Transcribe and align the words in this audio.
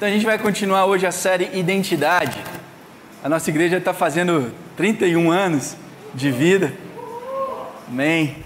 Então 0.00 0.08
a 0.08 0.12
gente 0.12 0.24
vai 0.24 0.38
continuar 0.38 0.86
hoje 0.86 1.06
a 1.06 1.12
série 1.12 1.50
Identidade. 1.52 2.42
A 3.22 3.28
nossa 3.28 3.50
igreja 3.50 3.76
está 3.76 3.92
fazendo 3.92 4.50
31 4.74 5.30
anos 5.30 5.76
de 6.14 6.30
vida. 6.30 6.72
Amém. 7.86 8.38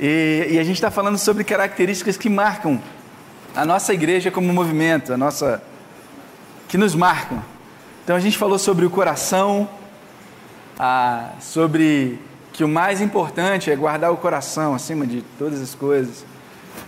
E, 0.00 0.48
e 0.50 0.58
a 0.58 0.64
gente 0.64 0.74
está 0.74 0.90
falando 0.90 1.16
sobre 1.16 1.44
características 1.44 2.16
que 2.16 2.28
marcam 2.28 2.82
a 3.54 3.64
nossa 3.64 3.94
igreja 3.94 4.32
como 4.32 4.52
movimento, 4.52 5.12
a 5.12 5.16
nossa 5.16 5.62
que 6.66 6.76
nos 6.76 6.92
marcam. 6.92 7.40
Então 8.02 8.16
a 8.16 8.20
gente 8.20 8.36
falou 8.36 8.58
sobre 8.58 8.84
o 8.84 8.90
coração, 8.90 9.70
a, 10.76 11.34
sobre 11.40 12.18
que 12.52 12.64
o 12.64 12.68
mais 12.68 13.00
importante 13.00 13.70
é 13.70 13.76
guardar 13.76 14.10
o 14.10 14.16
coração 14.16 14.74
acima 14.74 15.06
de 15.06 15.22
todas 15.38 15.62
as 15.62 15.72
coisas, 15.72 16.26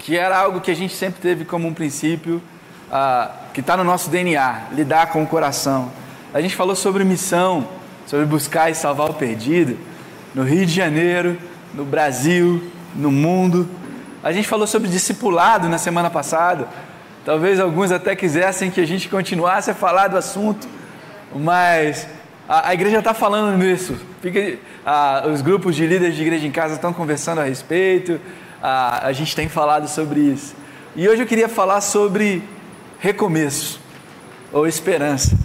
que 0.00 0.16
era 0.16 0.37
algo 0.37 0.61
que 0.61 0.73
a 0.73 0.77
gente 0.77 0.93
sempre 0.96 1.23
teve 1.23 1.45
como 1.45 1.68
um 1.68 1.73
princípio 1.73 2.43
ah, 2.91 3.45
que 3.57 3.61
está 3.62 3.75
no 3.75 3.84
nosso 3.84 4.11
DNA, 4.11 4.64
lidar 4.72 5.07
com 5.07 5.22
o 5.22 5.26
coração. 5.26 5.90
A 6.35 6.43
gente 6.43 6.54
falou 6.54 6.76
sobre 6.76 7.03
missão, 7.04 7.67
sobre 8.04 8.26
buscar 8.26 8.71
e 8.71 8.75
salvar 8.75 9.08
o 9.08 9.14
perdido, 9.14 9.79
no 10.35 10.43
Rio 10.43 10.67
de 10.67 10.75
Janeiro, 10.75 11.39
no 11.72 11.82
Brasil, 11.82 12.63
no 12.94 13.11
mundo. 13.11 13.66
A 14.22 14.30
gente 14.30 14.46
falou 14.46 14.66
sobre 14.66 14.90
discipulado 14.90 15.71
na 15.71 15.79
semana 15.79 16.11
passada. 16.11 16.68
Talvez 17.25 17.58
alguns 17.58 17.90
até 17.90 18.14
quisessem 18.14 18.71
que 18.71 18.79
a 18.79 18.86
gente 18.86 19.08
continuasse 19.08 19.71
a 19.71 19.75
falar 19.75 20.08
do 20.08 20.18
assunto, 20.18 20.68
mas 21.35 22.07
a, 22.46 22.68
a 22.68 22.75
igreja 22.75 22.99
está 22.99 23.14
falando 23.14 23.57
nisso. 23.57 23.96
Fica, 24.21 24.58
os 25.32 25.41
grupos 25.41 25.75
de 25.75 25.86
líderes 25.86 26.14
de 26.14 26.21
igreja 26.21 26.46
em 26.46 26.52
casa 26.52 26.75
estão 26.75 26.93
conversando 26.93 27.41
a 27.41 27.44
respeito. 27.44 28.21
a 28.61 29.11
gente 29.14 29.35
tem 29.35 29.49
falado 29.49 29.88
sobre 29.88 30.21
isso. 30.21 30.54
E 30.94 31.08
hoje 31.08 31.22
eu 31.22 31.27
queria 31.27 31.49
falar 31.49 31.80
sobre 31.80 32.42
recomeço 32.98 33.81
ou 34.53 34.67
esperança. 34.67 35.36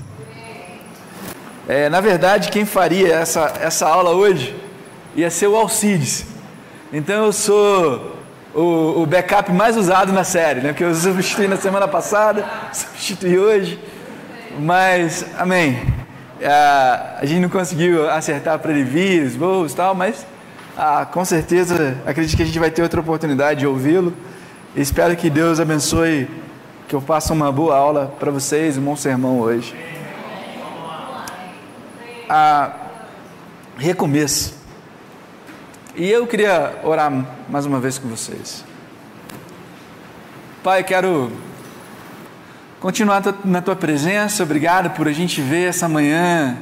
É, 1.68 1.90
na 1.90 2.02
verdade, 2.02 2.50
quem 2.50 2.66
faria 2.66 3.14
essa, 3.14 3.54
essa 3.62 3.88
aula 3.88 4.12
hoje 4.12 4.56
ia 5.16 5.30
ser 5.30 5.48
o 5.48 5.56
Alcides. 5.56 6.26
Então 6.92 7.26
eu 7.26 7.34
sou 7.34 8.18
o, 8.54 9.02
o 9.02 9.06
backup 9.06 9.52
mais 9.52 9.78
usado 9.78 10.12
na 10.12 10.24
série, 10.24 10.62
né? 10.62 10.70
Porque 10.70 10.84
eu 10.84 10.94
substituí 10.96 11.48
na 11.48 11.58
semana 11.58 11.88
passada, 11.88 12.46
substituí 12.74 13.38
hoje. 13.38 13.80
Mas, 14.60 15.26
amém. 15.38 15.80
A 16.44 17.22
gente 17.24 17.40
não 17.40 17.50
conseguiu 17.50 18.10
acertar 18.10 18.58
para 18.60 18.72
ele 18.72 18.84
vir, 18.84 19.24
os 19.24 19.36
voos 19.36 19.74
e 19.74 19.76
tal, 19.76 19.94
mas 19.94 20.26
com 21.12 21.24
certeza 21.24 21.96
acredito 22.06 22.36
que 22.36 22.42
a 22.42 22.46
gente 22.46 22.58
vai 22.58 22.72
ter 22.72 22.82
outra 22.82 23.00
oportunidade 23.00 23.60
de 23.60 23.68
ouvi-lo. 23.68 24.14
Espero 24.76 25.16
que 25.16 25.30
Deus 25.30 25.60
abençoe 25.60 26.28
que 26.92 26.96
eu 26.96 27.00
faça 27.00 27.32
uma 27.32 27.50
boa 27.54 27.74
aula 27.74 28.14
para 28.20 28.30
vocês, 28.32 28.78
um 28.78 28.82
bom 28.82 28.98
sermão 28.98 29.40
hoje. 29.40 29.74
A 32.28 32.70
recomeço. 33.78 34.54
E 35.96 36.10
eu 36.10 36.28
queria 36.28 36.82
orar 36.84 37.26
mais 37.48 37.66
uma 37.66 37.80
vez 37.80 37.98
com 37.98 38.10
vocês. 38.10 38.66
Pai, 40.62 40.84
quero 40.84 41.32
continuar 42.82 43.24
na 43.46 43.62
tua 43.62 43.78
presença. 43.78 44.44
Obrigado 44.44 44.90
por 44.90 45.08
a 45.08 45.14
gente 45.14 45.40
ver 45.40 45.70
essa 45.70 45.88
manhã 45.88 46.58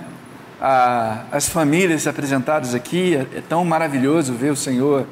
as 1.32 1.50
famílias 1.50 2.06
apresentadas 2.06 2.76
aqui. 2.76 3.16
É, 3.16 3.40
é 3.40 3.42
tão 3.42 3.66
maravilhoso 3.66 4.34
ver 4.34 4.52
o 4.52 4.56
Senhor 4.56 5.08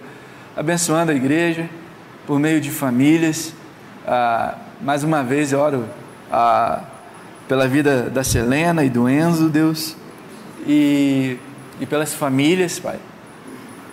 abençoando 0.55 1.11
a 1.11 1.15
igreja 1.15 1.67
por 2.27 2.37
meio 2.37 2.61
de 2.61 2.69
famílias. 2.69 3.51
Ah, 4.05 4.66
mais 4.79 5.03
uma 5.03 5.23
vez 5.23 5.51
eu 5.51 5.59
oro 5.59 5.85
ah, 6.31 6.81
pela 7.47 7.67
vida 7.67 8.09
da 8.09 8.23
Selena 8.23 8.83
e 8.83 8.89
do 8.89 9.09
Enzo, 9.09 9.49
Deus, 9.49 9.95
e, 10.65 11.37
e 11.79 11.85
pelas 11.85 12.13
famílias, 12.13 12.79
Pai. 12.79 12.99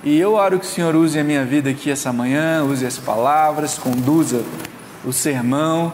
E 0.03 0.19
eu 0.19 0.35
oro 0.35 0.59
que 0.59 0.67
o 0.67 0.69
Senhor 0.69 0.95
use 0.95 1.19
a 1.19 1.25
minha 1.25 1.45
vida 1.45 1.71
aqui 1.71 1.91
essa 1.91 2.13
manhã, 2.13 2.63
use 2.65 2.85
as 2.85 2.99
palavras, 2.99 3.79
conduza 3.79 4.43
o 5.05 5.13
sermão, 5.13 5.93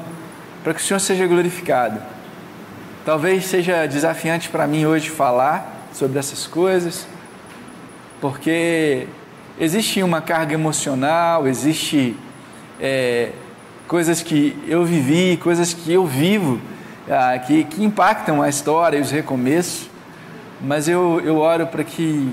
para 0.65 0.75
que 0.75 0.81
o 0.81 0.85
Senhor 0.85 0.99
seja 0.99 1.27
glorificado. 1.27 2.01
Talvez 3.05 3.47
seja 3.47 3.87
desafiante 3.87 4.49
para 4.49 4.67
mim 4.67 4.85
hoje 4.85 5.09
falar 5.09 5.87
sobre 5.93 6.19
essas 6.19 6.47
coisas, 6.47 7.07
porque 8.21 9.07
existe 9.59 10.03
uma 10.03 10.21
carga 10.21 10.55
emocional, 10.55 11.47
existe 11.47 12.17
é, 12.81 13.31
coisas 13.91 14.23
que 14.23 14.57
eu 14.69 14.85
vivi, 14.85 15.37
coisas 15.37 15.75
que 15.75 15.93
eu 15.93 16.07
vivo, 16.07 16.61
ah, 17.11 17.37
que, 17.41 17.65
que 17.65 17.83
impactam 17.83 18.41
a 18.41 18.49
história 18.49 18.97
e 18.97 19.01
os 19.01 19.11
recomeços, 19.11 19.91
mas 20.61 20.87
eu, 20.87 21.21
eu 21.25 21.39
oro 21.39 21.67
para 21.67 21.83
que 21.83 22.33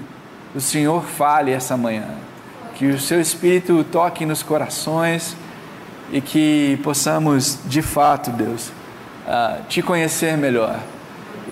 o 0.53 0.61
Senhor 0.61 1.03
fale 1.03 1.51
essa 1.51 1.75
manhã, 1.75 2.05
que 2.75 2.85
o 2.85 2.99
seu 2.99 3.19
Espírito 3.19 3.83
toque 3.91 4.23
nos 4.23 4.43
corações 4.43 5.35
e 6.13 6.21
que 6.21 6.79
possamos, 6.83 7.57
de 7.65 7.81
fato, 7.81 8.29
Deus, 8.29 8.71
ah, 9.27 9.57
te 9.67 9.81
conhecer 9.81 10.37
melhor 10.37 10.79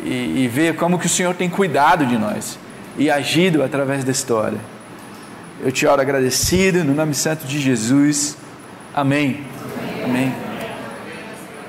e, 0.03 0.43
e 0.43 0.47
ver 0.47 0.75
como 0.75 0.99
que 0.99 1.07
o 1.07 1.09
Senhor 1.09 1.33
tem 1.33 1.49
cuidado 1.49 2.05
de 2.05 2.15
nós 2.15 2.59
e 2.95 3.09
agido 3.09 3.63
através 3.63 4.03
da 4.03 4.11
história. 4.11 4.59
Eu 5.63 5.71
te 5.71 5.87
oro 5.87 5.99
agradecido, 5.99 6.83
no 6.83 6.93
nome 6.93 7.15
santo 7.15 7.47
de 7.47 7.59
Jesus. 7.59 8.37
Amém. 8.93 9.54
Amém. 10.05 10.31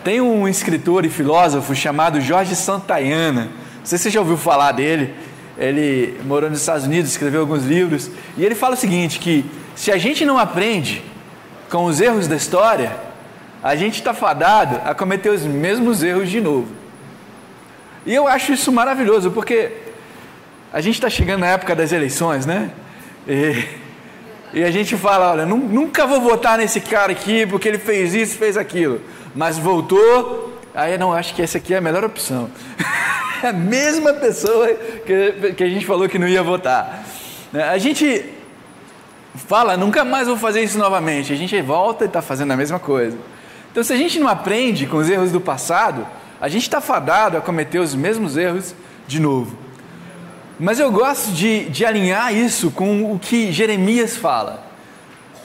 Tem 0.04 0.20
um 0.20 0.46
escritor 0.46 1.06
e 1.06 1.08
filósofo 1.08 1.74
chamado 1.74 2.20
Jorge 2.20 2.54
Santayana. 2.54 3.44
Não 3.78 3.86
sei 3.86 3.96
se 3.96 4.04
você 4.04 4.10
já 4.10 4.20
ouviu 4.20 4.36
falar 4.36 4.72
dele. 4.72 5.14
Ele 5.56 6.20
morou 6.22 6.50
nos 6.50 6.60
Estados 6.60 6.84
Unidos, 6.84 7.10
escreveu 7.10 7.40
alguns 7.40 7.64
livros. 7.64 8.10
E 8.36 8.44
ele 8.44 8.54
fala 8.54 8.74
o 8.74 8.76
seguinte: 8.76 9.18
que 9.18 9.42
se 9.74 9.90
a 9.90 9.96
gente 9.96 10.26
não 10.26 10.38
aprende 10.38 11.02
com 11.70 11.86
os 11.86 11.98
erros 11.98 12.28
da 12.28 12.36
história, 12.36 12.94
a 13.62 13.74
gente 13.74 13.94
está 13.94 14.12
fadado 14.12 14.82
a 14.84 14.94
cometer 14.94 15.30
os 15.30 15.40
mesmos 15.42 16.02
erros 16.02 16.28
de 16.28 16.42
novo. 16.42 16.68
E 18.04 18.14
eu 18.14 18.28
acho 18.28 18.52
isso 18.52 18.70
maravilhoso, 18.70 19.30
porque 19.30 19.72
a 20.70 20.82
gente 20.82 20.96
está 20.96 21.08
chegando 21.08 21.40
na 21.40 21.48
época 21.48 21.74
das 21.74 21.90
eleições, 21.90 22.44
né? 22.44 22.70
E 23.26 23.64
e 24.52 24.64
a 24.64 24.70
gente 24.70 24.96
fala, 24.96 25.32
olha, 25.32 25.46
nunca 25.46 26.06
vou 26.06 26.20
votar 26.20 26.56
nesse 26.56 26.80
cara 26.80 27.12
aqui 27.12 27.46
porque 27.46 27.68
ele 27.68 27.78
fez 27.78 28.14
isso, 28.14 28.38
fez 28.38 28.56
aquilo. 28.56 29.00
Mas 29.34 29.58
voltou, 29.58 30.58
aí 30.74 30.96
não, 30.96 31.12
acho 31.12 31.34
que 31.34 31.42
essa 31.42 31.58
aqui 31.58 31.74
é 31.74 31.78
a 31.78 31.80
melhor 31.80 32.04
opção. 32.04 32.50
é 33.42 33.48
a 33.48 33.52
mesma 33.52 34.12
pessoa 34.14 34.68
que, 35.04 35.52
que 35.56 35.64
a 35.64 35.68
gente 35.68 35.84
falou 35.84 36.08
que 36.08 36.18
não 36.18 36.28
ia 36.28 36.42
votar. 36.42 37.04
Né, 37.52 37.64
a 37.64 37.78
gente 37.78 38.24
fala, 39.34 39.76
nunca 39.76 40.04
mais 40.04 40.26
vou 40.26 40.36
fazer 40.36 40.62
isso 40.62 40.78
novamente. 40.78 41.32
A 41.32 41.36
gente 41.36 41.60
volta 41.60 42.04
e 42.04 42.06
está 42.06 42.22
fazendo 42.22 42.52
a 42.52 42.56
mesma 42.56 42.78
coisa. 42.78 43.18
Então, 43.70 43.84
se 43.84 43.92
a 43.92 43.96
gente 43.96 44.18
não 44.18 44.28
aprende 44.28 44.86
com 44.86 44.96
os 44.96 45.10
erros 45.10 45.30
do 45.30 45.40
passado, 45.40 46.06
a 46.40 46.48
gente 46.48 46.62
está 46.62 46.80
fadado 46.80 47.36
a 47.36 47.40
cometer 47.40 47.78
os 47.78 47.94
mesmos 47.94 48.36
erros 48.36 48.74
de 49.06 49.20
novo. 49.20 49.65
Mas 50.58 50.80
eu 50.80 50.90
gosto 50.90 51.32
de, 51.32 51.68
de 51.68 51.84
alinhar 51.84 52.34
isso 52.34 52.70
com 52.70 53.12
o 53.12 53.18
que 53.18 53.52
Jeremias 53.52 54.16
fala. 54.16 54.64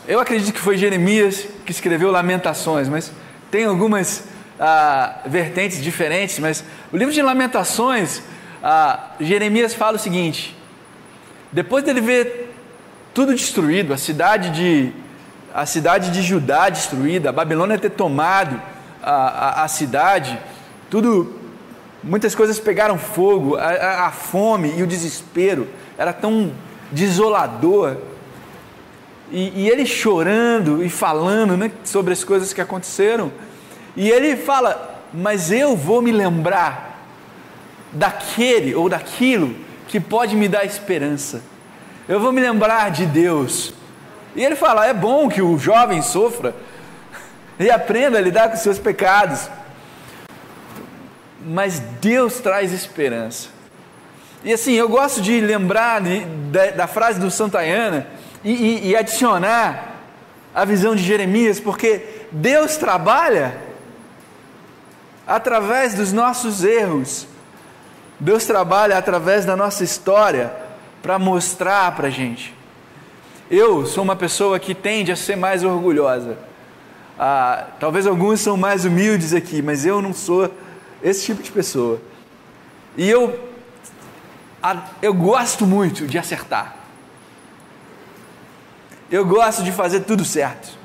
Eu 0.08 0.22
acredito 0.22 0.54
que 0.54 0.60
foi 0.60 0.78
Jeremias 0.78 1.46
que 1.66 1.72
escreveu 1.72 2.10
Lamentações, 2.10 2.88
mas 2.88 3.12
tem 3.52 3.66
algumas 3.66 4.24
ah, 4.58 5.20
vertentes 5.26 5.84
diferentes. 5.84 6.40
Mas 6.40 6.64
o 6.94 6.98
livro 6.98 7.14
de 7.14 7.22
Lamentações, 7.22 8.22
ah, 8.64 9.12
Jeremias 9.20 9.74
fala 9.74 9.98
o 9.98 10.00
seguinte: 10.00 10.56
depois 11.52 11.84
dele 11.84 12.00
ver 12.00 12.56
tudo 13.14 13.36
destruído, 13.36 13.94
a 13.94 13.98
cidade 13.98 14.50
de, 14.52 14.94
a 15.54 15.66
cidade 15.66 16.10
de 16.12 16.22
Judá 16.22 16.70
destruída, 16.70 17.30
a 17.30 17.34
Babilônia 17.34 17.78
ter 17.78 17.90
tomado 17.90 18.62
a, 19.04 19.12
a, 19.12 19.64
a 19.66 19.68
cidade, 19.68 20.40
tudo 20.90 21.41
Muitas 22.03 22.34
coisas 22.34 22.59
pegaram 22.59 22.98
fogo, 22.98 23.56
a, 23.58 23.68
a, 23.68 24.08
a 24.08 24.12
fome 24.12 24.74
e 24.76 24.82
o 24.82 24.88
desespero 24.88 25.68
era 25.98 26.12
tão 26.12 26.52
desolador. 26.92 27.98
E, 29.32 29.62
e 29.62 29.70
ele 29.70 29.86
chorando 29.86 30.84
e 30.84 30.90
falando 30.90 31.56
né, 31.56 31.72
sobre 31.84 32.12
as 32.12 32.24
coisas 32.24 32.53
que 32.53 32.59
aconteceram. 32.59 33.32
E 33.96 34.09
ele 34.09 34.36
fala: 34.36 35.03
Mas 35.14 35.52
eu 35.52 35.76
vou 35.76 36.02
me 36.02 36.12
lembrar 36.12 37.06
daquele 37.92 38.74
ou 38.74 38.90
daquilo 38.90 39.56
que 39.88 40.00
pode 40.00 40.36
me 40.36 40.47
dar 40.47 40.66
esperança. 40.66 41.44
Eu 42.09 42.20
vou 42.20 42.32
me 42.32 42.42
lembrar 42.42 42.90
de 42.90 43.06
Deus. 43.06 43.76
E 44.36 44.44
ele 44.44 44.56
fala: 44.56 44.88
É 44.88 44.94
bom 44.94 45.30
que 45.30 45.42
o 45.42 45.56
jovem 45.59 46.02
sofra 46.02 46.56
e 47.59 47.70
aprenda 47.70 48.18
a 48.18 48.22
lidar 48.22 48.50
com 48.50 48.58
seus 48.58 48.80
pecados 48.80 49.47
mas 51.46 51.79
Deus 51.79 52.40
traz 52.40 52.72
esperança. 52.72 53.49
E 54.43 54.52
assim, 54.52 54.73
eu 54.73 54.90
gosto 54.90 55.22
de 55.22 55.40
lembrar 55.40 56.02
de, 56.02 56.22
da, 56.52 56.72
da, 56.72 56.88
frase 56.88 57.20
do 57.20 57.29
Santayana 57.29 58.08
e, 58.43 58.52
e, 58.52 58.90
e 58.90 58.96
adicionar 58.96 59.97
a 60.53 60.66
visão 60.66 60.96
de 60.96 61.03
Jeremias, 61.03 61.59
porque 61.59 62.03
Deus 62.32 62.76
trabalha 62.76 63.55
através 65.28 65.93
dos 65.93 66.11
nossos 66.11 66.64
erros. 66.64 67.28
Deus 68.20 68.46
trabalha 68.46 68.97
através 68.97 69.46
da 69.46 69.55
nossa 69.55 69.84
história 69.84 70.52
para 71.02 71.17
mostrar 71.17 71.96
para 71.96 72.08
a 72.08 72.11
gente. 72.11 72.53
Eu 73.49 73.85
sou 73.85 74.03
uma 74.03 74.16
pessoa 74.16 74.59
que 74.59 74.73
tende 74.73 75.11
a 75.11 75.16
ser 75.16 75.35
mais 75.35 75.64
orgulhosa. 75.64 76.37
Ah, 77.20 77.67
talvez 77.79 78.08
alguns 78.08 78.40
são 78.40 78.58
mais 78.58 78.85
humildes 78.85 79.34
aqui, 79.34 79.61
mas 79.61 79.85
eu 79.85 80.02
não 80.02 80.14
sou 80.14 80.52
esse 81.03 81.26
tipo 81.26 81.42
de 81.42 81.52
pessoa. 81.52 82.02
E 82.98 83.09
eu, 83.09 83.50
eu 85.02 85.14
gosto 85.14 85.66
muito 85.66 86.08
de 86.08 86.18
acertar. 86.18 86.76
Eu 89.09 89.26
gosto 89.26 89.64
de 89.64 89.72
fazer 89.72 90.02
tudo 90.02 90.24
certo. 90.24 90.80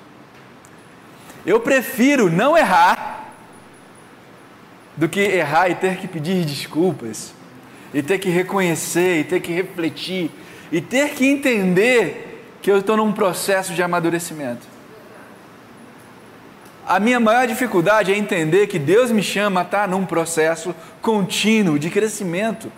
Eu 1.44 1.60
prefiro 1.60 2.30
não 2.30 2.56
errar 2.56 3.32
do 4.96 5.08
que 5.08 5.20
errar 5.20 5.68
e 5.68 5.74
ter 5.74 5.96
que 5.96 6.08
pedir 6.08 6.44
desculpas, 6.44 7.32
e 7.92 8.02
ter 8.02 8.18
que 8.18 8.30
reconhecer, 8.30 9.20
e 9.20 9.24
ter 9.24 9.40
que 9.40 9.52
refletir, 9.52 10.30
e 10.72 10.80
ter 10.80 11.10
que 11.10 11.26
entender 11.26 12.44
que 12.62 12.70
eu 12.70 12.78
estou 12.78 12.96
num 12.96 13.12
processo 13.12 13.74
de 13.74 13.82
amadurecimento. 13.82 14.75
A 16.86 17.00
minha 17.00 17.18
maior 17.18 17.48
dificuldade 17.48 18.12
é 18.12 18.16
entender 18.16 18.68
que 18.68 18.78
Deus 18.78 19.10
me 19.10 19.20
chama 19.20 19.62
a 19.62 19.64
estar 19.64 19.88
num 19.88 20.06
processo 20.06 20.72
contínuo 21.02 21.80
de 21.80 21.90
crescimento. 21.90 22.70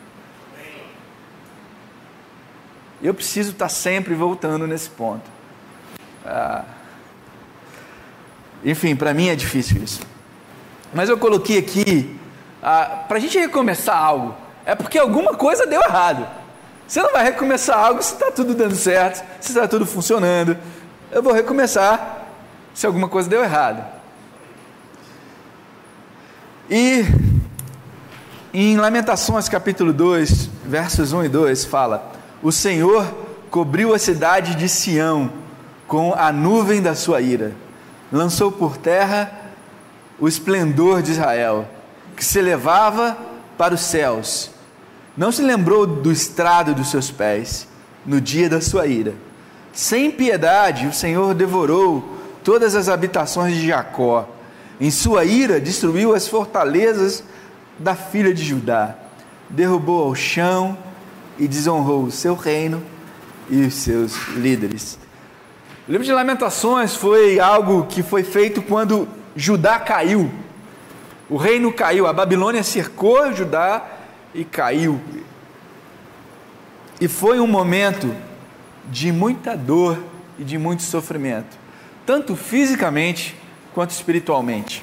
Eu 3.02 3.12
preciso 3.12 3.50
estar 3.50 3.68
sempre 3.68 4.14
voltando 4.14 4.66
nesse 4.66 4.88
ponto. 4.88 5.30
Ah, 6.24 6.64
enfim, 8.64 8.96
para 8.96 9.12
mim 9.12 9.28
é 9.28 9.36
difícil 9.36 9.82
isso. 9.82 10.00
Mas 10.94 11.10
eu 11.10 11.18
coloquei 11.18 11.58
aqui, 11.58 12.18
ah, 12.62 13.04
para 13.06 13.18
a 13.18 13.20
gente 13.20 13.38
recomeçar 13.38 14.02
algo, 14.02 14.34
é 14.64 14.74
porque 14.74 14.98
alguma 14.98 15.34
coisa 15.34 15.66
deu 15.66 15.82
errado. 15.82 16.26
Você 16.86 17.02
não 17.02 17.12
vai 17.12 17.24
recomeçar 17.24 17.78
algo 17.78 18.02
se 18.02 18.14
está 18.14 18.30
tudo 18.30 18.54
dando 18.54 18.74
certo, 18.74 19.22
se 19.38 19.50
está 19.50 19.68
tudo 19.68 19.84
funcionando. 19.84 20.56
Eu 21.12 21.22
vou 21.22 21.34
recomeçar 21.34 22.24
se 22.72 22.86
alguma 22.86 23.06
coisa 23.06 23.28
deu 23.28 23.44
errado. 23.44 23.97
E 26.70 27.06
em 28.52 28.76
Lamentações 28.76 29.48
capítulo 29.48 29.90
2, 29.90 30.50
versos 30.66 31.14
1 31.14 31.24
e 31.24 31.28
2, 31.30 31.64
fala: 31.64 32.12
O 32.42 32.52
Senhor 32.52 33.06
cobriu 33.50 33.94
a 33.94 33.98
cidade 33.98 34.54
de 34.54 34.68
Sião 34.68 35.30
com 35.86 36.12
a 36.12 36.30
nuvem 36.30 36.82
da 36.82 36.94
sua 36.94 37.22
ira, 37.22 37.52
lançou 38.12 38.52
por 38.52 38.76
terra 38.76 39.32
o 40.20 40.28
esplendor 40.28 41.00
de 41.00 41.12
Israel, 41.12 41.66
que 42.14 42.22
se 42.22 42.38
elevava 42.38 43.16
para 43.56 43.74
os 43.74 43.80
céus. 43.80 44.50
Não 45.16 45.32
se 45.32 45.40
lembrou 45.40 45.86
do 45.86 46.12
estrado 46.12 46.74
dos 46.74 46.90
seus 46.90 47.10
pés, 47.10 47.66
no 48.04 48.20
dia 48.20 48.46
da 48.46 48.60
sua 48.60 48.86
ira. 48.86 49.14
Sem 49.72 50.10
piedade, 50.10 50.86
o 50.86 50.92
Senhor 50.92 51.34
devorou 51.34 52.18
todas 52.44 52.74
as 52.74 52.90
habitações 52.90 53.54
de 53.54 53.68
Jacó. 53.68 54.28
Em 54.80 54.90
sua 54.90 55.24
ira, 55.24 55.60
destruiu 55.60 56.14
as 56.14 56.28
fortalezas 56.28 57.24
da 57.78 57.96
filha 57.96 58.32
de 58.32 58.44
Judá. 58.44 58.94
Derrubou 59.50 60.04
ao 60.04 60.14
chão 60.14 60.78
e 61.38 61.48
desonrou 61.48 62.04
o 62.04 62.10
seu 62.10 62.34
reino 62.34 62.82
e 63.50 63.62
os 63.62 63.74
seus 63.74 64.12
líderes. 64.36 64.98
O 65.88 65.90
livro 65.90 66.04
de 66.04 66.12
Lamentações 66.12 66.94
foi 66.94 67.40
algo 67.40 67.86
que 67.86 68.02
foi 68.02 68.22
feito 68.22 68.62
quando 68.62 69.08
Judá 69.34 69.80
caiu. 69.80 70.30
O 71.28 71.36
reino 71.36 71.72
caiu, 71.72 72.06
a 72.06 72.12
Babilônia 72.12 72.62
cercou 72.62 73.32
Judá 73.32 73.84
e 74.34 74.44
caiu. 74.44 75.00
E 77.00 77.08
foi 77.08 77.40
um 77.40 77.46
momento 77.46 78.14
de 78.90 79.10
muita 79.10 79.56
dor 79.56 79.98
e 80.38 80.44
de 80.44 80.56
muito 80.56 80.82
sofrimento, 80.82 81.56
tanto 82.06 82.36
fisicamente 82.36 83.36
quanto 83.78 83.92
espiritualmente. 83.92 84.82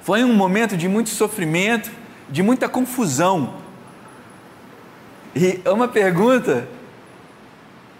Foi 0.00 0.22
um 0.22 0.32
momento 0.32 0.76
de 0.76 0.86
muito 0.86 1.10
sofrimento, 1.10 1.90
de 2.28 2.40
muita 2.40 2.68
confusão. 2.68 3.54
E 5.34 5.60
uma 5.66 5.88
pergunta 5.88 6.68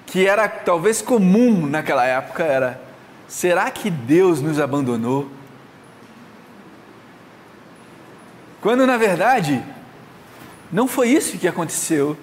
que 0.06 0.28
era 0.28 0.48
talvez 0.48 1.02
comum 1.02 1.66
naquela 1.66 2.06
época 2.06 2.44
era: 2.44 2.80
será 3.26 3.68
que 3.72 3.90
Deus 3.90 4.40
nos 4.40 4.60
abandonou? 4.60 5.28
Quando 8.60 8.86
na 8.86 8.96
verdade 8.96 9.60
não 10.70 10.86
foi 10.86 11.08
isso 11.08 11.36
que 11.36 11.48
aconteceu. 11.48 12.16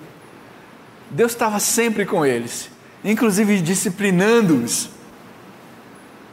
Deus 1.11 1.33
estava 1.33 1.59
sempre 1.59 2.05
com 2.05 2.25
eles, 2.25 2.69
inclusive 3.03 3.59
disciplinando-os 3.59 4.95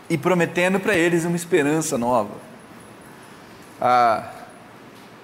e 0.09 0.19
prometendo 0.19 0.79
para 0.79 0.95
eles 0.95 1.25
uma 1.25 1.37
esperança 1.37 1.97
nova. 1.97 2.33
Ah, 3.81 4.31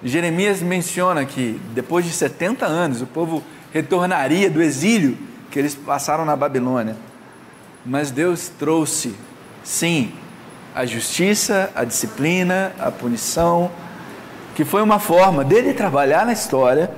Jeremias 0.03 0.61
menciona 0.61 1.25
que 1.25 1.61
depois 1.73 2.05
de 2.05 2.11
70 2.11 2.65
anos 2.65 3.01
o 3.01 3.07
povo 3.07 3.43
retornaria 3.71 4.49
do 4.49 4.61
exílio 4.61 5.17
que 5.49 5.59
eles 5.59 5.75
passaram 5.75 6.25
na 6.25 6.35
Babilônia. 6.35 6.95
Mas 7.85 8.11
Deus 8.11 8.49
trouxe, 8.49 9.15
sim, 9.63 10.11
a 10.73 10.85
justiça, 10.85 11.71
a 11.75 11.83
disciplina, 11.83 12.71
a 12.79 12.91
punição, 12.91 13.71
que 14.55 14.63
foi 14.63 14.81
uma 14.81 14.99
forma 14.99 15.43
dele 15.43 15.73
trabalhar 15.73 16.25
na 16.25 16.33
história 16.33 16.91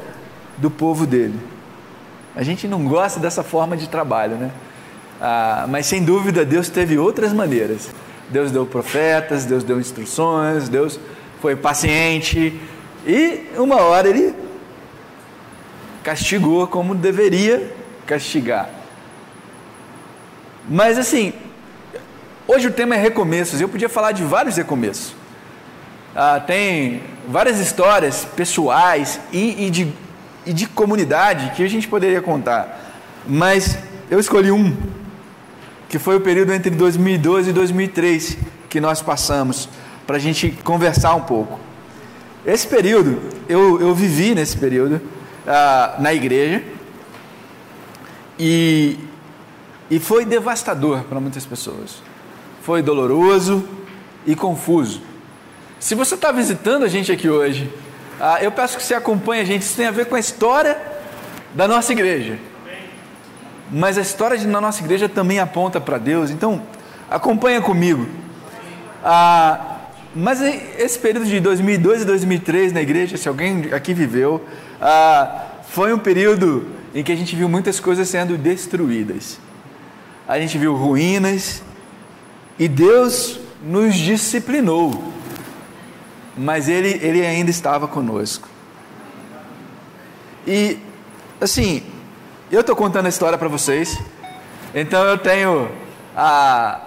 do 0.57 0.69
povo 0.69 1.05
dele. 1.05 1.39
A 2.35 2.43
gente 2.43 2.67
não 2.67 2.85
gosta 2.85 3.19
dessa 3.19 3.43
forma 3.43 3.77
de 3.77 3.87
trabalho, 3.87 4.35
né? 4.35 4.51
Ah, 5.25 5.67
mas 5.69 5.85
sem 5.85 6.03
dúvida 6.03 6.43
Deus 6.43 6.67
teve 6.67 6.97
outras 6.97 7.31
maneiras. 7.31 7.89
Deus 8.27 8.51
deu 8.51 8.65
profetas, 8.65 9.45
Deus 9.45 9.63
deu 9.63 9.79
instruções, 9.79 10.67
Deus 10.67 10.99
foi 11.39 11.55
paciente 11.55 12.59
e 13.07 13.47
uma 13.55 13.77
hora 13.77 14.09
ele 14.09 14.35
castigou 16.03 16.67
como 16.67 16.93
deveria 16.93 17.73
castigar. 18.05 18.69
Mas 20.69 20.97
assim, 20.97 21.31
hoje 22.45 22.67
o 22.67 22.71
tema 22.71 22.95
é 22.95 22.97
recomeços. 22.99 23.61
Eu 23.61 23.69
podia 23.69 23.87
falar 23.87 24.11
de 24.11 24.25
vários 24.25 24.57
recomeços. 24.57 25.15
Ah, 26.13 26.41
tem 26.45 27.01
várias 27.29 27.59
histórias 27.59 28.27
pessoais 28.35 29.21
e, 29.31 29.67
e, 29.67 29.69
de, 29.69 29.87
e 30.45 30.51
de 30.51 30.67
comunidade 30.67 31.53
que 31.55 31.63
a 31.63 31.69
gente 31.69 31.87
poderia 31.87 32.21
contar. 32.21 32.91
Mas 33.25 33.77
eu 34.11 34.19
escolhi 34.19 34.51
um, 34.51 34.75
que 35.93 35.99
foi 35.99 36.15
o 36.15 36.21
período 36.21 36.51
entre 36.51 36.71
2002 36.71 37.49
e 37.49 37.53
2003 37.53 38.37
que 38.67 38.81
nós 38.81 38.99
passamos, 38.99 39.69
para 40.07 40.15
a 40.15 40.19
gente 40.19 40.49
conversar 40.63 41.13
um 41.13 41.21
pouco. 41.21 41.59
Esse 42.43 42.65
período, 42.65 43.21
eu, 43.47 43.79
eu 43.79 43.93
vivi 43.93 44.33
nesse 44.33 44.57
período 44.57 44.99
ah, 45.45 45.97
na 45.99 46.11
igreja, 46.11 46.63
e, 48.39 48.97
e 49.87 49.99
foi 49.99 50.25
devastador 50.25 51.03
para 51.03 51.19
muitas 51.19 51.45
pessoas. 51.45 52.01
Foi 52.63 52.81
doloroso 52.81 53.63
e 54.25 54.35
confuso. 54.35 54.99
Se 55.79 55.93
você 55.93 56.15
está 56.15 56.31
visitando 56.31 56.85
a 56.85 56.87
gente 56.87 57.11
aqui 57.11 57.29
hoje, 57.29 57.71
ah, 58.19 58.41
eu 58.41 58.51
peço 58.51 58.77
que 58.77 58.83
você 58.83 58.95
acompanhe 58.95 59.43
a 59.43 59.45
gente. 59.45 59.61
Isso 59.61 59.77
tem 59.77 59.85
a 59.85 59.91
ver 59.91 60.07
com 60.07 60.15
a 60.15 60.19
história 60.19 60.75
da 61.53 61.67
nossa 61.67 61.91
igreja. 61.91 62.39
Mas 63.75 63.97
a 63.97 64.01
história 64.01 64.37
da 64.37 64.61
nossa 64.61 64.83
igreja 64.83 65.09
também 65.09 65.39
aponta 65.39 65.81
para 65.81 65.97
Deus. 65.97 66.29
Então, 66.29 66.61
acompanha 67.09 67.59
comigo. 67.59 68.07
Ah, 69.03 69.77
mas 70.15 70.39
esse 70.41 70.99
período 70.99 71.25
de 71.25 71.39
2002 71.39 72.03
e 72.03 72.05
2003 72.05 72.71
na 72.71 72.81
igreja, 72.83 73.17
se 73.17 73.27
alguém 73.27 73.73
aqui 73.73 73.91
viveu, 73.91 74.45
ah, 74.79 75.45
foi 75.69 75.91
um 75.91 75.97
período 75.97 76.67
em 76.93 77.03
que 77.03 77.11
a 77.11 77.15
gente 77.15 77.35
viu 77.35 77.49
muitas 77.49 77.79
coisas 77.79 78.07
sendo 78.07 78.37
destruídas. 78.37 79.39
A 80.27 80.39
gente 80.39 80.55
viu 80.55 80.75
ruínas 80.75 81.63
e 82.59 82.67
Deus 82.67 83.39
nos 83.65 83.95
disciplinou, 83.95 85.11
mas 86.37 86.69
Ele, 86.69 86.99
ele 87.01 87.25
ainda 87.25 87.49
estava 87.49 87.87
conosco. 87.87 88.47
E, 90.45 90.77
assim, 91.41 91.81
eu 92.53 92.61
estou 92.61 92.75
contando 92.75 93.07
a 93.07 93.09
história 93.09 93.35
para 93.35 93.47
vocês, 93.47 93.99
então 94.75 95.03
eu 95.05 95.17
tenho 95.17 95.71
a, 96.15 96.79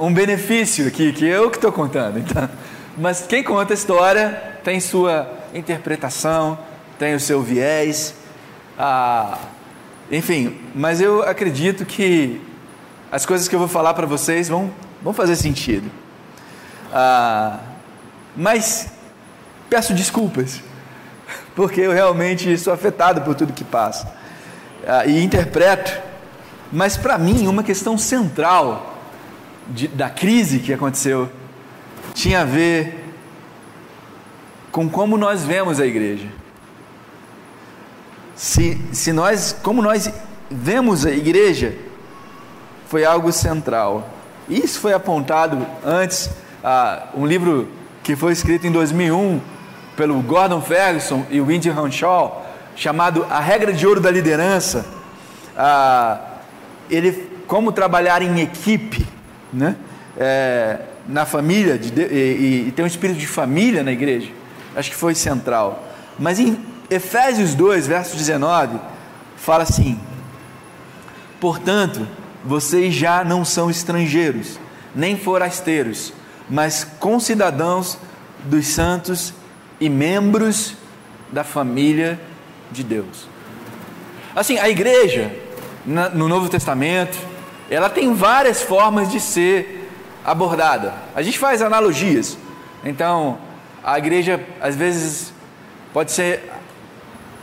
um 0.00 0.10
benefício 0.10 0.88
aqui, 0.88 1.12
que 1.12 1.26
eu 1.26 1.50
que 1.50 1.58
estou 1.58 1.70
contando. 1.70 2.18
Então, 2.18 2.48
mas 2.96 3.26
quem 3.26 3.42
conta 3.42 3.74
a 3.74 3.76
história 3.76 4.54
tem 4.64 4.80
sua 4.80 5.30
interpretação, 5.52 6.58
tem 6.98 7.14
o 7.14 7.20
seu 7.20 7.42
viés, 7.42 8.14
ah, 8.78 9.36
enfim, 10.10 10.58
mas 10.74 10.98
eu 10.98 11.22
acredito 11.22 11.84
que 11.84 12.40
as 13.12 13.26
coisas 13.26 13.48
que 13.48 13.54
eu 13.54 13.58
vou 13.58 13.68
falar 13.68 13.92
para 13.92 14.06
vocês 14.06 14.48
vão, 14.48 14.70
vão 15.02 15.12
fazer 15.12 15.36
sentido. 15.36 15.90
Ah, 16.90 17.58
mas 18.34 18.92
peço 19.68 19.92
desculpas, 19.92 20.62
porque 21.54 21.82
eu 21.82 21.92
realmente 21.92 22.56
sou 22.56 22.72
afetado 22.72 23.20
por 23.20 23.34
tudo 23.34 23.52
que 23.52 23.62
passa 23.62 24.16
ah, 24.86 25.06
e 25.06 25.22
interpreto. 25.22 26.00
Mas 26.72 26.96
para 26.96 27.16
mim, 27.18 27.46
uma 27.46 27.62
questão 27.62 27.96
central 27.96 28.98
de, 29.68 29.88
da 29.88 30.10
crise 30.10 30.58
que 30.58 30.72
aconteceu 30.72 31.30
tinha 32.14 32.42
a 32.42 32.44
ver 32.44 33.04
com 34.70 34.88
como 34.88 35.16
nós 35.16 35.44
vemos 35.44 35.80
a 35.80 35.86
igreja. 35.86 36.28
Se, 38.36 38.80
se 38.92 39.12
nós, 39.12 39.56
como 39.62 39.82
nós 39.82 40.10
vemos 40.50 41.04
a 41.04 41.10
igreja, 41.10 41.74
foi 42.86 43.04
algo 43.04 43.32
central. 43.32 44.08
Isso 44.48 44.80
foi 44.80 44.92
apontado 44.92 45.66
antes, 45.84 46.30
ah, 46.62 47.08
um 47.14 47.26
livro 47.26 47.68
que 48.02 48.16
foi 48.16 48.32
escrito 48.32 48.66
em 48.66 48.72
2001 48.72 49.40
pelo 49.96 50.20
Gordon 50.22 50.62
Ferguson 50.62 51.26
e 51.30 51.40
o 51.40 51.50
Indy 51.50 51.68
Hanshaw, 51.68 52.46
chamado 52.78 53.26
A 53.28 53.40
Regra 53.40 53.72
de 53.72 53.84
Ouro 53.84 54.00
da 54.00 54.10
Liderança. 54.10 54.86
Ah, 55.56 56.20
ele, 56.88 57.28
como 57.46 57.72
trabalhar 57.72 58.22
em 58.22 58.40
equipe, 58.40 59.04
né? 59.52 59.74
É, 60.16 60.78
na 61.06 61.26
família 61.26 61.78
de, 61.78 62.00
e, 62.02 62.68
e 62.68 62.72
ter 62.72 62.82
um 62.82 62.86
espírito 62.86 63.18
de 63.18 63.26
família 63.26 63.82
na 63.82 63.90
igreja, 63.90 64.30
acho 64.76 64.90
que 64.90 64.96
foi 64.96 65.14
central. 65.14 65.88
Mas 66.18 66.38
em 66.38 66.58
Efésios 66.88 67.54
2, 67.54 67.86
verso 67.86 68.16
19, 68.16 68.78
fala 69.36 69.64
assim: 69.64 69.98
Portanto, 71.40 72.06
vocês 72.44 72.94
já 72.94 73.24
não 73.24 73.44
são 73.44 73.68
estrangeiros, 73.68 74.58
nem 74.94 75.18
forasteiros, 75.18 76.12
mas 76.48 76.84
concidadãos 77.00 77.98
dos 78.44 78.68
santos 78.68 79.34
e 79.80 79.88
membros 79.88 80.76
da 81.32 81.42
família 81.42 82.20
de 82.70 82.82
Deus. 82.82 83.28
Assim, 84.34 84.58
a 84.58 84.68
igreja, 84.68 85.32
no 85.84 86.28
Novo 86.28 86.48
Testamento, 86.48 87.18
ela 87.70 87.90
tem 87.90 88.14
várias 88.14 88.62
formas 88.62 89.10
de 89.10 89.20
ser 89.20 89.90
abordada. 90.24 90.94
A 91.14 91.22
gente 91.22 91.38
faz 91.38 91.62
analogias. 91.62 92.36
Então, 92.84 93.38
a 93.82 93.98
igreja, 93.98 94.44
às 94.60 94.76
vezes, 94.76 95.32
pode 95.92 96.12
ser 96.12 96.50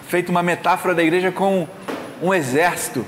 feita 0.07 0.31
uma 0.31 0.43
metáfora 0.43 0.93
da 0.93 1.03
igreja 1.03 1.31
com 1.31 1.67
um 2.21 2.33
exército. 2.33 3.05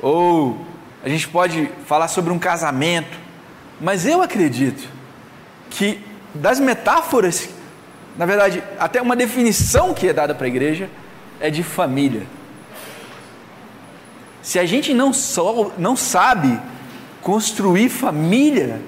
Ou 0.00 0.66
a 1.04 1.08
gente 1.08 1.28
pode 1.28 1.70
falar 1.86 2.08
sobre 2.08 2.32
um 2.32 2.38
casamento. 2.38 3.16
Mas 3.80 4.04
eu 4.04 4.20
acredito 4.20 4.88
que 5.70 6.04
das 6.34 6.60
metáforas, 6.60 7.48
na 8.18 8.26
verdade, 8.26 8.64
até 8.80 9.00
uma 9.00 9.14
definição 9.14 9.94
que 9.94 10.08
é 10.08 10.12
dada 10.12 10.34
para 10.34 10.46
a 10.46 10.48
igreja 10.48 10.90
é 11.40 11.50
de 11.50 11.62
família. 11.62 12.26
Se 14.42 14.58
a 14.58 14.66
gente 14.66 14.92
não, 14.92 15.12
só, 15.12 15.70
não 15.78 15.94
sabe 15.94 16.58
construir 17.22 17.88
família 17.88 18.80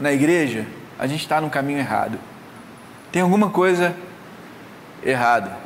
na 0.00 0.12
igreja, 0.12 0.66
a 0.98 1.06
gente 1.06 1.20
está 1.20 1.40
no 1.40 1.48
caminho 1.48 1.78
errado. 1.78 2.18
Tem 3.12 3.22
alguma 3.22 3.48
coisa 3.48 3.94
errada. 5.04 5.56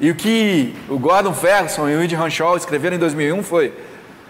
E 0.00 0.10
o 0.10 0.14
que 0.14 0.74
o 0.88 0.98
Gordon 0.98 1.34
Ferguson 1.34 1.86
e 1.88 1.96
o 1.96 2.02
Indy 2.02 2.14
Hanshaw 2.14 2.56
escreveram 2.56 2.96
em 2.96 3.00
2001 3.00 3.42
foi: 3.42 3.74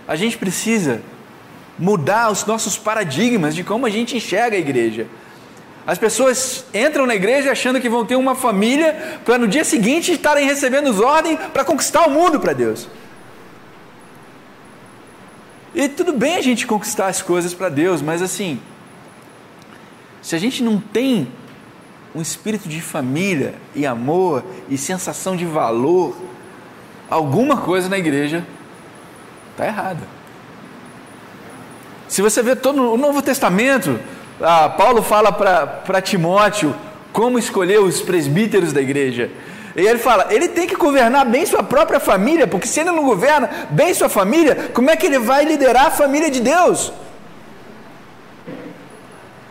a 0.09 0.17
gente 0.17 0.37
precisa 0.37 1.03
mudar 1.79 2.33
os 2.33 2.45
nossos 2.47 2.77
paradigmas 2.77 3.55
de 3.55 3.63
como 3.63 3.87
a 3.87 3.91
gente 3.91 4.17
enxerga 4.17 4.57
a 4.57 4.61
igreja. 4.61 5.07
As 5.89 5.97
pessoas 5.97 6.67
entram 6.75 7.07
na 7.07 7.15
igreja 7.15 7.51
achando 7.51 7.81
que 7.81 7.89
vão 7.89 8.05
ter 8.05 8.15
uma 8.15 8.35
família 8.35 9.21
para 9.25 9.39
no 9.39 9.49
dia 9.49 9.65
seguinte 9.65 10.13
estarem 10.13 10.45
recebendo 10.45 11.03
ordem 11.03 11.35
para 11.35 11.65
conquistar 11.65 12.07
o 12.07 12.11
mundo 12.11 12.39
para 12.39 12.53
Deus. 12.53 12.87
E 15.75 15.89
tudo 15.89 16.13
bem 16.13 16.37
a 16.37 16.43
gente 16.43 16.67
conquistar 16.67 17.07
as 17.07 17.23
coisas 17.23 17.55
para 17.55 17.71
Deus, 17.71 18.03
mas 18.03 18.21
assim, 18.21 18.61
se 20.21 20.37
a 20.37 20.39
gente 20.39 20.63
não 20.63 20.79
tem 20.79 21.27
um 22.15 22.21
espírito 22.21 22.69
de 22.69 22.83
família 22.83 23.55
e 23.75 23.87
amor 23.87 24.45
e 24.69 24.77
sensação 24.77 25.35
de 25.35 25.47
valor, 25.47 26.15
alguma 27.09 27.57
coisa 27.57 27.89
na 27.89 27.97
igreja 27.97 28.47
está 29.53 29.67
errada. 29.67 30.03
Se 32.09 32.21
você 32.21 32.43
vê 32.43 32.55
todo 32.55 32.93
o 32.93 32.99
Novo 32.99 33.23
Testamento, 33.23 33.99
ah, 34.41 34.69
Paulo 34.69 35.03
fala 35.03 35.33
para 35.33 36.01
Timóteo 36.01 36.75
como 37.13 37.39
escolher 37.39 37.81
os 37.81 38.01
presbíteros 38.01 38.73
da 38.73 38.81
igreja. 38.81 39.31
E 39.77 39.81
ele 39.87 39.99
fala: 39.99 40.29
ele 40.31 40.49
tem 40.49 40.67
que 40.67 40.77
governar 40.77 41.25
bem 41.27 41.45
sua 41.47 41.63
própria 41.63 42.01
família, 42.01 42.47
porque 42.47 42.67
se 42.67 42.81
ele 42.81 42.91
não 42.91 43.05
governa 43.05 43.49
bem 43.71 43.93
sua 43.95 44.09
família, 44.09 44.71
como 44.73 44.91
é 44.91 44.97
que 44.97 45.07
ele 45.07 45.19
vai 45.19 45.45
liderar 45.45 45.87
a 45.87 45.91
família 45.91 46.31
de 46.31 46.41
Deus? 46.41 46.93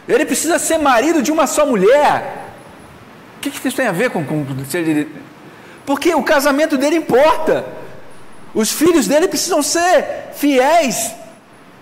Ele 0.07 0.25
precisa 0.25 0.57
ser 0.57 0.77
marido 0.77 1.21
de 1.21 1.31
uma 1.31 1.45
só 1.47 1.65
mulher. 1.65 2.45
O 3.37 3.39
que, 3.41 3.51
que 3.51 3.67
isso 3.67 3.77
tem 3.77 3.87
a 3.87 3.91
ver 3.91 4.09
com, 4.09 4.23
com 4.25 4.45
ser 4.69 5.07
Porque 5.85 6.15
o 6.15 6.23
casamento 6.23 6.77
dele 6.77 6.95
importa. 6.95 7.65
Os 8.53 8.71
filhos 8.71 9.07
dele 9.07 9.27
precisam 9.27 9.61
ser 9.61 10.29
fiéis. 10.33 11.11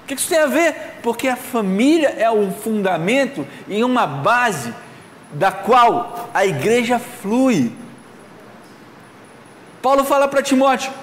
O 0.06 0.08
que 0.08 0.14
isso 0.14 0.30
tem 0.30 0.38
a 0.38 0.46
ver? 0.46 1.00
Porque 1.02 1.28
a 1.28 1.36
família 1.36 2.10
é 2.10 2.30
um 2.30 2.52
fundamento 2.52 3.46
e 3.68 3.84
uma 3.84 4.06
base 4.06 4.72
da 5.32 5.52
qual 5.52 6.30
a 6.32 6.46
igreja 6.46 7.00
flui. 7.00 7.72
Paulo 9.82 10.04
fala 10.04 10.28
para 10.28 10.44
Timóteo: 10.44 10.94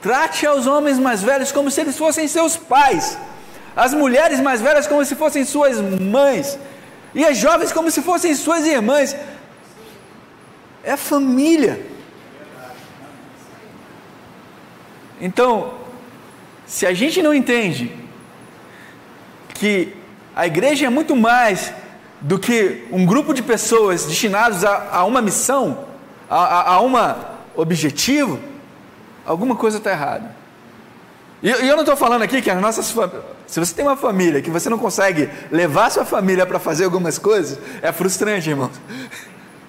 trate 0.00 0.46
aos 0.46 0.66
homens 0.66 0.98
mais 0.98 1.22
velhos 1.22 1.52
como 1.52 1.70
se 1.70 1.82
eles 1.82 1.98
fossem 1.98 2.26
seus 2.26 2.56
pais, 2.56 3.18
as 3.76 3.92
mulheres 3.92 4.40
mais 4.40 4.62
velhas 4.62 4.86
como 4.86 5.04
se 5.04 5.14
fossem 5.14 5.44
suas 5.44 5.78
mães, 5.78 6.58
e 7.14 7.22
as 7.22 7.36
jovens 7.36 7.70
como 7.72 7.90
se 7.90 8.00
fossem 8.00 8.34
suas 8.34 8.64
irmãs. 8.64 9.14
É 10.82 10.96
família. 10.96 11.78
Então, 15.20 15.74
se 16.64 16.86
a 16.86 16.94
gente 16.94 17.20
não 17.20 17.34
entende 17.34 17.99
que 19.60 19.92
a 20.34 20.46
igreja 20.46 20.86
é 20.86 20.88
muito 20.88 21.14
mais 21.14 21.70
do 22.18 22.38
que 22.38 22.86
um 22.90 23.04
grupo 23.04 23.34
de 23.34 23.42
pessoas 23.42 24.06
destinados 24.06 24.64
a, 24.64 24.88
a 24.90 25.04
uma 25.04 25.20
missão, 25.20 25.84
a, 26.30 26.72
a, 26.72 26.80
um 26.80 26.94
objetivo, 27.54 28.40
alguma 29.26 29.54
coisa 29.54 29.76
está 29.76 29.90
errada. 29.90 30.34
E, 31.42 31.50
e, 31.50 31.68
eu 31.68 31.76
não 31.76 31.80
estou 31.82 31.94
falando 31.94 32.22
aqui 32.22 32.40
que 32.40 32.50
as 32.50 32.58
nossas 32.58 32.86
se 33.46 33.60
você 33.60 33.74
tem 33.74 33.84
uma 33.84 33.98
família 33.98 34.40
que 34.40 34.48
você 34.48 34.70
não 34.70 34.78
consegue 34.78 35.28
levar 35.52 35.90
sua 35.90 36.06
família 36.06 36.46
para 36.46 36.58
fazer 36.58 36.84
algumas 36.84 37.18
coisas, 37.18 37.58
é 37.82 37.92
frustrante, 37.92 38.48
irmão. 38.48 38.70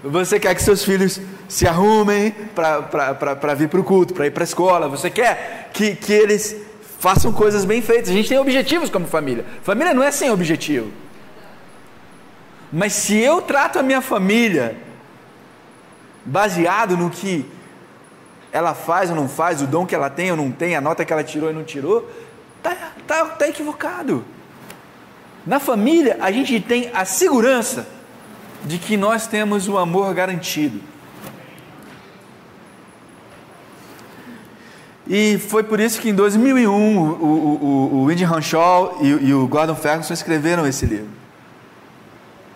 Você 0.04 0.40
quer 0.40 0.56
que 0.56 0.64
seus 0.64 0.84
filhos 0.84 1.22
se 1.48 1.68
arrumem 1.68 2.34
para 2.56 3.54
vir 3.54 3.70
para 3.70 3.80
o 3.80 3.84
culto, 3.84 4.16
para 4.16 4.26
ir 4.26 4.32
para 4.32 4.42
a 4.42 4.46
escola, 4.46 4.90
você 4.90 5.12
quer 5.12 5.70
que, 5.72 5.96
que 5.96 6.12
eles 6.12 6.56
Façam 7.02 7.34
coisas 7.34 7.66
bem 7.66 7.82
feitas. 7.82 8.12
A 8.12 8.14
gente 8.14 8.30
tem 8.30 8.38
objetivos 8.38 8.88
como 8.88 9.08
família. 9.08 9.44
Família 9.64 9.92
não 9.92 10.04
é 10.04 10.12
sem 10.12 10.30
objetivo. 10.30 10.92
Mas 12.72 12.94
se 12.94 13.18
eu 13.18 13.42
trato 13.42 13.80
a 13.80 13.82
minha 13.82 14.02
família 14.02 14.78
baseado 16.24 16.96
no 16.96 17.10
que 17.10 17.44
ela 18.52 18.76
faz 18.76 19.10
ou 19.10 19.16
não 19.16 19.28
faz, 19.28 19.64
o 19.64 19.66
dom 19.66 19.84
que 19.84 19.96
ela 19.96 20.12
tem 20.12 20.30
ou 20.30 20.38
não 20.38 20.52
tem, 20.52 20.76
a 20.76 20.80
nota 20.80 21.04
que 21.04 21.12
ela 21.12 21.24
tirou 21.24 21.50
e 21.50 21.54
não 21.54 21.64
tirou, 21.64 22.08
tá, 22.62 22.92
tá, 23.08 23.26
tá 23.26 23.48
equivocado. 23.48 24.24
Na 25.44 25.60
família, 25.60 26.20
a 26.22 26.32
gente 26.32 26.60
tem 26.60 26.92
a 26.94 27.04
segurança 27.04 27.88
de 28.64 28.78
que 28.78 28.96
nós 28.96 29.26
temos 29.26 29.68
o 29.68 29.76
amor 29.76 30.14
garantido. 30.14 30.80
E 35.14 35.38
foi 35.38 35.62
por 35.62 35.78
isso 35.82 36.00
que 36.00 36.08
em 36.08 36.16
2001 36.16 36.72
o, 36.72 37.04
o, 37.04 38.04
o 38.04 38.12
Indy 38.14 38.24
Hanshaw 38.24 39.00
e, 39.02 39.08
e 39.08 39.34
o 39.34 39.46
Gordon 39.46 39.76
Ferguson 39.76 40.14
escreveram 40.14 40.66
esse 40.66 40.86
livro 40.86 41.10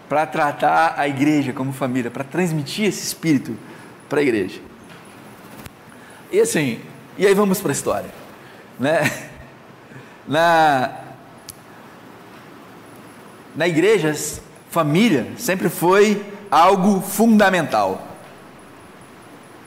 para 0.08 0.26
tratar 0.26 0.94
a 0.98 1.06
igreja 1.06 1.52
como 1.52 1.74
família, 1.74 2.10
para 2.10 2.24
transmitir 2.24 2.86
esse 2.86 3.04
espírito 3.04 3.58
para 4.08 4.22
a 4.22 4.24
igreja. 4.24 4.62
E 6.32 6.40
assim, 6.40 6.80
e 7.18 7.28
aí 7.28 7.34
vamos 7.34 7.60
para 7.60 7.72
a 7.72 7.74
história, 7.74 8.10
né? 8.80 9.02
Na 10.26 10.92
na 13.54 13.68
igreja, 13.68 14.16
família 14.70 15.28
sempre 15.38 15.68
foi 15.68 16.26
algo 16.50 17.02
fundamental. 17.02 18.08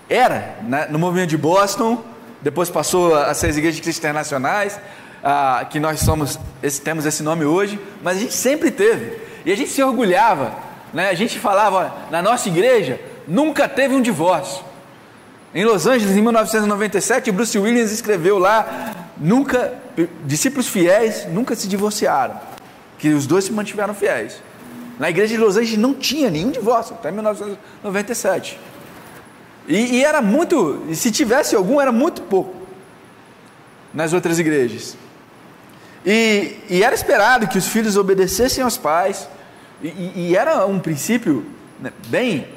Era, 0.08 0.56
né? 0.62 0.86
no 0.88 0.98
movimento 0.98 1.28
de 1.28 1.36
Boston, 1.36 2.02
depois 2.40 2.70
passou 2.70 3.14
a 3.14 3.34
ser 3.34 3.48
as 3.48 3.56
igrejas 3.56 3.98
internacionais, 3.98 4.78
ah, 5.22 5.66
que 5.68 5.80
nós 5.80 6.00
somos, 6.00 6.38
esse, 6.62 6.80
temos 6.80 7.04
esse 7.04 7.22
nome 7.22 7.44
hoje, 7.44 7.78
mas 8.02 8.16
a 8.16 8.20
gente 8.20 8.34
sempre 8.34 8.70
teve. 8.70 9.20
E 9.44 9.52
a 9.52 9.56
gente 9.56 9.70
se 9.70 9.82
orgulhava, 9.82 10.54
né? 10.92 11.08
a 11.10 11.14
gente 11.14 11.38
falava, 11.38 11.92
na 12.10 12.22
nossa 12.22 12.48
igreja 12.48 13.00
nunca 13.26 13.68
teve 13.68 13.94
um 13.94 14.00
divórcio. 14.00 14.64
Em 15.54 15.64
Los 15.64 15.86
Angeles, 15.86 16.16
em 16.16 16.22
1997, 16.22 17.32
Bruce 17.32 17.58
Williams 17.58 17.90
escreveu 17.90 18.38
lá: 18.38 18.94
nunca, 19.16 19.74
discípulos 20.24 20.68
fiéis 20.68 21.26
nunca 21.26 21.54
se 21.54 21.66
divorciaram, 21.66 22.38
que 22.98 23.08
os 23.08 23.26
dois 23.26 23.44
se 23.44 23.52
mantiveram 23.52 23.94
fiéis. 23.94 24.42
Na 24.98 25.08
igreja 25.08 25.34
de 25.34 25.40
Los 25.40 25.56
Angeles 25.56 25.78
não 25.78 25.94
tinha 25.94 26.28
nenhum 26.28 26.50
divórcio, 26.50 26.94
até 26.94 27.10
1997. 27.10 28.58
E, 29.68 29.96
e 29.96 30.04
era 30.04 30.22
muito, 30.22 30.82
se 30.94 31.12
tivesse 31.12 31.54
algum, 31.54 31.78
era 31.78 31.92
muito 31.92 32.22
pouco 32.22 32.56
nas 33.92 34.14
outras 34.14 34.38
igrejas. 34.38 34.96
E, 36.06 36.56
e 36.70 36.82
era 36.82 36.94
esperado 36.94 37.46
que 37.46 37.58
os 37.58 37.66
filhos 37.66 37.96
obedecessem 37.96 38.64
aos 38.64 38.78
pais, 38.78 39.28
e, 39.82 40.12
e 40.30 40.36
era 40.36 40.66
um 40.66 40.78
princípio 40.78 41.44
né, 41.78 41.92
bem 42.06 42.48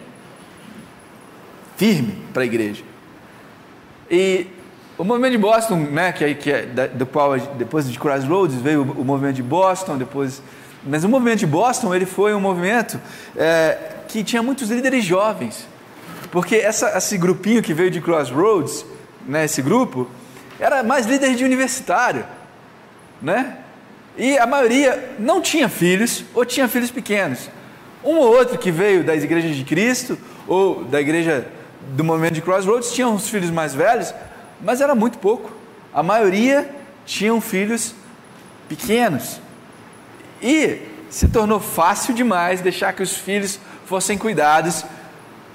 firme 1.75 2.17
para 2.33 2.43
a 2.43 2.45
igreja. 2.45 2.83
E 4.09 4.47
o 4.97 5.03
movimento 5.03 5.31
de 5.31 5.37
Boston, 5.37 5.75
né, 5.77 6.13
que, 6.13 6.23
é, 6.23 6.33
que 6.33 6.51
é 6.51 6.65
do 6.93 7.05
qual 7.05 7.37
depois 7.37 7.89
de 7.89 7.99
Crossroads 7.99 8.55
veio 8.55 8.83
o, 8.83 9.01
o 9.01 9.05
movimento 9.05 9.35
de 9.35 9.43
Boston, 9.43 9.97
depois, 9.97 10.41
mas 10.85 11.03
o 11.03 11.09
movimento 11.09 11.39
de 11.39 11.47
Boston 11.47 11.93
ele 11.93 12.05
foi 12.05 12.33
um 12.33 12.39
movimento 12.39 12.99
é, 13.35 13.77
que 14.07 14.23
tinha 14.23 14.41
muitos 14.41 14.69
líderes 14.69 15.03
jovens, 15.03 15.67
porque 16.31 16.55
essa, 16.55 16.97
esse 16.97 17.17
grupinho 17.17 17.61
que 17.61 17.73
veio 17.73 17.91
de 17.91 17.99
Crossroads, 17.99 18.85
né, 19.27 19.45
esse 19.45 19.61
grupo, 19.61 20.07
era 20.59 20.81
mais 20.81 21.05
líder 21.05 21.35
de 21.35 21.43
universitário, 21.43 22.25
né? 23.21 23.57
E 24.17 24.37
a 24.37 24.45
maioria 24.45 25.15
não 25.19 25.41
tinha 25.41 25.67
filhos 25.67 26.23
ou 26.33 26.45
tinha 26.45 26.67
filhos 26.67 26.91
pequenos. 26.91 27.49
Um 28.03 28.17
ou 28.17 28.35
outro 28.35 28.57
que 28.57 28.71
veio 28.71 29.03
das 29.03 29.23
igrejas 29.23 29.55
de 29.55 29.63
Cristo 29.63 30.17
ou 30.47 30.83
da 30.85 30.99
igreja 30.99 31.47
do 31.89 32.03
movimento 32.03 32.33
de 32.33 32.41
Crossroads 32.41 32.91
tinham 32.91 33.15
os 33.15 33.29
filhos 33.29 33.49
mais 33.49 33.73
velhos, 33.73 34.13
mas 34.61 34.81
era 34.81 34.95
muito 34.95 35.17
pouco. 35.17 35.51
A 35.93 36.01
maioria 36.01 36.69
tinham 37.05 37.41
filhos 37.41 37.93
pequenos. 38.67 39.39
E 40.41 40.81
se 41.09 41.27
tornou 41.27 41.59
fácil 41.59 42.13
demais 42.13 42.61
deixar 42.61 42.93
que 42.93 43.03
os 43.03 43.15
filhos 43.15 43.59
fossem 43.85 44.17
cuidados 44.17 44.85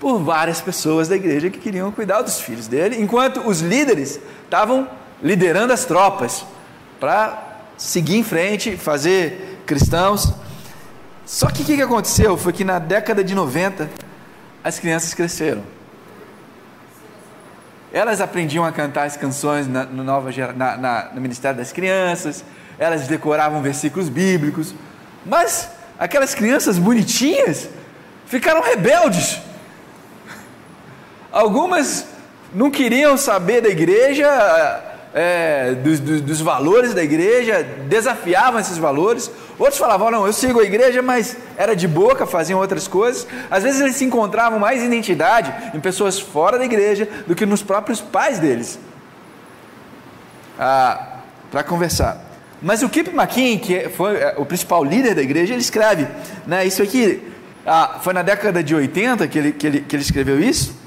por 0.01 0.19
várias 0.19 0.61
pessoas 0.61 1.09
da 1.09 1.17
igreja 1.17 1.51
que 1.51 1.59
queriam 1.59 1.91
cuidar 1.91 2.23
dos 2.23 2.41
filhos 2.41 2.67
dele, 2.67 3.01
enquanto 3.01 3.41
os 3.41 3.61
líderes 3.61 4.21
estavam 4.45 4.89
liderando 5.23 5.73
as 5.73 5.85
tropas 5.85 6.45
para 7.01 7.61
seguir 7.77 8.17
em 8.17 8.23
frente, 8.23 8.77
fazer 8.77 9.63
cristãos. 9.67 10.33
Só 11.25 11.49
que 11.49 11.63
o 11.63 11.65
que 11.65 11.81
aconteceu 11.83 12.37
foi 12.37 12.53
que 12.53 12.65
na 12.65 12.79
década 12.79 13.25
de 13.25 13.35
90 13.35 13.91
as 14.63 14.79
crianças 14.79 15.15
cresceram. 15.15 15.63
Elas 17.93 18.21
aprendiam 18.21 18.65
a 18.65 18.73
cantar 18.73 19.05
as 19.05 19.17
canções 19.17 19.67
na, 19.67 19.85
no, 19.85 20.05
nova, 20.05 20.31
na, 20.55 20.77
na, 20.77 21.11
no 21.15 21.21
Ministério 21.21 21.57
das 21.57 21.73
Crianças, 21.73 22.45
elas 22.79 23.07
decoravam 23.07 23.63
versículos 23.63 24.09
bíblicos, 24.09 24.75
mas 25.25 25.71
aquelas 25.99 26.35
crianças 26.35 26.79
bonitinhas 26.79 27.69
ficaram 28.27 28.61
rebeldes. 28.61 29.41
Algumas 31.37 32.07
não 32.51 32.71
queriam 32.71 33.15
saber 33.19 33.61
da 33.61 33.69
igreja, 33.69 34.27
é, 35.13 35.75
dos, 35.75 36.01
dos, 36.01 36.21
dos, 36.23 36.41
valores 36.41 36.95
da 36.95 37.05
igreja, 37.05 37.63
desafiavam 37.87 38.59
esses 38.59 38.79
valores. 38.79 39.31
Outros 39.59 39.77
falavam, 39.77 40.11
não, 40.11 40.25
eu 40.25 40.33
sigo 40.33 40.61
a 40.61 40.65
igreja, 40.65 41.03
mas 41.03 41.37
era 41.59 41.77
de 41.77 41.87
boca, 41.87 42.25
faziam 42.25 42.59
outras 42.59 42.89
coisas. 42.89 43.27
Às 43.51 43.65
vezes 43.65 43.83
eles 43.83 43.97
se 43.97 44.05
encontravam 44.07 44.59
mais 44.59 44.83
identidade 44.83 45.53
em 45.77 45.81
pessoas 45.81 46.19
fora 46.19 46.57
da 46.57 46.65
igreja 46.65 47.07
do 47.27 47.35
que 47.35 47.45
nos 47.45 47.63
próprios 47.63 48.01
pais 48.01 48.39
deles. 48.39 48.79
Ah, 50.59 51.19
Para 51.51 51.63
conversar. 51.65 52.19
Mas 52.63 52.83
o 52.83 52.89
Kip 52.89 53.11
McKean, 53.11 53.59
que 53.59 53.91
foi 53.91 54.17
é, 54.17 54.37
o 54.39 54.47
principal 54.47 54.83
líder 54.83 55.15
da 55.15 55.21
igreja, 55.21 55.53
ele 55.53 55.61
escreve, 55.61 56.09
né, 56.47 56.65
isso 56.65 56.83
aqui 56.83 57.31
ah, 57.67 57.99
foi 58.01 58.15
na 58.15 58.23
década 58.23 58.63
de 58.63 58.75
80 58.75 59.29
que 59.29 59.39
ele, 59.39 59.53
que 59.53 59.67
ele, 59.67 59.81
que 59.83 59.95
ele 59.95 60.03
escreveu 60.03 60.41
isso, 60.41 60.86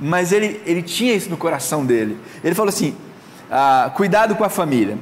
mas 0.00 0.32
ele, 0.32 0.60
ele 0.64 0.82
tinha 0.82 1.14
isso 1.14 1.28
no 1.28 1.36
coração 1.36 1.84
dele. 1.84 2.16
Ele 2.42 2.54
falou 2.54 2.70
assim: 2.70 2.96
ah, 3.50 3.92
cuidado 3.94 4.34
com 4.34 4.44
a 4.44 4.48
família. 4.48 4.96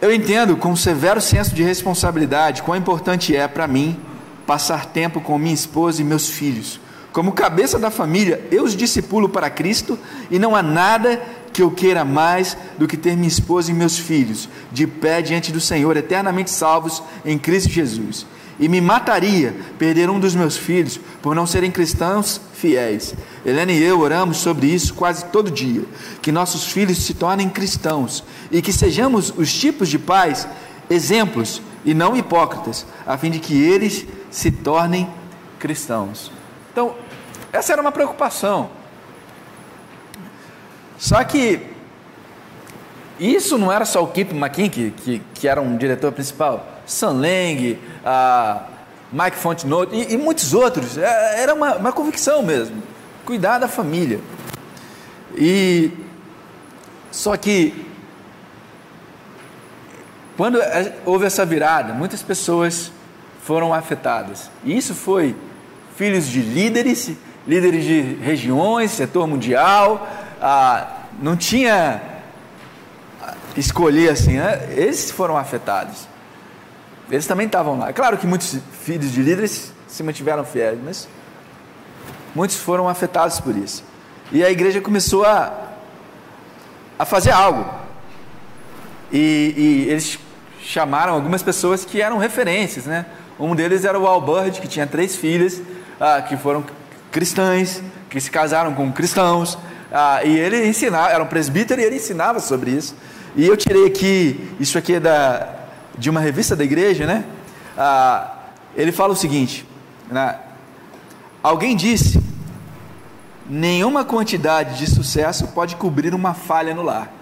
Eu 0.00 0.12
entendo 0.12 0.56
com 0.56 0.70
um 0.70 0.76
severo 0.76 1.20
senso 1.20 1.54
de 1.54 1.62
responsabilidade 1.62 2.62
quão 2.62 2.76
importante 2.76 3.36
é 3.36 3.46
para 3.46 3.66
mim 3.66 3.98
passar 4.46 4.86
tempo 4.86 5.20
com 5.20 5.38
minha 5.38 5.54
esposa 5.54 6.00
e 6.00 6.04
meus 6.04 6.28
filhos. 6.28 6.80
Como 7.12 7.32
cabeça 7.32 7.78
da 7.78 7.90
família, 7.90 8.46
eu 8.50 8.64
os 8.64 8.76
discipulo 8.76 9.28
para 9.28 9.50
Cristo 9.50 9.98
e 10.30 10.38
não 10.38 10.54
há 10.54 10.62
nada 10.62 11.20
que 11.52 11.60
eu 11.60 11.70
queira 11.70 12.04
mais 12.04 12.56
do 12.78 12.86
que 12.86 12.96
ter 12.96 13.16
minha 13.16 13.28
esposa 13.28 13.70
e 13.70 13.74
meus 13.74 13.98
filhos 13.98 14.48
de 14.70 14.86
pé 14.86 15.20
diante 15.20 15.52
do 15.52 15.60
Senhor, 15.60 15.96
eternamente 15.96 16.50
salvos 16.50 17.02
em 17.24 17.36
Cristo 17.36 17.68
Jesus 17.68 18.26
e 18.60 18.68
me 18.68 18.80
mataria 18.80 19.56
perder 19.78 20.10
um 20.10 20.20
dos 20.20 20.34
meus 20.34 20.56
filhos 20.56 21.00
por 21.22 21.34
não 21.34 21.46
serem 21.46 21.70
cristãos 21.70 22.38
fiéis. 22.52 23.14
Helena 23.44 23.72
e 23.72 23.82
eu 23.82 23.98
oramos 23.98 24.36
sobre 24.36 24.66
isso 24.66 24.92
quase 24.92 25.24
todo 25.24 25.50
dia, 25.50 25.82
que 26.20 26.30
nossos 26.30 26.66
filhos 26.66 26.98
se 26.98 27.14
tornem 27.14 27.48
cristãos 27.48 28.22
e 28.50 28.60
que 28.60 28.72
sejamos 28.72 29.32
os 29.34 29.50
tipos 29.50 29.88
de 29.88 29.98
pais 29.98 30.46
exemplos 30.90 31.62
e 31.86 31.94
não 31.94 32.14
hipócritas, 32.14 32.86
a 33.06 33.16
fim 33.16 33.30
de 33.30 33.38
que 33.38 33.54
eles 33.54 34.06
se 34.30 34.50
tornem 34.50 35.08
cristãos. 35.58 36.30
Então, 36.70 36.94
essa 37.50 37.72
era 37.72 37.80
uma 37.80 37.90
preocupação. 37.90 38.70
Só 40.98 41.24
que 41.24 41.66
isso 43.18 43.56
não 43.56 43.72
era 43.72 43.86
só 43.86 44.04
o 44.04 44.08
Kip 44.08 44.34
McKean, 44.34 44.68
que, 44.68 44.90
que, 44.90 45.22
que 45.34 45.48
era 45.48 45.62
um 45.62 45.78
diretor 45.78 46.12
principal. 46.12 46.79
Sam 46.90 47.20
Lang, 47.20 47.78
a 48.04 48.62
Mike 49.12 49.36
Fontenot 49.36 49.94
e, 49.94 50.14
e 50.14 50.16
muitos 50.16 50.52
outros. 50.52 50.98
É, 50.98 51.42
era 51.42 51.54
uma, 51.54 51.76
uma 51.76 51.92
convicção 51.92 52.42
mesmo. 52.42 52.82
Cuidar 53.24 53.58
da 53.58 53.68
família. 53.68 54.20
E 55.36 55.92
só 57.12 57.36
que 57.36 57.86
quando 60.36 60.58
houve 61.06 61.26
essa 61.26 61.46
virada, 61.46 61.92
muitas 61.92 62.22
pessoas 62.22 62.90
foram 63.44 63.72
afetadas. 63.72 64.50
E 64.64 64.76
isso 64.76 64.92
foi 64.92 65.36
filhos 65.96 66.26
de 66.26 66.40
líderes, 66.42 67.12
líderes 67.46 67.84
de 67.84 68.00
regiões, 68.20 68.90
setor 68.90 69.28
mundial. 69.28 70.08
Ah, 70.42 71.04
não 71.22 71.36
tinha 71.36 72.02
escolher 73.56 74.10
assim, 74.10 74.38
né? 74.38 74.68
eles 74.70 75.10
foram 75.10 75.36
afetados. 75.36 76.09
Eles 77.10 77.26
também 77.26 77.46
estavam 77.46 77.78
lá. 77.78 77.88
É 77.88 77.92
claro 77.92 78.16
que 78.16 78.26
muitos 78.26 78.56
filhos 78.82 79.10
de 79.12 79.22
líderes 79.22 79.72
se 79.88 80.02
mantiveram 80.02 80.44
fiéis, 80.44 80.78
mas 80.82 81.08
muitos 82.34 82.56
foram 82.56 82.88
afetados 82.88 83.40
por 83.40 83.56
isso. 83.56 83.82
E 84.30 84.44
a 84.44 84.50
igreja 84.50 84.80
começou 84.80 85.24
a, 85.24 85.52
a 86.98 87.04
fazer 87.04 87.32
algo. 87.32 87.68
E, 89.12 89.54
e 89.56 89.90
eles 89.90 90.18
chamaram 90.62 91.14
algumas 91.14 91.42
pessoas 91.42 91.84
que 91.84 92.00
eram 92.00 92.18
referências, 92.18 92.86
né? 92.86 93.06
Um 93.38 93.56
deles 93.56 93.84
era 93.84 93.98
o 93.98 94.06
Al 94.06 94.20
Bird, 94.20 94.60
que 94.60 94.68
tinha 94.68 94.86
três 94.86 95.16
filhas, 95.16 95.60
ah, 95.98 96.22
que 96.22 96.36
foram 96.36 96.64
cristãs, 97.10 97.82
que 98.08 98.20
se 98.20 98.30
casaram 98.30 98.72
com 98.74 98.92
cristãos, 98.92 99.58
ah, 99.90 100.22
e 100.22 100.38
ele 100.38 100.66
ensinava, 100.66 101.08
era 101.08 101.24
um 101.24 101.26
presbítero 101.26 101.80
e 101.80 101.84
ele 101.84 101.96
ensinava 101.96 102.38
sobre 102.38 102.70
isso. 102.70 102.94
E 103.34 103.46
eu 103.46 103.56
tirei 103.56 103.86
aqui, 103.86 104.54
isso 104.60 104.76
aqui 104.78 104.94
é 104.94 105.00
da, 105.00 105.59
de 106.00 106.08
uma 106.08 106.18
revista 106.18 106.56
da 106.56 106.64
igreja, 106.64 107.06
né? 107.06 107.24
Ah, 107.76 108.32
ele 108.74 108.90
fala 108.90 109.12
o 109.12 109.16
seguinte: 109.16 109.66
né? 110.10 110.38
alguém 111.42 111.76
disse, 111.76 112.20
nenhuma 113.48 114.04
quantidade 114.04 114.78
de 114.78 114.90
sucesso 114.90 115.48
pode 115.48 115.76
cobrir 115.76 116.14
uma 116.14 116.32
falha 116.32 116.74
no 116.74 116.82
lar. 116.82 117.12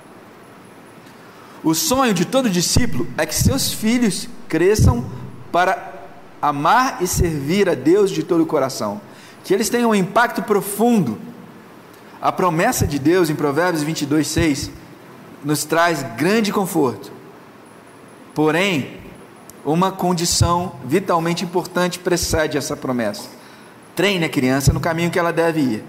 O 1.62 1.74
sonho 1.74 2.14
de 2.14 2.24
todo 2.24 2.48
discípulo 2.48 3.08
é 3.18 3.26
que 3.26 3.34
seus 3.34 3.72
filhos 3.72 4.28
cresçam 4.48 5.04
para 5.50 5.94
amar 6.40 6.98
e 7.02 7.06
servir 7.06 7.68
a 7.68 7.74
Deus 7.74 8.12
de 8.12 8.22
todo 8.22 8.44
o 8.44 8.46
coração, 8.46 9.00
que 9.42 9.52
eles 9.52 9.68
tenham 9.68 9.90
um 9.90 9.94
impacto 9.94 10.40
profundo. 10.40 11.18
A 12.22 12.30
promessa 12.30 12.86
de 12.86 12.98
Deus 12.98 13.28
em 13.28 13.34
Provérbios 13.34 13.82
22, 13.82 14.26
6 14.26 14.70
nos 15.44 15.64
traz 15.64 16.04
grande 16.16 16.52
conforto. 16.52 17.17
Porém, 18.38 18.90
uma 19.64 19.90
condição 19.90 20.76
vitalmente 20.84 21.42
importante 21.42 21.98
precede 21.98 22.56
essa 22.56 22.76
promessa. 22.76 23.28
Treine 23.96 24.26
a 24.26 24.28
criança 24.28 24.72
no 24.72 24.78
caminho 24.78 25.10
que 25.10 25.18
ela 25.18 25.32
deve 25.32 25.60
ir. 25.60 25.84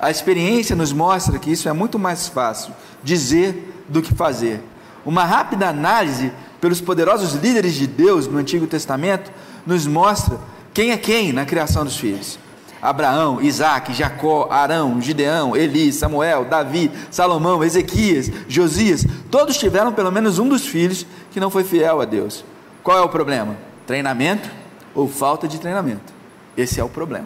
A 0.00 0.10
experiência 0.10 0.74
nos 0.74 0.94
mostra 0.94 1.38
que 1.38 1.52
isso 1.52 1.68
é 1.68 1.74
muito 1.74 1.98
mais 1.98 2.26
fácil 2.26 2.72
dizer 3.02 3.84
do 3.86 4.00
que 4.00 4.14
fazer. 4.14 4.62
Uma 5.04 5.26
rápida 5.26 5.68
análise 5.68 6.32
pelos 6.58 6.80
poderosos 6.80 7.34
líderes 7.34 7.74
de 7.74 7.86
Deus 7.86 8.26
no 8.26 8.38
Antigo 8.38 8.66
Testamento 8.66 9.30
nos 9.66 9.86
mostra 9.86 10.40
quem 10.72 10.90
é 10.90 10.96
quem 10.96 11.34
na 11.34 11.44
criação 11.44 11.84
dos 11.84 11.98
filhos. 11.98 12.38
Abraão, 12.84 13.40
Isaac, 13.40 13.94
Jacó, 13.94 14.46
Arão, 14.50 15.00
Gideão, 15.00 15.56
Eli, 15.56 15.90
Samuel, 15.90 16.44
Davi, 16.44 16.90
Salomão, 17.10 17.64
Ezequias, 17.64 18.30
Josias, 18.46 19.06
todos 19.30 19.56
tiveram 19.56 19.90
pelo 19.90 20.12
menos 20.12 20.38
um 20.38 20.46
dos 20.46 20.66
filhos 20.66 21.06
que 21.30 21.40
não 21.40 21.48
foi 21.48 21.64
fiel 21.64 22.02
a 22.02 22.04
Deus. 22.04 22.44
Qual 22.82 22.98
é 22.98 23.00
o 23.00 23.08
problema? 23.08 23.56
Treinamento 23.86 24.50
ou 24.94 25.08
falta 25.08 25.48
de 25.48 25.58
treinamento? 25.58 26.12
Esse 26.54 26.78
é 26.78 26.84
o 26.84 26.88
problema. 26.90 27.24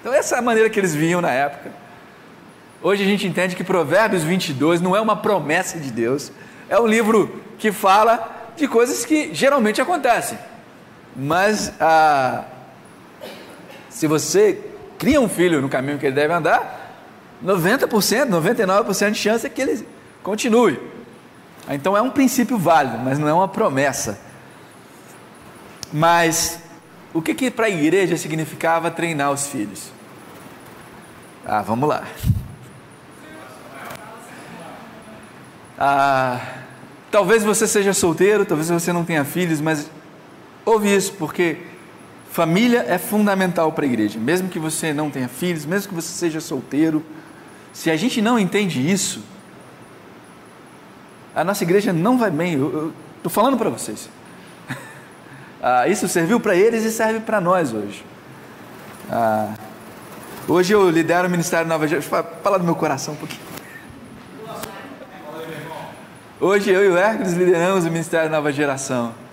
Então, 0.00 0.10
essa 0.10 0.36
é 0.36 0.38
a 0.38 0.42
maneira 0.42 0.70
que 0.70 0.80
eles 0.80 0.94
viam 0.94 1.20
na 1.20 1.30
época. 1.30 1.70
Hoje 2.82 3.02
a 3.02 3.06
gente 3.06 3.26
entende 3.26 3.54
que 3.54 3.62
Provérbios 3.62 4.22
22 4.22 4.80
não 4.80 4.96
é 4.96 5.02
uma 5.02 5.16
promessa 5.16 5.78
de 5.78 5.90
Deus, 5.90 6.32
é 6.66 6.80
um 6.80 6.86
livro 6.86 7.42
que 7.58 7.70
fala 7.70 8.52
de 8.56 8.66
coisas 8.66 9.04
que 9.04 9.34
geralmente 9.34 9.82
acontecem. 9.82 10.38
Mas 11.14 11.74
ah, 11.78 12.44
se 13.90 14.06
você 14.06 14.70
cria 14.98 15.20
um 15.20 15.28
filho 15.28 15.60
no 15.60 15.68
caminho 15.68 15.98
que 15.98 16.06
ele 16.06 16.14
deve 16.14 16.32
andar, 16.32 16.84
90%, 17.44 17.88
99% 18.28 19.10
de 19.10 19.18
chance 19.18 19.46
é 19.46 19.50
que 19.50 19.60
ele 19.60 19.86
continue. 20.22 20.78
Então 21.68 21.96
é 21.96 22.02
um 22.02 22.10
princípio 22.10 22.58
válido, 22.58 22.98
mas 22.98 23.18
não 23.18 23.28
é 23.28 23.32
uma 23.32 23.48
promessa. 23.48 24.18
Mas 25.92 26.58
o 27.12 27.22
que, 27.22 27.34
que 27.34 27.50
para 27.50 27.66
a 27.66 27.70
igreja 27.70 28.16
significava 28.16 28.90
treinar 28.90 29.30
os 29.30 29.46
filhos? 29.46 29.92
Ah, 31.46 31.62
vamos 31.62 31.88
lá. 31.88 32.04
Ah, 35.78 36.40
talvez 37.10 37.42
você 37.42 37.66
seja 37.66 37.92
solteiro, 37.92 38.44
talvez 38.44 38.68
você 38.68 38.92
não 38.92 39.04
tenha 39.04 39.24
filhos, 39.24 39.60
mas 39.60 39.90
ouve 40.64 40.94
isso, 40.94 41.12
porque 41.14 41.58
família 42.34 42.84
é 42.88 42.98
fundamental 42.98 43.70
para 43.70 43.84
a 43.84 43.86
igreja. 43.86 44.18
Mesmo 44.18 44.48
que 44.48 44.58
você 44.58 44.92
não 44.92 45.08
tenha 45.08 45.28
filhos, 45.28 45.64
mesmo 45.64 45.90
que 45.90 45.94
você 45.94 46.08
seja 46.08 46.40
solteiro, 46.40 47.00
se 47.72 47.92
a 47.92 47.96
gente 47.96 48.20
não 48.20 48.36
entende 48.36 48.80
isso, 48.90 49.22
a 51.32 51.44
nossa 51.44 51.62
igreja 51.62 51.92
não 51.92 52.18
vai 52.18 52.32
bem. 52.32 52.54
Eu 52.54 52.92
estou 53.18 53.30
falando 53.30 53.56
para 53.56 53.70
vocês. 53.70 54.10
Ah, 55.66 55.88
isso 55.88 56.06
serviu 56.08 56.38
para 56.38 56.54
eles 56.54 56.84
e 56.84 56.90
serve 56.90 57.20
para 57.20 57.40
nós 57.40 57.72
hoje. 57.72 58.04
Ah, 59.10 59.54
hoje 60.46 60.74
eu 60.74 60.90
lidero 60.90 61.26
o 61.26 61.30
Ministério 61.30 61.66
Nova 61.66 61.88
Geração. 61.88 62.22
Fala 62.42 62.58
do 62.58 62.64
meu 62.66 62.74
coração 62.74 63.14
um 63.14 63.16
pouquinho. 63.16 63.40
Hoje 66.38 66.68
eu 66.68 66.84
e 66.84 66.88
o 66.90 66.98
Hércules 66.98 67.32
lideramos 67.32 67.86
o 67.86 67.90
Ministério 67.90 68.30
Nova 68.30 68.52
Geração. 68.52 69.23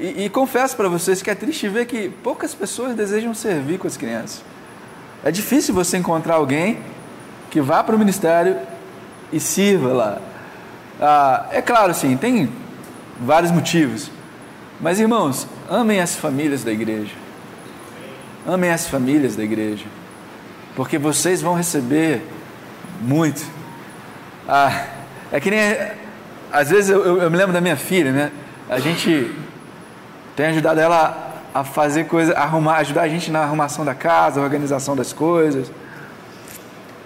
E, 0.00 0.24
e 0.24 0.30
confesso 0.30 0.74
para 0.74 0.88
vocês 0.88 1.20
que 1.20 1.28
é 1.28 1.34
triste 1.34 1.68
ver 1.68 1.84
que 1.84 2.08
poucas 2.08 2.54
pessoas 2.54 2.96
desejam 2.96 3.34
servir 3.34 3.78
com 3.78 3.86
as 3.86 3.98
crianças. 3.98 4.42
É 5.22 5.30
difícil 5.30 5.74
você 5.74 5.98
encontrar 5.98 6.36
alguém 6.36 6.78
que 7.50 7.60
vá 7.60 7.84
para 7.84 7.94
o 7.94 7.98
ministério 7.98 8.56
e 9.30 9.38
sirva 9.38 9.92
lá. 9.92 10.18
Ah, 10.98 11.46
é 11.52 11.60
claro, 11.60 11.92
sim, 11.92 12.16
tem 12.16 12.50
vários 13.20 13.52
motivos. 13.52 14.10
Mas 14.80 14.98
irmãos, 14.98 15.46
amem 15.68 16.00
as 16.00 16.16
famílias 16.16 16.64
da 16.64 16.72
igreja. 16.72 17.12
Amem 18.46 18.70
as 18.70 18.86
famílias 18.86 19.36
da 19.36 19.44
igreja. 19.44 19.84
Porque 20.74 20.96
vocês 20.96 21.42
vão 21.42 21.52
receber 21.52 22.26
muito. 23.02 23.46
Ah, 24.48 24.86
é 25.30 25.38
que 25.38 25.50
nem. 25.50 25.60
Às 26.50 26.70
vezes 26.70 26.88
eu, 26.88 27.04
eu, 27.04 27.22
eu 27.22 27.30
me 27.30 27.36
lembro 27.36 27.52
da 27.52 27.60
minha 27.60 27.76
filha, 27.76 28.10
né? 28.10 28.32
A 28.66 28.78
gente 28.78 29.30
tem 30.36 30.46
ajudado 30.46 30.80
ela 30.80 31.30
a 31.54 31.64
fazer 31.64 32.04
coisas, 32.04 32.34
arrumar, 32.34 32.76
ajudar 32.76 33.02
a 33.02 33.08
gente 33.08 33.30
na 33.30 33.40
arrumação 33.40 33.84
da 33.84 33.94
casa, 33.94 34.40
organização 34.40 34.94
das 34.94 35.12
coisas. 35.12 35.70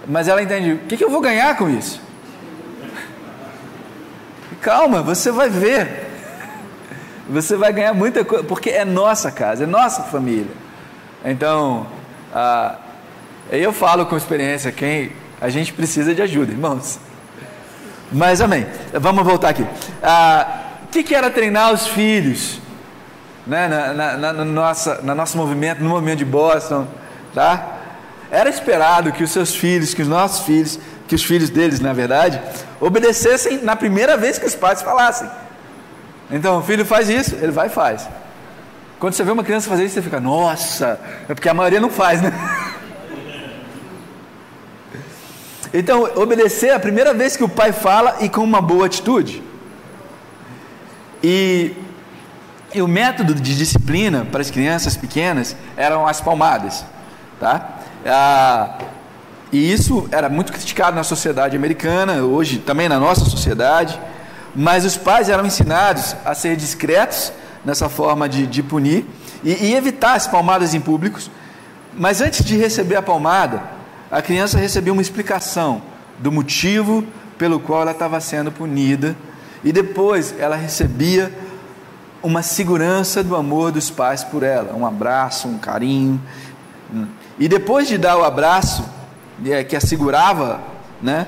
Mas 0.07 0.27
ela 0.27 0.41
entende, 0.41 0.73
o 0.73 0.77
que, 0.79 0.97
que 0.97 1.03
eu 1.03 1.09
vou 1.09 1.21
ganhar 1.21 1.57
com 1.57 1.69
isso? 1.69 1.99
Calma, 4.61 5.01
você 5.01 5.31
vai 5.31 5.49
ver. 5.49 6.05
Você 7.27 7.55
vai 7.55 7.73
ganhar 7.73 7.91
muita 7.91 8.23
coisa, 8.23 8.43
porque 8.43 8.69
é 8.69 8.85
nossa 8.85 9.31
casa, 9.31 9.63
é 9.63 9.65
nossa 9.65 10.03
família. 10.03 10.51
Então, 11.23 11.87
ah, 12.31 12.75
eu 13.49 13.73
falo 13.73 14.05
com 14.05 14.15
experiência, 14.15 14.71
quem 14.71 15.11
a 15.41 15.49
gente 15.49 15.73
precisa 15.73 16.13
de 16.13 16.21
ajuda, 16.21 16.51
irmãos. 16.51 16.99
Mas 18.11 18.41
amém. 18.41 18.67
Vamos 18.93 19.23
voltar 19.23 19.49
aqui. 19.49 19.65
Ah, 20.03 20.61
o 20.83 20.87
que, 20.87 21.03
que 21.03 21.15
era 21.15 21.31
treinar 21.31 21.73
os 21.73 21.87
filhos? 21.87 22.59
Né, 23.45 23.67
na, 23.67 23.93
na, 23.93 24.17
na, 24.17 24.33
na, 24.33 24.45
nossa, 24.45 25.01
na 25.03 25.13
nosso 25.13 25.37
movimento, 25.37 25.83
no 25.83 25.89
movimento 25.89 26.17
de 26.17 26.25
Boston, 26.25 26.87
tá? 27.33 27.75
Era 28.31 28.49
esperado 28.49 29.11
que 29.11 29.23
os 29.23 29.29
seus 29.29 29.55
filhos, 29.55 29.93
que 29.93 30.01
os 30.01 30.07
nossos 30.07 30.45
filhos, 30.45 30.79
que 31.07 31.13
os 31.13 31.23
filhos 31.23 31.49
deles, 31.49 31.79
na 31.79 31.93
verdade, 31.93 32.41
obedecessem 32.81 33.61
na 33.61 33.75
primeira 33.75 34.17
vez 34.17 34.39
que 34.39 34.45
os 34.45 34.55
pais 34.55 34.81
falassem. 34.81 35.29
Então, 36.31 36.57
o 36.57 36.63
filho 36.63 36.83
faz 36.83 37.07
isso, 37.07 37.35
ele 37.35 37.51
vai 37.51 37.67
e 37.67 37.69
faz. 37.69 38.07
Quando 38.99 39.13
você 39.13 39.23
vê 39.23 39.31
uma 39.31 39.43
criança 39.43 39.69
fazer 39.69 39.85
isso, 39.85 39.95
você 39.95 40.01
fica, 40.01 40.19
nossa, 40.19 40.99
é 41.29 41.33
porque 41.33 41.47
a 41.47 41.53
maioria 41.53 41.79
não 41.79 41.89
faz, 41.89 42.21
né? 42.21 42.31
Então, 45.77 46.09
obedecer 46.15 46.67
é 46.67 46.73
a 46.73 46.79
primeira 46.79 47.13
vez 47.13 47.35
que 47.35 47.43
o 47.43 47.49
pai 47.49 47.73
fala 47.73 48.15
e 48.21 48.29
com 48.29 48.41
uma 48.41 48.61
boa 48.61 48.85
atitude. 48.85 49.43
E, 51.21 51.73
e 52.75 52.81
o 52.81 52.87
método 52.87 53.33
de 53.33 53.57
disciplina 53.57 54.27
para 54.29 54.41
as 54.41 54.51
crianças 54.51 54.97
pequenas 54.97 55.55
eram 55.77 56.05
as 56.05 56.19
palmadas, 56.19 56.85
tá? 57.39 57.79
Ah, 58.05 58.77
e 59.51 59.71
isso 59.71 60.07
era 60.11 60.27
muito 60.27 60.51
criticado 60.51 60.95
na 60.95 61.03
sociedade 61.03 61.55
americana, 61.55 62.21
hoje 62.23 62.59
também 62.59 62.89
na 62.89 62.99
nossa 62.99 63.23
sociedade. 63.23 63.99
Mas 64.53 64.83
os 64.83 64.97
pais 64.97 65.29
eram 65.29 65.45
ensinados 65.45 66.15
a 66.25 66.35
ser 66.35 66.55
discretos 66.57 67.31
nessa 67.63 67.87
forma 67.87 68.27
de, 68.27 68.45
de 68.45 68.61
punir 68.61 69.05
e, 69.43 69.51
e 69.51 69.75
evitar 69.75 70.13
as 70.13 70.27
palmadas 70.27 70.73
em 70.73 70.81
públicos. 70.81 71.31
Mas 71.93 72.19
antes 72.19 72.43
de 72.43 72.57
receber 72.57 72.97
a 72.97 73.01
palmada, 73.01 73.63
a 74.11 74.21
criança 74.21 74.57
recebia 74.57 74.91
uma 74.91 75.01
explicação 75.01 75.81
do 76.19 76.31
motivo 76.31 77.05
pelo 77.37 77.59
qual 77.59 77.81
ela 77.81 77.91
estava 77.91 78.19
sendo 78.19 78.51
punida, 78.51 79.15
e 79.63 79.71
depois 79.71 80.33
ela 80.37 80.55
recebia 80.55 81.31
uma 82.25 82.41
segurança 82.41 83.23
do 83.23 83.35
amor 83.35 83.71
dos 83.71 83.91
pais 83.91 84.23
por 84.23 84.41
ela, 84.41 84.75
um 84.75 84.83
abraço, 84.83 85.47
um 85.47 85.59
carinho. 85.59 86.19
E 87.37 87.47
depois 87.47 87.87
de 87.87 87.99
dar 87.99 88.17
o 88.17 88.23
abraço, 88.23 88.83
é, 89.45 89.63
que 89.63 89.75
assegurava 89.75 90.59
né, 90.99 91.27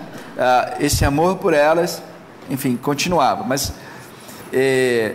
esse 0.79 1.05
amor 1.05 1.35
por 1.35 1.53
elas, 1.53 2.01
enfim, 2.49 2.75
continuava. 2.75 3.43
Mas 3.43 3.71
é, 4.51 5.13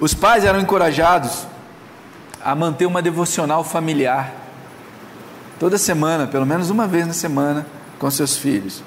os 0.00 0.12
pais 0.12 0.44
eram 0.44 0.58
encorajados 0.58 1.46
a 2.44 2.52
manter 2.52 2.86
uma 2.86 3.00
devocional 3.00 3.62
familiar 3.62 4.32
toda 5.56 5.78
semana, 5.78 6.26
pelo 6.26 6.44
menos 6.44 6.68
uma 6.68 6.88
vez 6.88 7.06
na 7.06 7.12
semana, 7.12 7.64
com 7.96 8.10
seus 8.10 8.36
filhos, 8.36 8.82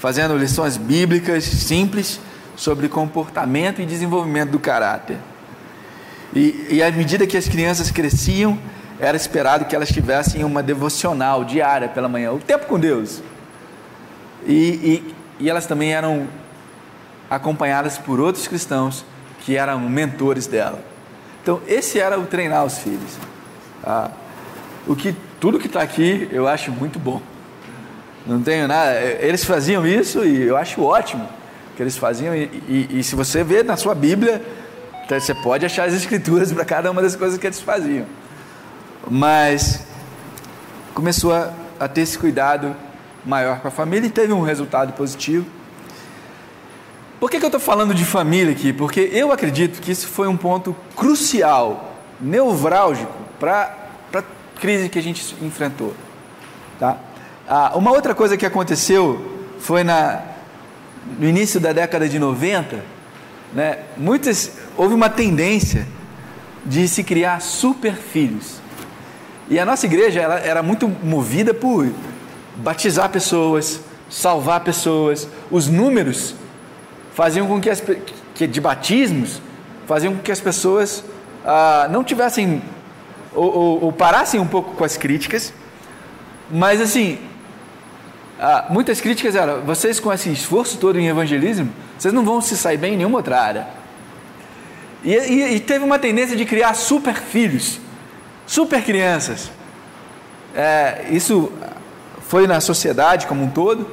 fazendo 0.00 0.36
lições 0.36 0.76
bíblicas 0.76 1.44
simples 1.44 2.18
sobre 2.56 2.88
comportamento 2.88 3.82
e 3.82 3.86
desenvolvimento 3.86 4.50
do 4.50 4.58
caráter. 4.58 5.18
E, 6.34 6.66
e 6.70 6.82
à 6.82 6.90
medida 6.90 7.26
que 7.26 7.36
as 7.36 7.46
crianças 7.46 7.90
cresciam, 7.90 8.58
era 8.98 9.16
esperado 9.16 9.66
que 9.66 9.76
elas 9.76 9.90
tivessem 9.90 10.42
uma 10.42 10.62
devocional 10.62 11.44
diária 11.44 11.88
pela 11.88 12.08
manhã, 12.08 12.32
o 12.32 12.38
tempo 12.38 12.66
com 12.66 12.80
Deus. 12.80 13.22
E, 14.46 14.54
e, 14.54 15.14
e 15.40 15.50
elas 15.50 15.66
também 15.66 15.92
eram 15.92 16.26
acompanhadas 17.28 17.98
por 17.98 18.18
outros 18.20 18.48
cristãos 18.48 19.04
que 19.40 19.56
eram 19.56 19.78
mentores 19.80 20.46
dela. 20.46 20.82
Então, 21.42 21.60
esse 21.68 22.00
era 22.00 22.18
o 22.18 22.26
treinar 22.26 22.64
os 22.64 22.78
filhos. 22.78 23.18
Ah, 23.84 24.10
o 24.86 24.96
que 24.96 25.14
tudo 25.38 25.58
que 25.58 25.66
está 25.66 25.82
aqui 25.82 26.28
eu 26.32 26.48
acho 26.48 26.72
muito 26.72 26.98
bom. 26.98 27.20
Não 28.26 28.40
tenho 28.42 28.66
nada. 28.66 28.98
Eles 29.20 29.44
faziam 29.44 29.86
isso 29.86 30.24
e 30.24 30.42
eu 30.42 30.56
acho 30.56 30.82
ótimo 30.82 31.28
que 31.76 31.82
eles 31.82 31.96
faziam. 31.96 32.34
E, 32.34 32.44
e, 32.68 32.98
e 32.98 33.04
se 33.04 33.14
você 33.14 33.44
vê 33.44 33.62
na 33.62 33.76
sua 33.76 33.94
Bíblia, 33.94 34.42
então 35.04 35.20
você 35.20 35.34
pode 35.34 35.64
achar 35.64 35.86
as 35.86 35.94
escrituras 35.94 36.52
para 36.52 36.64
cada 36.64 36.90
uma 36.90 37.02
das 37.02 37.14
coisas 37.14 37.38
que 37.38 37.46
eles 37.46 37.60
faziam. 37.60 38.06
Mas 39.08 39.86
começou 40.94 41.32
a, 41.32 41.52
a 41.78 41.86
ter 41.86 42.00
esse 42.00 42.18
cuidado 42.18 42.74
maior 43.24 43.60
com 43.60 43.68
a 43.68 43.70
família 43.70 44.06
e 44.06 44.10
teve 44.10 44.32
um 44.32 44.42
resultado 44.42 44.92
positivo. 44.94 45.46
Por 47.20 47.30
que, 47.30 47.38
que 47.38 47.44
eu 47.44 47.48
estou 47.48 47.60
falando 47.60 47.94
de 47.94 48.04
família 48.04 48.52
aqui? 48.52 48.72
Porque 48.72 49.00
eu 49.12 49.30
acredito 49.32 49.80
que 49.80 49.90
isso 49.90 50.08
foi 50.08 50.28
um 50.28 50.36
ponto 50.36 50.74
crucial, 50.94 51.94
nevrálgico, 52.20 53.12
para 53.38 53.74
a 54.14 54.22
crise 54.60 54.88
que 54.88 54.98
a 54.98 55.02
gente 55.02 55.36
enfrentou. 55.42 55.94
Tá? 56.78 56.98
Ah, 57.48 57.72
uma 57.74 57.90
outra 57.90 58.14
coisa 58.14 58.36
que 58.36 58.44
aconteceu 58.44 59.34
foi 59.58 59.82
na, 59.82 60.20
no 61.18 61.28
início 61.28 61.60
da 61.60 61.72
década 61.72 62.08
de 62.08 62.18
90, 62.18 62.84
né, 63.52 63.78
muitas, 63.96 64.52
houve 64.76 64.94
uma 64.94 65.08
tendência 65.08 65.86
de 66.64 66.88
se 66.88 67.04
criar 67.04 67.40
super 67.40 67.94
filhos. 67.94 68.60
E 69.48 69.58
a 69.58 69.64
nossa 69.64 69.86
igreja 69.86 70.20
ela 70.20 70.38
era 70.40 70.62
muito 70.62 70.88
movida 70.88 71.54
por 71.54 71.88
batizar 72.56 73.08
pessoas, 73.10 73.80
salvar 74.10 74.60
pessoas. 74.60 75.28
Os 75.50 75.68
números 75.68 76.34
faziam 77.14 77.46
com 77.46 77.60
que, 77.60 77.70
as, 77.70 77.82
que 78.34 78.46
de 78.46 78.60
batismos 78.60 79.40
faziam 79.86 80.14
com 80.14 80.22
que 80.22 80.32
as 80.32 80.40
pessoas 80.40 81.04
ah, 81.44 81.86
não 81.90 82.02
tivessem 82.02 82.60
ou, 83.32 83.54
ou, 83.54 83.84
ou, 83.84 83.92
parassem 83.92 84.40
um 84.40 84.46
pouco 84.46 84.74
com 84.74 84.84
as 84.84 84.96
críticas, 84.96 85.52
mas 86.50 86.80
assim 86.80 87.18
ah, 88.38 88.66
muitas 88.68 89.00
críticas 89.00 89.34
eram 89.34 89.62
vocês 89.62 89.98
com 89.98 90.12
esse 90.12 90.30
esforço 90.30 90.78
todo 90.78 90.98
em 90.98 91.08
evangelismo 91.08 91.72
vocês 91.98 92.12
não 92.12 92.24
vão 92.24 92.40
se 92.40 92.56
sair 92.56 92.76
bem 92.76 92.94
em 92.94 92.96
nenhuma 92.98 93.18
outra 93.18 93.40
área. 93.40 93.66
E, 95.02 95.12
e, 95.12 95.54
e 95.54 95.60
teve 95.60 95.84
uma 95.84 95.98
tendência 95.98 96.36
de 96.36 96.44
criar 96.44 96.74
super 96.74 97.14
filhos, 97.14 97.80
super 98.46 98.82
crianças. 98.82 99.50
É, 100.54 101.06
isso 101.10 101.50
foi 102.28 102.46
na 102.46 102.60
sociedade 102.60 103.26
como 103.26 103.44
um 103.44 103.48
todo. 103.48 103.88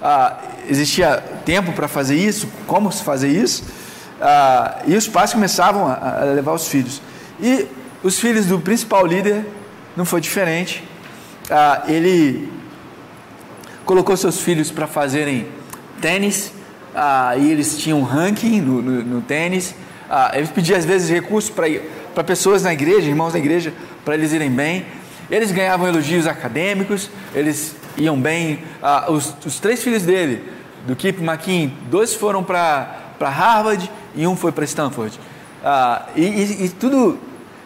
Ah, 0.00 0.38
existia 0.68 1.22
tempo 1.44 1.72
para 1.72 1.88
fazer 1.88 2.16
isso, 2.16 2.48
como 2.66 2.92
se 2.92 3.02
fazer 3.02 3.28
isso. 3.28 3.64
Ah, 4.20 4.78
e 4.86 4.94
os 4.94 5.08
pais 5.08 5.32
começavam 5.32 5.86
a, 5.86 6.20
a 6.20 6.24
levar 6.24 6.52
os 6.52 6.68
filhos. 6.68 7.02
E 7.40 7.66
os 8.02 8.18
filhos 8.18 8.46
do 8.46 8.60
principal 8.60 9.04
líder 9.04 9.44
não 9.96 10.04
foi 10.04 10.20
diferente. 10.20 10.84
Ah, 11.50 11.82
ele 11.88 12.48
colocou 13.84 14.16
seus 14.16 14.40
filhos 14.40 14.70
para 14.70 14.86
fazerem 14.86 15.46
tênis, 16.00 16.52
ah, 16.94 17.36
e 17.36 17.50
eles 17.50 17.78
tinham 17.78 18.00
um 18.00 18.02
ranking 18.02 18.60
no, 18.60 18.82
no, 18.82 19.02
no 19.02 19.20
tênis. 19.22 19.74
Ah, 20.08 20.32
eles 20.34 20.50
pediam 20.50 20.78
às 20.78 20.84
vezes 20.84 21.08
recursos 21.08 21.50
para 21.50 22.24
pessoas 22.24 22.62
na 22.62 22.72
igreja, 22.72 23.08
irmãos 23.08 23.32
da 23.32 23.38
igreja, 23.38 23.72
para 24.04 24.14
eles 24.14 24.32
irem 24.32 24.50
bem. 24.50 24.84
Eles 25.30 25.52
ganhavam 25.52 25.86
elogios 25.86 26.26
acadêmicos, 26.26 27.08
eles 27.34 27.76
iam 27.96 28.20
bem. 28.20 28.64
Ah, 28.82 29.06
os, 29.08 29.34
os, 29.44 29.60
três 29.60 29.82
filhos 29.82 30.02
dele, 30.02 30.42
do 30.86 30.96
Kip 30.96 31.22
McKean, 31.22 31.70
dois 31.88 32.14
foram 32.14 32.42
para 32.42 33.14
Harvard 33.20 33.88
e 34.14 34.26
um 34.26 34.34
foi 34.34 34.50
para 34.50 34.64
Stanford. 34.64 35.18
Ah, 35.64 36.06
e, 36.16 36.22
e, 36.22 36.64
e 36.64 36.68
tudo. 36.70 37.18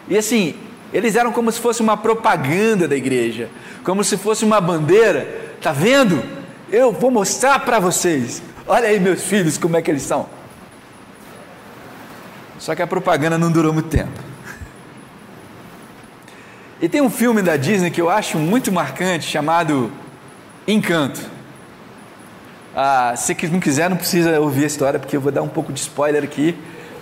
E 0.07 0.15
assim, 0.15 0.53
eles 0.93 1.15
eram 1.15 1.31
como 1.31 1.51
se 1.51 1.59
fosse 1.59 1.81
uma 1.81 1.97
propaganda 1.97 2.87
da 2.87 2.95
igreja, 2.95 3.49
como 3.83 4.03
se 4.03 4.17
fosse 4.17 4.45
uma 4.45 4.61
bandeira. 4.61 5.43
Tá 5.61 5.71
vendo? 5.71 6.23
Eu 6.71 6.91
vou 6.91 7.11
mostrar 7.11 7.59
para 7.59 7.79
vocês. 7.79 8.41
Olha 8.67 8.87
aí 8.87 8.99
meus 8.99 9.23
filhos, 9.23 9.57
como 9.57 9.77
é 9.77 9.81
que 9.81 9.89
eles 9.91 10.03
são. 10.03 10.27
Só 12.57 12.73
que 12.73 12.81
a 12.81 12.87
propaganda 12.87 13.37
não 13.37 13.51
durou 13.51 13.73
muito 13.73 13.89
tempo. 13.89 14.11
E 16.81 16.89
tem 16.89 16.99
um 16.99 17.09
filme 17.09 17.41
da 17.41 17.55
Disney 17.55 17.89
que 17.89 18.01
eu 18.01 18.09
acho 18.09 18.37
muito 18.37 18.69
marcante 18.69 19.25
chamado 19.25 19.89
Encanto. 20.67 21.21
Ah, 22.75 23.13
se 23.15 23.33
não 23.47 23.61
quiser, 23.61 23.89
não 23.89 23.95
precisa 23.95 24.41
ouvir 24.41 24.65
a 24.65 24.67
história, 24.67 24.99
porque 24.99 25.15
eu 25.15 25.21
vou 25.21 25.31
dar 25.31 25.41
um 25.41 25.47
pouco 25.47 25.71
de 25.71 25.79
spoiler 25.79 26.21
aqui. 26.21 26.53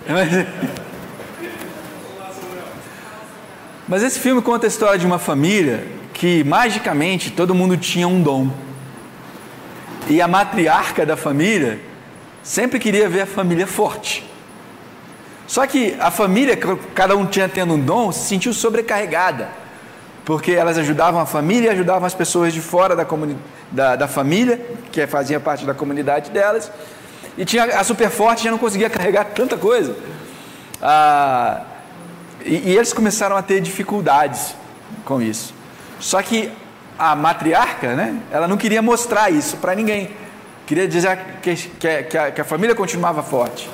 Mas 3.88 4.02
esse 4.04 4.20
filme 4.20 4.40
conta 4.40 4.66
a 4.66 4.68
história 4.68 4.98
de 4.98 5.04
uma 5.04 5.18
família 5.18 5.84
que 6.14 6.44
magicamente 6.44 7.30
todo 7.30 7.54
mundo 7.54 7.76
tinha 7.76 8.06
um 8.08 8.22
dom. 8.22 8.50
E 10.08 10.22
a 10.22 10.28
matriarca 10.28 11.04
da 11.04 11.16
família 11.16 11.80
sempre 12.42 12.78
queria 12.78 13.08
ver 13.08 13.22
a 13.22 13.26
família 13.26 13.66
forte. 13.66 14.24
Só 15.46 15.66
que 15.66 15.96
a 15.98 16.10
família, 16.10 16.56
cada 16.94 17.16
um 17.16 17.26
tinha 17.26 17.48
tendo 17.48 17.74
um 17.74 17.80
dom, 17.80 18.12
se 18.12 18.26
sentiu 18.26 18.54
sobrecarregada, 18.54 19.48
porque 20.24 20.52
elas 20.52 20.78
ajudavam 20.78 21.20
a 21.20 21.26
família 21.26 21.68
e 21.68 21.70
ajudavam 21.70 22.06
as 22.06 22.14
pessoas 22.14 22.54
de 22.54 22.60
fora 22.60 22.96
da, 22.96 23.06
da, 23.70 23.96
da 23.96 24.08
família, 24.08 24.58
que 24.90 25.06
fazia 25.06 25.38
parte 25.38 25.66
da 25.66 25.74
comunidade 25.74 26.30
delas, 26.30 26.70
e 27.36 27.44
tinha 27.44 27.64
a 27.64 27.84
super 27.84 28.08
forte 28.08 28.44
já 28.44 28.50
não 28.50 28.58
conseguia 28.58 28.88
carregar 28.88 29.24
tanta 29.26 29.56
coisa. 29.56 29.96
Ah, 30.80 31.62
e, 32.44 32.70
e 32.70 32.76
eles 32.76 32.92
começaram 32.92 33.36
a 33.36 33.42
ter 33.42 33.60
dificuldades 33.60 34.54
com 35.04 35.20
isso. 35.20 35.53
Só 36.04 36.20
que 36.20 36.52
a 36.98 37.16
matriarca, 37.16 37.96
né, 37.96 38.20
ela 38.30 38.46
não 38.46 38.58
queria 38.58 38.82
mostrar 38.82 39.30
isso 39.30 39.56
para 39.56 39.74
ninguém. 39.74 40.10
Queria 40.66 40.86
dizer 40.86 41.18
que, 41.40 41.56
que, 41.56 42.02
que, 42.02 42.18
a, 42.18 42.30
que 42.30 42.40
a 42.42 42.44
família 42.44 42.74
continuava 42.74 43.22
forte. 43.22 43.70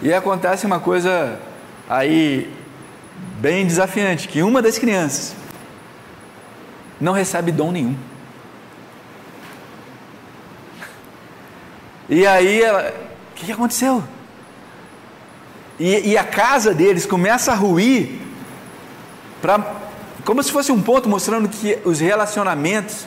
E 0.00 0.14
acontece 0.14 0.64
uma 0.64 0.78
coisa 0.78 1.36
aí 1.90 2.48
bem 3.40 3.66
desafiante, 3.66 4.28
que 4.28 4.40
uma 4.40 4.62
das 4.62 4.78
crianças 4.78 5.34
não 7.00 7.12
recebe 7.12 7.50
dom 7.50 7.72
nenhum. 7.72 7.96
E 12.08 12.24
aí 12.24 12.62
ela, 12.62 12.94
o 13.32 13.34
que, 13.34 13.46
que 13.46 13.52
aconteceu? 13.52 14.04
E, 15.80 16.10
e, 16.10 16.16
a 16.16 16.22
casa 16.22 16.72
deles 16.72 17.04
começa 17.04 17.50
a 17.50 17.56
ruir 17.56 18.20
para 19.40 19.81
como 20.24 20.42
se 20.42 20.52
fosse 20.52 20.70
um 20.70 20.80
ponto 20.80 21.08
mostrando 21.08 21.48
que 21.48 21.78
os 21.84 22.00
relacionamentos 22.00 23.06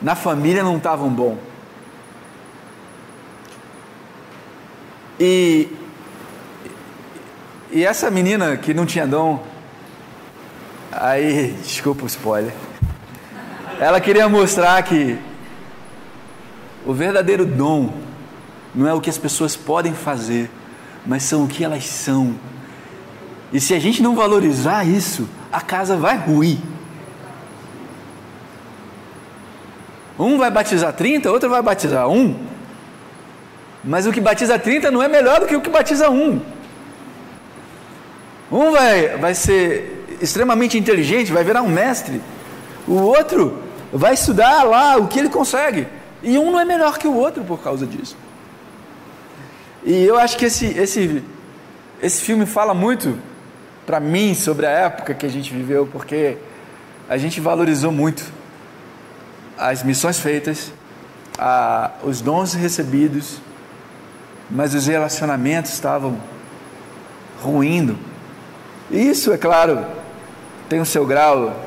na 0.00 0.14
família 0.14 0.62
não 0.62 0.76
estavam 0.76 1.08
bons. 1.10 1.38
E, 5.18 5.68
e 7.70 7.84
essa 7.84 8.10
menina 8.10 8.56
que 8.56 8.72
não 8.72 8.86
tinha 8.86 9.06
dom, 9.06 9.44
aí, 10.90 11.54
desculpa 11.62 12.04
o 12.04 12.06
spoiler, 12.06 12.54
ela 13.78 14.00
queria 14.00 14.28
mostrar 14.30 14.82
que 14.82 15.18
o 16.86 16.94
verdadeiro 16.94 17.44
dom 17.44 17.92
não 18.74 18.86
é 18.88 18.94
o 18.94 19.00
que 19.00 19.10
as 19.10 19.18
pessoas 19.18 19.54
podem 19.56 19.92
fazer, 19.92 20.50
mas 21.04 21.22
são 21.22 21.44
o 21.44 21.48
que 21.48 21.62
elas 21.62 21.86
são. 21.86 22.34
E 23.52 23.60
se 23.60 23.74
a 23.74 23.78
gente 23.78 24.02
não 24.02 24.14
valorizar 24.14 24.84
isso, 24.84 25.28
a 25.52 25.60
casa 25.60 25.96
vai 25.96 26.16
ruir. 26.16 26.58
Um 30.18 30.36
vai 30.36 30.50
batizar 30.50 30.92
30, 30.92 31.30
outro 31.30 31.48
vai 31.48 31.62
batizar 31.62 32.08
um. 32.08 32.36
Mas 33.82 34.06
o 34.06 34.12
que 34.12 34.20
batiza 34.20 34.58
30 34.58 34.90
não 34.90 35.02
é 35.02 35.08
melhor 35.08 35.40
do 35.40 35.46
que 35.46 35.56
o 35.56 35.60
que 35.60 35.70
batiza 35.70 36.10
um. 36.10 36.40
Um 38.52 38.70
vai, 38.72 39.16
vai 39.16 39.34
ser 39.34 40.18
extremamente 40.20 40.76
inteligente, 40.76 41.32
vai 41.32 41.42
virar 41.42 41.62
um 41.62 41.68
mestre. 41.68 42.20
O 42.86 42.94
outro 42.94 43.62
vai 43.92 44.14
estudar 44.14 44.64
lá 44.64 44.96
o 44.96 45.08
que 45.08 45.18
ele 45.18 45.30
consegue. 45.30 45.86
E 46.22 46.38
um 46.38 46.50
não 46.50 46.60
é 46.60 46.64
melhor 46.64 46.98
que 46.98 47.08
o 47.08 47.14
outro 47.14 47.42
por 47.44 47.62
causa 47.62 47.86
disso. 47.86 48.16
E 49.82 50.04
eu 50.04 50.18
acho 50.18 50.36
que 50.36 50.44
esse, 50.44 50.66
esse, 50.66 51.24
esse 52.02 52.20
filme 52.20 52.44
fala 52.44 52.74
muito 52.74 53.18
para 53.90 53.98
mim 53.98 54.36
sobre 54.36 54.66
a 54.66 54.70
época 54.70 55.14
que 55.14 55.26
a 55.26 55.28
gente 55.28 55.52
viveu, 55.52 55.84
porque 55.84 56.36
a 57.08 57.16
gente 57.16 57.40
valorizou 57.40 57.90
muito 57.90 58.24
as 59.58 59.82
missões 59.82 60.20
feitas, 60.20 60.72
a, 61.36 61.90
os 62.04 62.20
dons 62.20 62.54
recebidos, 62.54 63.38
mas 64.48 64.74
os 64.74 64.86
relacionamentos 64.86 65.72
estavam 65.72 66.16
ruindo. 67.42 67.98
Isso, 68.92 69.32
é 69.32 69.36
claro, 69.36 69.84
tem 70.68 70.78
o 70.78 70.86
seu 70.86 71.04
grau, 71.04 71.60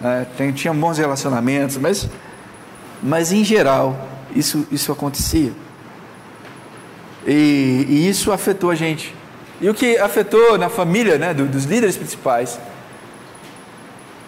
né? 0.00 0.28
tem, 0.36 0.52
tinha 0.52 0.72
bons 0.72 0.96
relacionamentos, 0.96 1.76
mas, 1.76 2.08
mas 3.02 3.32
em 3.32 3.42
geral 3.42 3.96
isso, 4.32 4.64
isso 4.70 4.92
acontecia. 4.92 5.50
E, 7.26 7.84
e 7.88 8.08
isso 8.08 8.30
afetou 8.30 8.70
a 8.70 8.76
gente. 8.76 9.17
E 9.60 9.68
o 9.68 9.74
que 9.74 9.98
afetou 9.98 10.56
na 10.56 10.68
família 10.68 11.18
né, 11.18 11.34
dos 11.34 11.64
líderes 11.64 11.96
principais, 11.96 12.58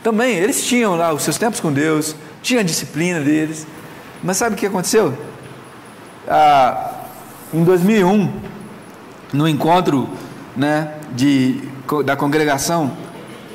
também, 0.02 0.34
eles 0.34 0.64
tinham 0.64 0.96
lá 0.96 1.12
os 1.12 1.22
seus 1.22 1.36
tempos 1.36 1.60
com 1.60 1.72
Deus, 1.72 2.16
tinham 2.42 2.60
a 2.60 2.64
disciplina 2.64 3.20
deles, 3.20 3.66
mas 4.22 4.38
sabe 4.38 4.54
o 4.54 4.58
que 4.58 4.66
aconteceu? 4.66 5.16
Ah, 6.26 7.04
em 7.52 7.62
2001, 7.62 8.32
no 9.32 9.46
encontro 9.46 10.08
né, 10.56 10.94
de, 11.12 11.60
da 12.04 12.16
congregação, 12.16 12.96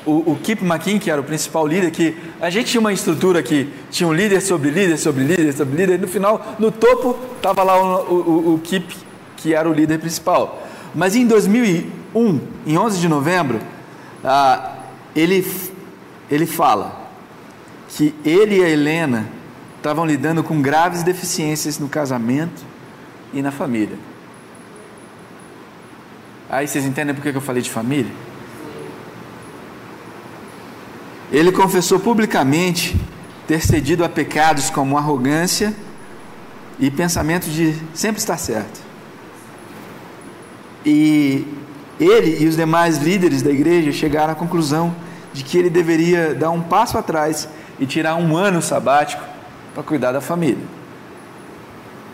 o, 0.05 0.33
o 0.33 0.39
Kip 0.41 0.63
McKean, 0.63 0.99
que 0.99 1.09
era 1.09 1.19
o 1.19 1.23
principal 1.23 1.65
líder, 1.65 1.89
que 1.91 2.15
a 2.39 2.49
gente 2.49 2.69
tinha 2.69 2.79
uma 2.79 2.93
estrutura 2.93 3.41
que 3.41 3.69
tinha 3.89 4.07
um 4.07 4.13
líder 4.13 4.39
sobre 4.39 4.69
líder, 4.69 4.97
sobre 4.97 5.23
líder, 5.23 5.51
sobre 5.51 5.75
líder, 5.75 5.95
e 5.95 5.97
no 5.97 6.07
final, 6.07 6.55
no 6.59 6.71
topo, 6.71 7.17
estava 7.35 7.63
lá 7.63 8.01
o, 8.01 8.13
o, 8.13 8.53
o 8.53 8.59
Kip, 8.59 8.95
que 9.37 9.53
era 9.53 9.67
o 9.67 9.73
líder 9.73 9.99
principal. 9.99 10.61
Mas 10.95 11.15
em 11.15 11.27
2001, 11.27 12.41
em 12.65 12.77
11 12.77 12.99
de 12.99 13.07
novembro, 13.07 13.59
ah, 14.23 14.77
ele, 15.15 15.45
ele 16.31 16.45
fala 16.45 17.09
que 17.89 18.15
ele 18.23 18.59
e 18.59 18.63
a 18.63 18.69
Helena 18.69 19.27
estavam 19.77 20.05
lidando 20.05 20.43
com 20.43 20.61
graves 20.61 21.03
deficiências 21.03 21.77
no 21.77 21.89
casamento 21.89 22.63
e 23.33 23.41
na 23.41 23.51
família. 23.51 23.97
Aí 26.49 26.67
vocês 26.67 26.85
entendem 26.85 27.13
por 27.13 27.21
que 27.21 27.35
eu 27.35 27.41
falei 27.41 27.61
de 27.61 27.69
família? 27.69 28.11
ele 31.31 31.51
confessou 31.51 31.99
publicamente 31.99 32.95
ter 33.47 33.61
cedido 33.61 34.03
a 34.03 34.09
pecados 34.09 34.69
como 34.69 34.97
arrogância 34.97 35.73
e 36.79 36.89
pensamento 36.89 37.49
de 37.49 37.75
sempre 37.93 38.19
estar 38.19 38.37
certo. 38.37 38.84
E 40.85 41.47
ele 41.99 42.43
e 42.43 42.47
os 42.47 42.55
demais 42.55 42.97
líderes 42.97 43.41
da 43.41 43.51
igreja 43.51 43.91
chegaram 43.91 44.33
à 44.33 44.35
conclusão 44.35 44.95
de 45.33 45.43
que 45.43 45.57
ele 45.57 45.69
deveria 45.69 46.33
dar 46.33 46.51
um 46.51 46.61
passo 46.61 46.97
atrás 46.97 47.47
e 47.79 47.85
tirar 47.85 48.15
um 48.15 48.37
ano 48.37 48.61
sabático 48.61 49.23
para 49.73 49.83
cuidar 49.83 50.11
da 50.11 50.21
família. 50.21 50.63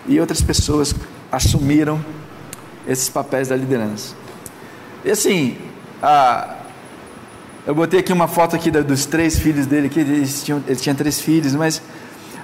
E 0.07 0.19
outras 0.19 0.41
pessoas 0.41 0.95
assumiram 1.31 2.03
esses 2.87 3.09
papéis 3.09 3.47
da 3.47 3.55
liderança. 3.55 4.15
E 5.05 5.11
assim, 5.11 5.57
a, 6.01 6.55
eu 7.65 7.75
botei 7.75 7.99
aqui 7.99 8.11
uma 8.11 8.27
foto 8.27 8.55
aqui 8.55 8.71
dos 8.71 9.05
três 9.05 9.37
filhos 9.37 9.67
dele, 9.67 9.89
que 9.89 9.99
eles 9.99 10.43
tinham, 10.43 10.63
ele 10.67 10.79
tinha 10.79 10.95
três 10.95 11.19
filhos, 11.19 11.53
mas 11.53 11.81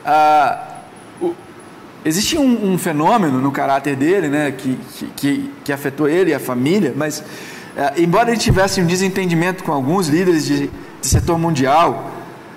a, 0.06 0.77
existia 2.08 2.40
um, 2.40 2.74
um, 2.74 2.78
fenômeno 2.78 3.42
no 3.42 3.52
caráter 3.52 3.96
dele, 3.96 4.30
né, 4.30 4.52
que, 4.52 4.78
que, 5.16 5.52
que 5.64 5.74
afetou 5.74 6.08
ele 6.08 6.32
e 6.32 6.34
a 6.34 6.40
família, 6.40 6.94
mas 6.96 7.24
é, 7.76 8.02
embora 8.02 8.30
ele 8.30 8.40
tivesse 8.40 8.82
um 8.82 8.86
desentendimento 8.86 9.64
com 9.64 9.72
alguns 9.72 10.08
líderes 10.08 10.46
de, 10.46 10.68
de 11.02 11.08
setor 11.08 11.38
mundial, 11.38 12.12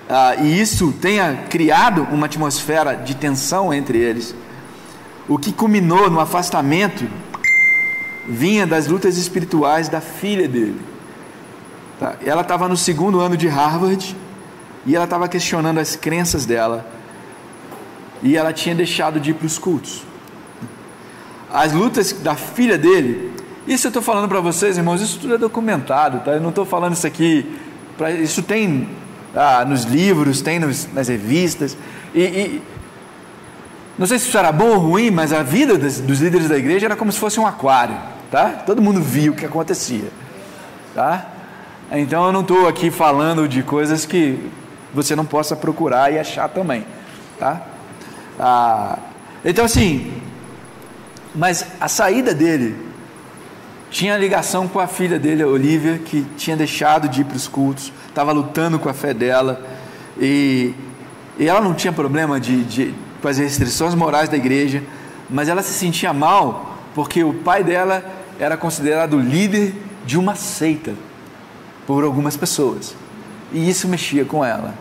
uh, 0.09 0.43
e 0.43 0.59
isso 0.59 0.93
tenha 0.93 1.43
criado 1.49 2.07
uma 2.11 2.27
atmosfera 2.27 2.95
de 2.95 3.15
tensão 3.15 3.73
entre 3.73 3.97
eles, 3.97 4.33
o 5.27 5.37
que 5.37 5.51
culminou 5.51 6.09
no 6.09 6.19
afastamento 6.19 7.05
vinha 8.27 8.65
das 8.65 8.87
lutas 8.87 9.17
espirituais 9.17 9.89
da 9.89 9.99
filha 9.99 10.47
dele. 10.47 10.79
Tá? 11.99 12.15
Ela 12.25 12.41
estava 12.41 12.67
no 12.67 12.77
segundo 12.77 13.19
ano 13.19 13.35
de 13.35 13.47
Harvard 13.47 14.15
e 14.85 14.95
ela 14.95 15.05
estava 15.05 15.27
questionando 15.27 15.79
as 15.79 15.95
crenças 15.95 16.45
dela 16.45 17.00
e 18.23 18.37
ela 18.37 18.53
tinha 18.53 18.75
deixado 18.75 19.19
de 19.19 19.31
ir 19.31 19.33
para 19.33 19.45
os 19.45 19.57
cultos. 19.57 20.03
As 21.51 21.73
lutas 21.73 22.13
da 22.13 22.35
filha 22.35 22.77
dele, 22.77 23.31
isso 23.67 23.87
eu 23.87 23.89
estou 23.89 24.01
falando 24.01 24.27
para 24.27 24.39
vocês, 24.39 24.77
irmãos, 24.77 25.01
isso 25.01 25.19
tudo 25.19 25.35
é 25.35 25.37
documentado, 25.37 26.19
tá? 26.19 26.31
Eu 26.31 26.41
não 26.41 26.49
estou 26.49 26.65
falando 26.65 26.93
isso 26.93 27.05
aqui, 27.05 27.45
pra, 27.97 28.11
isso 28.11 28.41
tem 28.41 28.87
ah, 29.35 29.65
nos 29.65 29.83
livros, 29.83 30.41
tem 30.41 30.59
nos, 30.59 30.87
nas 30.93 31.07
revistas, 31.07 31.77
e, 32.13 32.21
e, 32.21 32.61
não 33.97 34.07
sei 34.07 34.17
se 34.17 34.27
isso 34.27 34.37
era 34.37 34.51
bom 34.51 34.69
ou 34.69 34.77
ruim, 34.77 35.11
mas 35.11 35.33
a 35.33 35.43
vida 35.43 35.77
dos, 35.77 35.99
dos 35.99 36.19
líderes 36.21 36.47
da 36.47 36.57
igreja 36.57 36.87
era 36.87 36.95
como 36.95 37.11
se 37.11 37.19
fosse 37.19 37.39
um 37.39 37.45
aquário, 37.45 37.95
tá? 38.29 38.49
Todo 38.65 38.81
mundo 38.81 39.01
via 39.01 39.31
o 39.31 39.35
que 39.35 39.45
acontecia, 39.45 40.09
tá? 40.95 41.27
Então 41.91 42.25
eu 42.25 42.31
não 42.31 42.41
estou 42.41 42.67
aqui 42.67 42.89
falando 42.89 43.47
de 43.47 43.61
coisas 43.61 44.05
que 44.05 44.49
você 44.93 45.15
não 45.15 45.25
possa 45.25 45.55
procurar 45.55 46.11
e 46.11 46.17
achar 46.17 46.47
também, 46.47 46.85
tá? 47.37 47.61
Ah, 48.43 48.97
então, 49.45 49.63
assim, 49.63 50.11
mas 51.35 51.63
a 51.79 51.87
saída 51.87 52.33
dele 52.33 52.75
tinha 53.91 54.17
ligação 54.17 54.67
com 54.67 54.79
a 54.79 54.87
filha 54.87 55.19
dele, 55.19 55.43
a 55.43 55.47
Olivia, 55.47 55.99
que 55.99 56.25
tinha 56.37 56.57
deixado 56.57 57.07
de 57.07 57.21
ir 57.21 57.25
para 57.25 57.37
os 57.37 57.47
cultos, 57.47 57.93
estava 58.07 58.31
lutando 58.31 58.79
com 58.79 58.89
a 58.89 58.93
fé 58.95 59.13
dela, 59.13 59.61
e, 60.19 60.73
e 61.37 61.47
ela 61.47 61.61
não 61.61 61.75
tinha 61.75 61.93
problema 61.93 62.39
de, 62.39 62.63
de, 62.63 62.95
com 63.21 63.27
as 63.27 63.37
restrições 63.37 63.93
morais 63.93 64.27
da 64.27 64.37
igreja, 64.37 64.81
mas 65.29 65.47
ela 65.47 65.61
se 65.61 65.73
sentia 65.73 66.11
mal 66.11 66.77
porque 66.95 67.23
o 67.23 67.35
pai 67.35 67.63
dela 67.63 68.03
era 68.39 68.57
considerado 68.57 69.19
líder 69.19 69.75
de 70.03 70.17
uma 70.17 70.33
seita 70.33 70.95
por 71.85 72.03
algumas 72.03 72.35
pessoas, 72.35 72.95
e 73.53 73.69
isso 73.69 73.87
mexia 73.87 74.25
com 74.25 74.43
ela. 74.43 74.73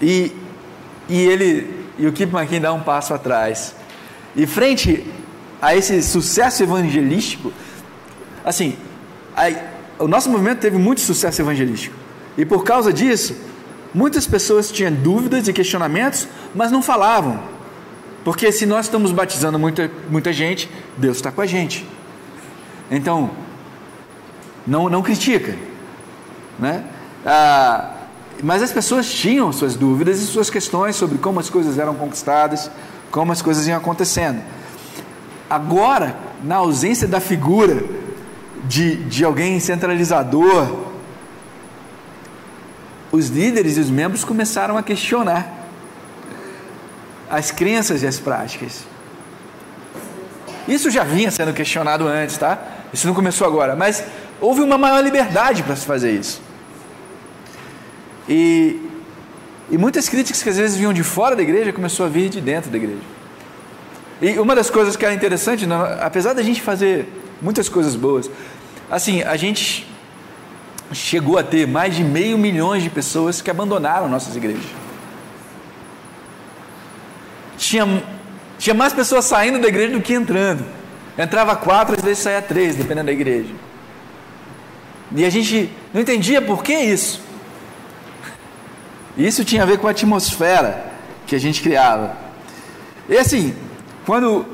E 0.00 0.39
e 1.10 1.18
ele 1.18 1.80
e 1.98 2.06
o 2.06 2.12
Kip 2.12 2.34
McKean 2.34 2.60
dá 2.60 2.72
um 2.72 2.80
passo 2.80 3.12
atrás. 3.12 3.74
E 4.34 4.46
frente 4.46 5.04
a 5.60 5.76
esse 5.76 6.02
sucesso 6.02 6.62
evangelístico, 6.62 7.52
assim, 8.44 8.76
a, 9.36 9.50
o 10.02 10.08
nosso 10.08 10.30
movimento 10.30 10.60
teve 10.60 10.78
muito 10.78 11.00
sucesso 11.00 11.42
evangelístico. 11.42 11.94
E 12.38 12.44
por 12.46 12.64
causa 12.64 12.92
disso, 12.92 13.36
muitas 13.92 14.26
pessoas 14.26 14.70
tinham 14.70 14.92
dúvidas 14.92 15.48
e 15.48 15.52
questionamentos, 15.52 16.28
mas 16.54 16.70
não 16.70 16.80
falavam. 16.80 17.42
Porque 18.24 18.52
se 18.52 18.64
nós 18.64 18.86
estamos 18.86 19.12
batizando 19.12 19.58
muita, 19.58 19.90
muita 20.08 20.32
gente, 20.32 20.70
Deus 20.96 21.16
está 21.16 21.32
com 21.32 21.40
a 21.40 21.46
gente. 21.46 21.86
Então, 22.90 23.30
não, 24.66 24.88
não 24.88 25.02
critica. 25.02 25.56
Né? 26.58 26.84
Ah, 27.26 27.99
mas 28.42 28.62
as 28.62 28.72
pessoas 28.72 29.12
tinham 29.12 29.52
suas 29.52 29.74
dúvidas 29.74 30.20
e 30.20 30.26
suas 30.26 30.48
questões 30.48 30.96
sobre 30.96 31.18
como 31.18 31.40
as 31.40 31.50
coisas 31.50 31.78
eram 31.78 31.94
conquistadas, 31.94 32.70
como 33.10 33.32
as 33.32 33.42
coisas 33.42 33.66
iam 33.66 33.76
acontecendo. 33.76 34.40
Agora, 35.48 36.16
na 36.42 36.56
ausência 36.56 37.08
da 37.08 37.20
figura 37.20 37.82
de, 38.64 38.96
de 39.04 39.24
alguém 39.24 39.58
centralizador, 39.58 40.90
os 43.10 43.28
líderes 43.28 43.76
e 43.76 43.80
os 43.80 43.90
membros 43.90 44.24
começaram 44.24 44.78
a 44.78 44.82
questionar 44.82 45.68
as 47.28 47.50
crenças 47.50 48.02
e 48.02 48.06
as 48.06 48.18
práticas. 48.18 48.84
Isso 50.68 50.90
já 50.90 51.02
vinha 51.02 51.30
sendo 51.30 51.52
questionado 51.52 52.06
antes, 52.06 52.36
tá? 52.38 52.58
Isso 52.92 53.06
não 53.06 53.14
começou 53.14 53.46
agora, 53.46 53.74
mas 53.74 54.04
houve 54.40 54.60
uma 54.62 54.78
maior 54.78 55.02
liberdade 55.02 55.62
para 55.62 55.74
se 55.74 55.84
fazer 55.84 56.12
isso. 56.12 56.40
E, 58.30 58.80
e 59.68 59.76
muitas 59.76 60.08
críticas 60.08 60.40
que 60.40 60.48
às 60.48 60.56
vezes 60.56 60.76
vinham 60.76 60.92
de 60.92 61.02
fora 61.02 61.34
da 61.34 61.42
igreja 61.42 61.72
começou 61.72 62.06
a 62.06 62.08
vir 62.08 62.28
de 62.28 62.40
dentro 62.40 62.70
da 62.70 62.76
igreja. 62.76 63.02
E 64.22 64.38
uma 64.38 64.54
das 64.54 64.70
coisas 64.70 64.94
que 64.94 65.04
era 65.04 65.12
interessante, 65.12 65.66
apesar 66.00 66.32
da 66.32 66.42
gente 66.42 66.62
fazer 66.62 67.08
muitas 67.42 67.68
coisas 67.68 67.96
boas, 67.96 68.30
assim, 68.88 69.22
a 69.22 69.36
gente 69.36 69.84
chegou 70.92 71.38
a 71.38 71.42
ter 71.42 71.66
mais 71.66 71.96
de 71.96 72.04
meio 72.04 72.38
milhão 72.38 72.78
de 72.78 72.88
pessoas 72.88 73.42
que 73.42 73.50
abandonaram 73.50 74.08
nossas 74.08 74.36
igrejas. 74.36 74.70
Tinha, 77.58 78.02
tinha 78.58 78.74
mais 78.74 78.92
pessoas 78.92 79.24
saindo 79.24 79.58
da 79.58 79.66
igreja 79.66 79.92
do 79.92 80.00
que 80.00 80.14
entrando. 80.14 80.64
Entrava 81.18 81.56
quatro, 81.56 81.96
às 81.96 82.02
vezes 82.02 82.22
saía 82.22 82.40
três, 82.40 82.76
dependendo 82.76 83.06
da 83.06 83.12
igreja. 83.12 83.52
E 85.16 85.24
a 85.24 85.30
gente 85.30 85.68
não 85.92 86.00
entendia 86.00 86.40
por 86.40 86.62
que 86.62 86.72
isso. 86.72 87.29
Isso 89.16 89.44
tinha 89.44 89.62
a 89.62 89.66
ver 89.66 89.78
com 89.78 89.86
a 89.86 89.90
atmosfera 89.90 90.92
que 91.26 91.34
a 91.34 91.38
gente 91.38 91.62
criava. 91.62 92.16
E 93.08 93.16
assim, 93.16 93.54
quando 94.06 94.46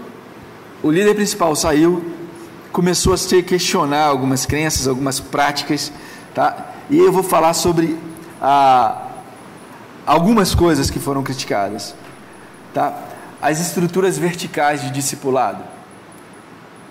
o 0.83 0.91
líder 0.91 1.15
principal 1.15 1.55
saiu, 1.55 2.13
começou 2.73 3.13
a 3.13 3.17
se 3.17 3.43
questionar 3.43 4.05
algumas 4.05 4.45
crenças, 4.45 4.87
algumas 4.87 5.21
práticas, 5.21 5.93
tá? 6.35 6.73
E 6.91 6.99
eu 6.99 7.11
vou 7.11 7.23
falar 7.23 7.55
sobre 7.55 7.99
algumas 10.07 10.55
coisas 10.55 10.91
que 10.91 10.99
foram 10.99 11.23
criticadas, 11.23 11.95
tá? 12.75 12.99
As 13.41 13.61
estruturas 13.61 14.19
verticais 14.19 14.83
de 14.83 14.91
discipulado, 14.91 15.63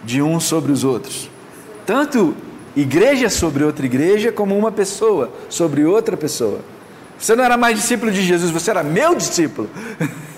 de 0.04 0.22
uns 0.22 0.44
sobre 0.44 0.72
os 0.72 0.84
outros, 0.84 1.30
tanto 1.86 2.36
igreja 2.76 3.30
sobre 3.30 3.64
outra 3.64 3.86
igreja, 3.86 4.32
como 4.32 4.58
uma 4.58 4.72
pessoa 4.72 5.32
sobre 5.50 5.86
outra 5.86 6.18
pessoa. 6.18 6.60
Você 7.18 7.36
não 7.36 7.44
era 7.44 7.58
mais 7.58 7.78
discípulo 7.78 8.12
de 8.12 8.22
Jesus, 8.22 8.52
você 8.52 8.72
era 8.72 8.84
meu 8.84 9.16
discípulo. 9.16 9.70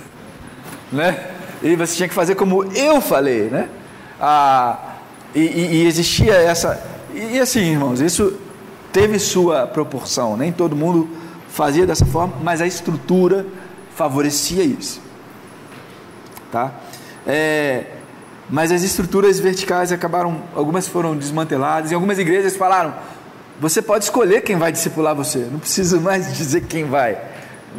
né? 0.91 1.31
E 1.61 1.75
você 1.75 1.95
tinha 1.95 2.09
que 2.09 2.13
fazer 2.15 2.35
como 2.35 2.63
eu 2.75 3.01
falei, 3.01 3.49
né? 3.49 3.67
Ah, 4.19 4.95
e, 5.33 5.41
e, 5.41 5.75
e 5.75 5.87
existia 5.87 6.33
essa. 6.33 6.81
E, 7.13 7.35
e 7.35 7.39
assim, 7.39 7.61
irmãos, 7.61 7.99
isso 7.99 8.37
teve 8.91 9.19
sua 9.19 9.67
proporção. 9.67 10.37
Nem 10.37 10.51
todo 10.51 10.75
mundo 10.75 11.09
fazia 11.49 11.85
dessa 11.85 12.05
forma, 12.05 12.35
mas 12.41 12.61
a 12.61 12.67
estrutura 12.67 13.45
favorecia 13.95 14.63
isso. 14.63 15.01
Tá? 16.51 16.71
É, 17.25 17.85
mas 18.49 18.71
as 18.71 18.83
estruturas 18.83 19.39
verticais 19.39 19.91
acabaram, 19.91 20.41
algumas 20.55 20.87
foram 20.87 21.15
desmanteladas, 21.15 21.91
e 21.91 21.95
algumas 21.95 22.17
igrejas 22.19 22.55
falaram: 22.55 22.93
você 23.59 23.81
pode 23.81 24.03
escolher 24.03 24.41
quem 24.41 24.55
vai 24.55 24.71
discipular 24.71 25.15
você, 25.15 25.39
não 25.51 25.59
precisa 25.59 25.99
mais 25.99 26.31
dizer 26.37 26.61
quem 26.61 26.85
vai. 26.85 27.17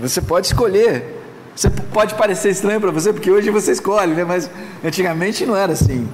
Você 0.00 0.20
pode 0.20 0.46
escolher. 0.48 1.16
Você 1.54 1.70
pode 1.70 2.14
parecer 2.14 2.50
estranho 2.50 2.80
para 2.80 2.92
você, 2.92 3.12
porque 3.12 3.30
hoje 3.30 3.50
você 3.50 3.72
escolhe, 3.72 4.14
né? 4.14 4.24
mas 4.24 4.48
antigamente 4.84 5.44
não 5.44 5.56
era 5.56 5.72
assim. 5.72 6.08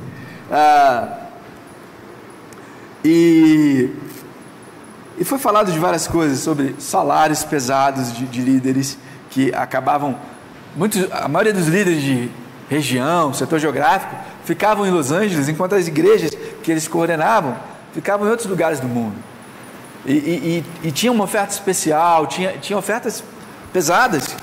Ah, 0.51 1.19
e, 3.05 3.91
e 5.19 5.25
foi 5.25 5.39
falado 5.39 5.71
de 5.71 5.79
várias 5.79 6.07
coisas 6.07 6.39
sobre 6.39 6.75
salários 6.79 7.45
pesados 7.45 8.17
de, 8.17 8.25
de 8.25 8.41
líderes 8.41 8.97
que 9.29 9.55
acabavam. 9.55 10.17
Muitos, 10.75 11.07
a 11.13 11.29
maioria 11.29 11.53
dos 11.53 11.67
líderes 11.67 12.03
de 12.03 12.31
região, 12.71 13.35
setor 13.35 13.59
geográfico, 13.59 14.17
ficavam 14.45 14.87
em 14.87 14.91
Los 14.91 15.13
Angeles, 15.13 15.49
enquanto 15.49 15.75
as 15.75 15.87
igrejas 15.87 16.31
que 16.63 16.71
eles 16.71 16.89
coordenavam 16.89 17.55
ficavam 17.93 18.27
em 18.27 18.31
outros 18.31 18.49
lugares 18.49 18.81
do 18.81 18.89
mundo. 18.89 19.15
E, 20.07 20.13
e, 20.13 20.65
e, 20.89 20.93
tinha 20.93 21.11
uma 21.11 21.25
oferta 21.25 21.53
especial, 21.53 22.27
tinha, 22.27 22.59
tinha 22.59 22.79
ofertas 22.79 23.25
pesadas. 23.73 24.37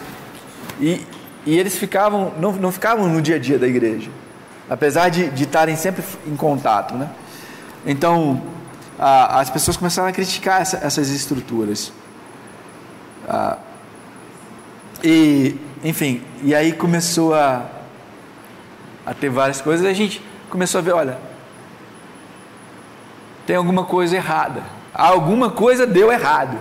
E, 0.79 1.05
e 1.45 1.57
eles 1.57 1.77
ficavam, 1.77 2.33
não, 2.39 2.51
não 2.53 2.71
ficavam 2.71 3.07
no 3.07 3.21
dia 3.21 3.35
a 3.35 3.39
dia 3.39 3.59
da 3.59 3.67
igreja, 3.67 4.09
apesar 4.69 5.09
de, 5.09 5.29
de 5.29 5.43
estarem 5.43 5.75
sempre 5.75 6.03
em 6.25 6.35
contato. 6.35 6.95
Né? 6.95 7.09
Então, 7.85 8.41
a, 8.97 9.39
as 9.39 9.49
pessoas 9.49 9.77
começaram 9.77 10.09
a 10.09 10.11
criticar 10.11 10.61
essa, 10.61 10.77
essas 10.77 11.09
estruturas. 11.09 11.93
Ah, 13.27 13.57
e, 15.03 15.59
enfim, 15.83 16.23
e 16.43 16.53
aí 16.53 16.73
começou 16.73 17.33
a, 17.33 17.65
a 19.05 19.13
ter 19.13 19.29
várias 19.29 19.61
coisas, 19.61 19.85
e 19.85 19.89
a 19.89 19.93
gente 19.93 20.23
começou 20.49 20.79
a 20.79 20.81
ver: 20.81 20.93
olha, 20.93 21.17
tem 23.45 23.55
alguma 23.55 23.85
coisa 23.85 24.15
errada, 24.15 24.63
alguma 24.93 25.49
coisa 25.49 25.85
deu 25.87 26.11
errado. 26.11 26.57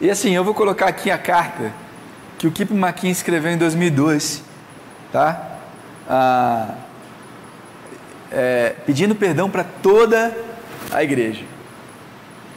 E 0.00 0.10
assim, 0.10 0.32
eu 0.32 0.44
vou 0.44 0.54
colocar 0.54 0.86
aqui 0.86 1.10
a 1.10 1.18
carta 1.18 1.72
que 2.38 2.46
o 2.46 2.52
Kip 2.52 2.72
Maquin 2.72 3.10
escreveu 3.10 3.50
em 3.50 3.58
2002, 3.58 4.44
tá? 5.12 5.58
Ah, 6.08 6.74
é, 8.30 8.74
pedindo 8.86 9.14
perdão 9.14 9.50
para 9.50 9.64
toda 9.64 10.36
a 10.92 11.02
igreja. 11.02 11.44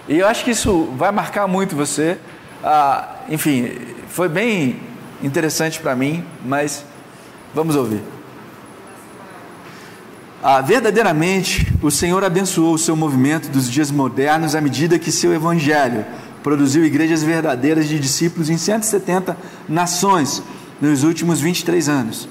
E 0.07 0.19
eu 0.19 0.27
acho 0.27 0.43
que 0.43 0.51
isso 0.51 0.93
vai 0.97 1.11
marcar 1.11 1.47
muito 1.47 1.75
você. 1.75 2.17
Ah, 2.63 3.15
enfim, 3.27 3.71
foi 4.07 4.29
bem 4.29 4.79
interessante 5.23 5.79
para 5.79 5.95
mim, 5.95 6.23
mas 6.45 6.85
vamos 7.53 7.75
ouvir. 7.75 8.03
Ah, 10.43 10.59
verdadeiramente, 10.59 11.71
o 11.83 11.91
Senhor 11.91 12.23
abençoou 12.23 12.73
o 12.73 12.77
seu 12.77 12.95
movimento 12.95 13.47
dos 13.49 13.69
dias 13.69 13.91
modernos 13.91 14.55
à 14.55 14.61
medida 14.61 14.97
que 14.97 15.11
seu 15.11 15.31
evangelho 15.31 16.03
produziu 16.41 16.83
igrejas 16.83 17.21
verdadeiras 17.21 17.87
de 17.87 17.99
discípulos 17.99 18.49
em 18.49 18.57
170 18.57 19.37
nações 19.69 20.41
nos 20.81 21.03
últimos 21.03 21.39
23 21.39 21.87
anos. 21.87 22.27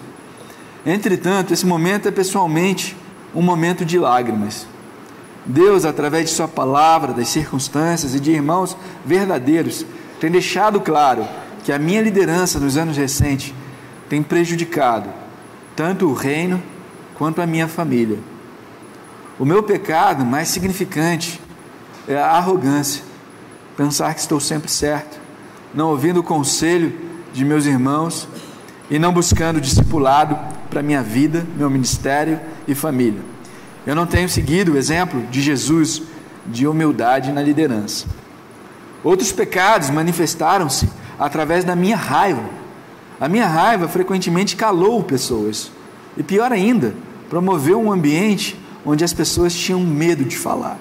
Entretanto, 0.85 1.53
esse 1.53 1.65
momento 1.65 2.09
é 2.09 2.11
pessoalmente 2.11 2.97
um 3.33 3.43
momento 3.43 3.85
de 3.85 3.97
lágrimas. 3.97 4.67
Deus, 5.47 5.85
através 5.85 6.31
de 6.31 6.35
Sua 6.35 6.49
palavra, 6.49 7.13
das 7.13 7.29
circunstâncias 7.29 8.13
e 8.13 8.19
de 8.19 8.33
irmãos 8.33 8.77
verdadeiros, 9.07 9.87
tem 10.19 10.33
deixado 10.33 10.81
claro 10.81 11.29
que 11.63 11.71
a 11.71 11.79
minha 11.79 12.03
liderança 12.03 12.59
nos 12.59 12.77
anos 12.77 12.97
recentes 12.97 13.55
tem 14.09 14.21
prejudicado 14.21 15.09
tanto 15.77 16.09
o 16.09 16.13
reino 16.13 16.61
quanto 17.21 17.43
a 17.43 17.47
minha 17.47 17.69
família. 17.69 18.19
O 19.39 19.45
meu 19.45 19.63
pecado 19.63 20.25
mais 20.25 20.49
significante 20.49 21.39
é 22.09 22.17
a 22.17 22.31
arrogância 22.31 23.03
pensar 23.77 24.15
que 24.15 24.21
estou 24.21 24.41
sempre 24.41 24.71
certo, 24.71 25.21
não 25.75 25.91
ouvindo 25.91 26.21
o 26.21 26.23
conselho 26.23 26.99
de 27.31 27.45
meus 27.45 27.67
irmãos 27.67 28.27
e 28.91 28.99
não 28.99 29.13
buscando 29.13 29.61
discipulado 29.61 30.39
para 30.71 30.83
minha 30.83 31.03
vida, 31.03 31.47
meu 31.59 31.69
ministério 31.69 32.41
e 32.67 32.75
família. 32.75 33.21
Eu 33.87 33.95
não 33.95 34.07
tenho 34.07 34.27
seguido 34.27 34.73
o 34.73 34.79
exemplo 34.79 35.21
de 35.31 35.43
Jesus 35.43 36.01
de 36.47 36.67
humildade 36.67 37.33
na 37.33 37.43
liderança. 37.43 38.07
Outros 39.05 39.31
pecados 39.31 39.91
manifestaram-se 39.91 40.89
através 41.19 41.65
da 41.65 41.77
minha 41.77 41.99
raiva. 41.99 42.49
A 43.21 43.29
minha 43.29 43.47
raiva 43.47 43.89
frequentemente 43.89 44.57
calou 44.57 45.03
pessoas. 45.03 45.71
E 46.17 46.23
pior 46.23 46.51
ainda, 46.51 46.95
promoveu 47.31 47.81
um 47.81 47.91
ambiente 47.91 48.61
onde 48.85 49.03
as 49.03 49.15
pessoas 49.15 49.55
tinham 49.55 49.81
medo 49.81 50.25
de 50.25 50.37
falar. 50.37 50.79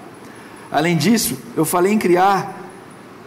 Além 0.69 0.97
disso, 0.97 1.37
eu 1.55 1.63
falei 1.63 1.93
em 1.93 1.97
criar 1.97 2.59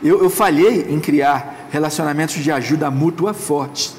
eu, 0.02 0.20
eu 0.20 0.28
falhei 0.28 0.86
em 0.90 0.98
criar 0.98 1.68
relacionamentos 1.70 2.34
de 2.34 2.50
ajuda 2.50 2.90
mútua 2.90 3.32
fortes. 3.32 3.94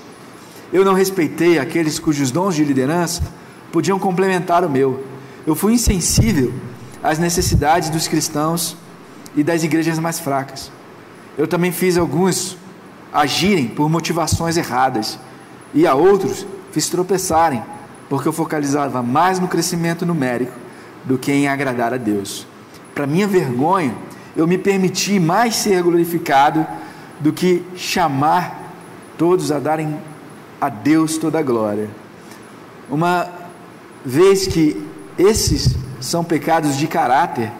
Eu 0.72 0.84
não 0.84 0.94
respeitei 0.94 1.58
aqueles 1.58 1.98
cujos 1.98 2.30
dons 2.30 2.56
de 2.56 2.66
liderança 2.66 3.24
podiam 3.72 3.98
complementar 3.98 4.64
o 4.66 4.70
meu. 4.70 5.04
Eu 5.48 5.56
fui 5.56 5.74
insensível 5.74 6.54
às 7.02 7.18
necessidades 7.18 7.90
dos 7.90 8.08
cristãos 8.08 8.76
e 9.36 9.44
das 9.44 9.64
igrejas 9.64 9.98
mais 9.98 10.20
fracas. 10.20 10.72
Eu 11.38 11.48
também 11.48 11.72
fiz 11.72 11.98
alguns 11.98 12.58
agirem 13.12 13.68
por 13.68 13.90
motivações 13.90 14.58
erradas 14.58 15.18
e 15.74 15.88
a 15.88 15.96
outros 15.96 16.46
fiz 16.72 16.90
tropeçarem, 16.90 17.64
porque 18.14 18.28
eu 18.28 18.32
focalizava 18.32 19.02
mais 19.02 19.40
no 19.40 19.48
crescimento 19.48 20.06
numérico 20.06 20.54
do 21.04 21.18
que 21.18 21.32
em 21.32 21.48
agradar 21.48 21.96
a 21.96 21.98
Deus. 21.98 22.46
Para 22.94 23.08
minha 23.08 23.28
vergonha, 23.28 23.96
eu 24.38 24.46
me 24.46 24.56
permiti 24.56 25.20
mais 25.20 25.56
ser 25.56 25.82
glorificado 25.82 26.64
do 27.20 27.34
que 27.34 27.66
chamar 27.76 28.72
todos 29.18 29.52
a 29.52 29.58
darem 29.58 30.00
a 30.62 30.70
Deus 30.70 31.18
toda 31.18 31.40
a 31.40 31.42
glória. 31.42 31.90
Uma 32.88 33.28
vez 34.06 34.46
que 34.46 34.80
esses 35.18 35.76
são 36.00 36.24
pecados 36.24 36.78
de 36.78 36.86
caráter, 36.86 37.52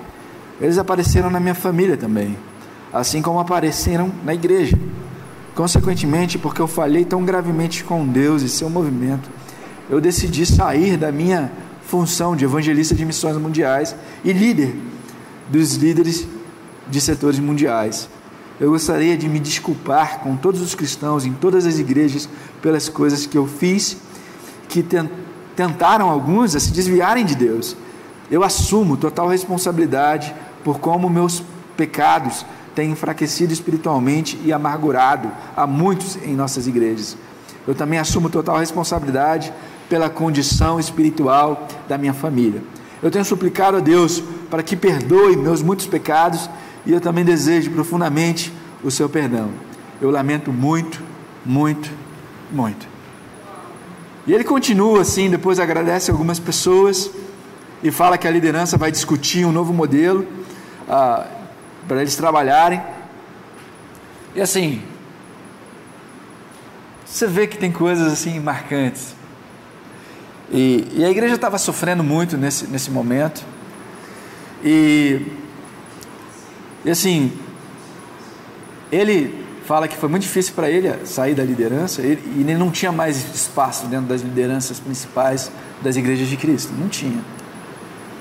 eles 0.62 0.78
apareceram 0.78 1.32
na 1.32 1.40
minha 1.40 1.56
família 1.56 1.98
também, 1.98 2.38
assim 2.94 3.24
como 3.24 3.40
apareceram 3.40 4.12
na 4.24 4.36
igreja. 4.36 4.78
Consequentemente, 5.56 6.38
porque 6.38 6.62
eu 6.62 6.68
falhei 6.68 7.06
tão 7.06 7.26
gravemente 7.26 7.84
com 7.84 8.06
Deus 8.06 8.44
e 8.44 8.50
seu 8.50 8.70
movimento, 8.70 9.32
eu 9.90 10.00
decidi 10.00 10.46
sair 10.46 10.98
da 10.98 11.12
minha 11.12 11.52
função 11.86 12.36
de 12.36 12.46
evangelista 12.46 12.96
de 12.96 13.06
missões 13.06 13.38
mundiais 13.38 13.96
e 14.24 14.32
líder 14.32 14.76
dos 15.50 15.76
líderes 15.76 16.28
de 16.88 17.02
setores 17.02 17.40
mundiais. 17.40 18.10
Eu 18.60 18.72
gostaria 18.72 19.18
de 19.18 19.28
me 19.28 19.40
desculpar 19.40 20.20
com 20.20 20.36
todos 20.36 20.62
os 20.62 20.76
cristãos 20.76 21.26
em 21.26 21.34
todas 21.34 21.66
as 21.66 21.80
igrejas 21.80 22.30
pelas 22.62 22.88
coisas 22.88 23.26
que 23.26 23.38
eu 23.38 23.48
fiz, 23.48 23.98
que 24.70 24.86
tentaram 25.56 26.10
alguns 26.10 26.56
a 26.56 26.60
se 26.60 26.72
desviarem 26.72 27.26
de 27.26 27.36
Deus. 27.36 27.76
Eu 28.32 28.44
assumo 28.44 28.96
total 28.96 29.28
responsabilidade 29.28 30.34
por 30.64 30.80
como 30.80 31.10
meus 31.10 31.44
pecados 31.76 32.46
têm 32.74 32.92
enfraquecido 32.92 33.54
espiritualmente 33.54 34.40
e 34.44 34.52
amargurado 34.52 35.32
a 35.56 35.68
muitos 35.68 36.16
em 36.18 36.36
nossas 36.36 36.68
igrejas. 36.68 37.18
Eu 37.68 37.74
também 37.74 38.00
assumo 38.00 38.30
total 38.30 38.58
responsabilidade 38.58 39.54
pela 39.90 40.10
condição 40.10 40.80
espiritual 40.80 41.68
da 41.88 41.98
minha 41.98 42.14
família. 42.14 42.62
Eu 43.02 43.12
tenho 43.12 43.26
suplicado 43.26 43.78
a 43.78 43.80
Deus 43.80 44.24
para 44.50 44.64
que 44.64 44.76
perdoe 44.76 45.36
meus 45.36 45.62
muitos 45.62 45.86
pecados 45.86 46.50
e 46.86 46.92
eu 46.92 47.02
também 47.02 47.24
desejo 47.24 47.72
profundamente 47.72 48.52
o 48.84 48.92
seu 48.92 49.10
perdão. 49.10 49.50
Eu 50.02 50.10
lamento 50.10 50.52
muito, 50.52 51.02
muito, 51.46 51.90
muito. 52.52 52.88
E 54.26 54.34
ele 54.34 54.44
continua 54.44 55.02
assim, 55.02 55.30
depois 55.30 55.60
agradece 55.60 56.10
algumas 56.10 56.40
pessoas 56.40 57.12
e 57.84 57.92
fala 57.92 58.18
que 58.18 58.28
a 58.28 58.32
liderança 58.32 58.78
vai 58.78 58.92
discutir 58.92 59.46
um 59.46 59.52
novo 59.52 59.74
modelo 59.74 60.26
ah, 60.88 61.26
para 61.88 62.02
eles 62.02 62.16
trabalharem. 62.16 62.82
E 64.34 64.42
assim, 64.42 64.82
você 67.14 67.28
vê 67.28 67.46
que 67.46 67.58
tem 67.58 67.72
coisas 67.72 68.12
assim 68.12 68.40
marcantes. 68.40 69.16
E, 70.52 70.88
e 70.96 71.06
a 71.06 71.10
igreja 71.10 71.36
estava 71.36 71.58
sofrendo 71.58 72.04
muito 72.04 72.38
nesse, 72.38 72.66
nesse 72.68 72.90
momento. 72.90 73.44
E 74.64 75.22
e 76.86 76.92
assim, 76.92 77.32
ele 78.92 79.46
fala 79.66 79.88
que 79.88 79.96
foi 79.96 80.10
muito 80.10 80.24
difícil 80.24 80.54
para 80.54 80.70
ele 80.70 81.06
sair 81.06 81.34
da 81.34 81.44
liderança 81.44 82.02
ele, 82.02 82.22
e 82.36 82.42
ele 82.42 82.56
não 82.56 82.70
tinha 82.70 82.92
mais 82.92 83.34
espaço 83.34 83.86
dentro 83.86 84.08
das 84.08 84.22
lideranças 84.22 84.80
principais 84.80 85.50
das 85.82 85.96
igrejas 85.96 86.28
de 86.28 86.36
Cristo. 86.36 86.74
Não 86.78 86.90
tinha. 86.90 87.24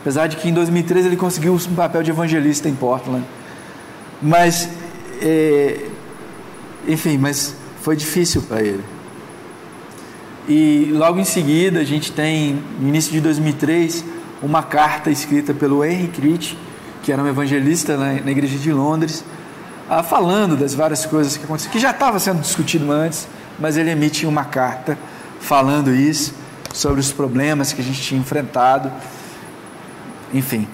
Apesar 0.01 0.29
de 0.29 0.37
que 0.37 0.49
em 0.49 0.53
2013 0.53 1.09
ele 1.09 1.17
conseguiu 1.17 1.55
um 1.55 1.75
papel 1.75 2.03
de 2.03 2.11
evangelista 2.11 2.69
em 2.69 2.75
Portland. 2.75 3.25
Mas, 4.21 4.69
é, 5.21 5.87
enfim, 6.87 7.19
mas 7.19 7.57
foi 7.83 7.97
difícil 7.97 8.43
para 8.43 8.63
ele. 8.63 8.83
E 10.49 10.91
logo 10.93 11.19
em 11.19 11.25
seguida 11.25 11.81
a 11.81 11.85
gente 11.85 12.13
tem, 12.13 12.63
no 12.81 12.89
início 12.89 13.13
de 13.13 13.21
2003, 13.21 14.05
uma 14.43 14.63
carta 14.63 15.11
escrita 15.11 15.53
pelo 15.53 15.85
Henry 15.85 16.09
Critt, 16.09 16.59
que 17.03 17.13
era 17.13 17.23
um 17.23 17.27
evangelista 17.27 17.97
na, 17.97 18.15
na 18.15 18.31
igreja 18.31 18.57
de 18.57 18.73
Londres, 18.73 19.25
ah, 19.91 20.03
falando 20.03 20.57
das 20.57 20.75
várias 20.75 21.05
coisas 21.05 21.37
que 21.37 21.45
aconteceram, 21.45 21.73
que 21.73 21.79
já 21.79 21.91
estava 21.91 22.19
sendo 22.19 22.41
discutido 22.41 22.91
antes, 22.91 23.29
mas 23.59 23.77
ele 23.77 23.91
emite 23.91 24.27
uma 24.27 24.45
carta 24.45 24.97
falando 25.41 25.93
isso, 25.93 26.35
sobre 26.73 27.01
os 27.01 27.13
problemas 27.13 27.73
que 27.73 27.81
a 27.81 27.85
gente 27.85 28.01
tinha 28.01 28.21
enfrentado, 28.21 28.91
enfim. 30.33 30.67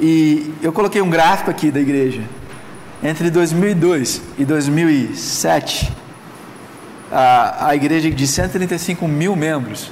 E 0.00 0.52
eu 0.60 0.72
coloquei 0.72 1.00
um 1.00 1.08
gráfico 1.08 1.50
aqui 1.50 1.70
da 1.70 1.80
igreja. 1.80 2.22
Entre 3.02 3.30
2002 3.30 4.22
e 4.38 4.44
2007, 4.44 5.92
a, 7.10 7.68
a 7.68 7.74
igreja 7.74 8.10
de 8.10 8.26
135 8.26 9.08
mil 9.08 9.34
membros 9.34 9.90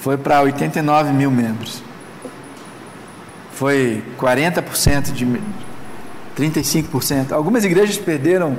foi 0.00 0.16
para 0.16 0.40
89 0.40 1.12
mil 1.12 1.30
membros 1.30 1.82
foi 3.58 4.04
40% 4.16 5.10
de 5.10 5.26
35%. 6.36 7.32
Algumas 7.32 7.64
igrejas 7.64 7.98
perderam 7.98 8.56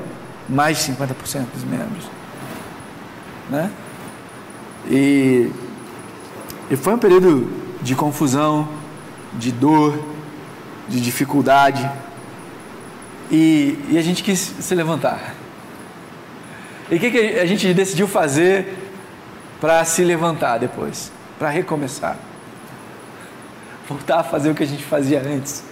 mais 0.50 0.78
de 0.78 0.92
50% 0.92 1.46
dos 1.54 1.64
membros. 1.64 2.04
Né? 3.50 3.72
E, 4.90 5.50
e 6.70 6.76
foi 6.76 6.94
um 6.94 6.98
período 6.98 7.50
de 7.82 7.96
confusão, 7.96 8.68
de 9.36 9.54
dor, 9.54 9.98
de 10.90 11.00
dificuldade. 11.00 11.90
E, 13.32 13.78
e 13.90 13.98
a 13.98 14.02
gente 14.02 14.24
quis 14.24 14.40
se 14.40 14.76
levantar. 14.76 15.36
E 16.90 16.96
o 16.96 17.00
que, 17.00 17.12
que 17.12 17.40
a 17.40 17.46
gente 17.46 17.72
decidiu 17.74 18.08
fazer 18.08 18.78
para 19.62 19.84
se 19.86 20.04
levantar 20.04 20.58
depois? 20.58 21.12
Para 21.38 21.50
recomeçar. 21.50 22.18
Voltar 23.88 24.20
a 24.20 24.24
fazer 24.24 24.50
o 24.50 24.56
que 24.56 24.64
a 24.64 24.68
gente 24.68 24.84
fazia 24.84 25.22
antes. 25.22 25.64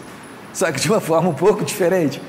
Só 0.53 0.71
que 0.71 0.79
de 0.79 0.89
uma 0.89 1.01
forma 1.01 1.29
um 1.29 1.33
pouco 1.33 1.65
diferente. 1.65 2.21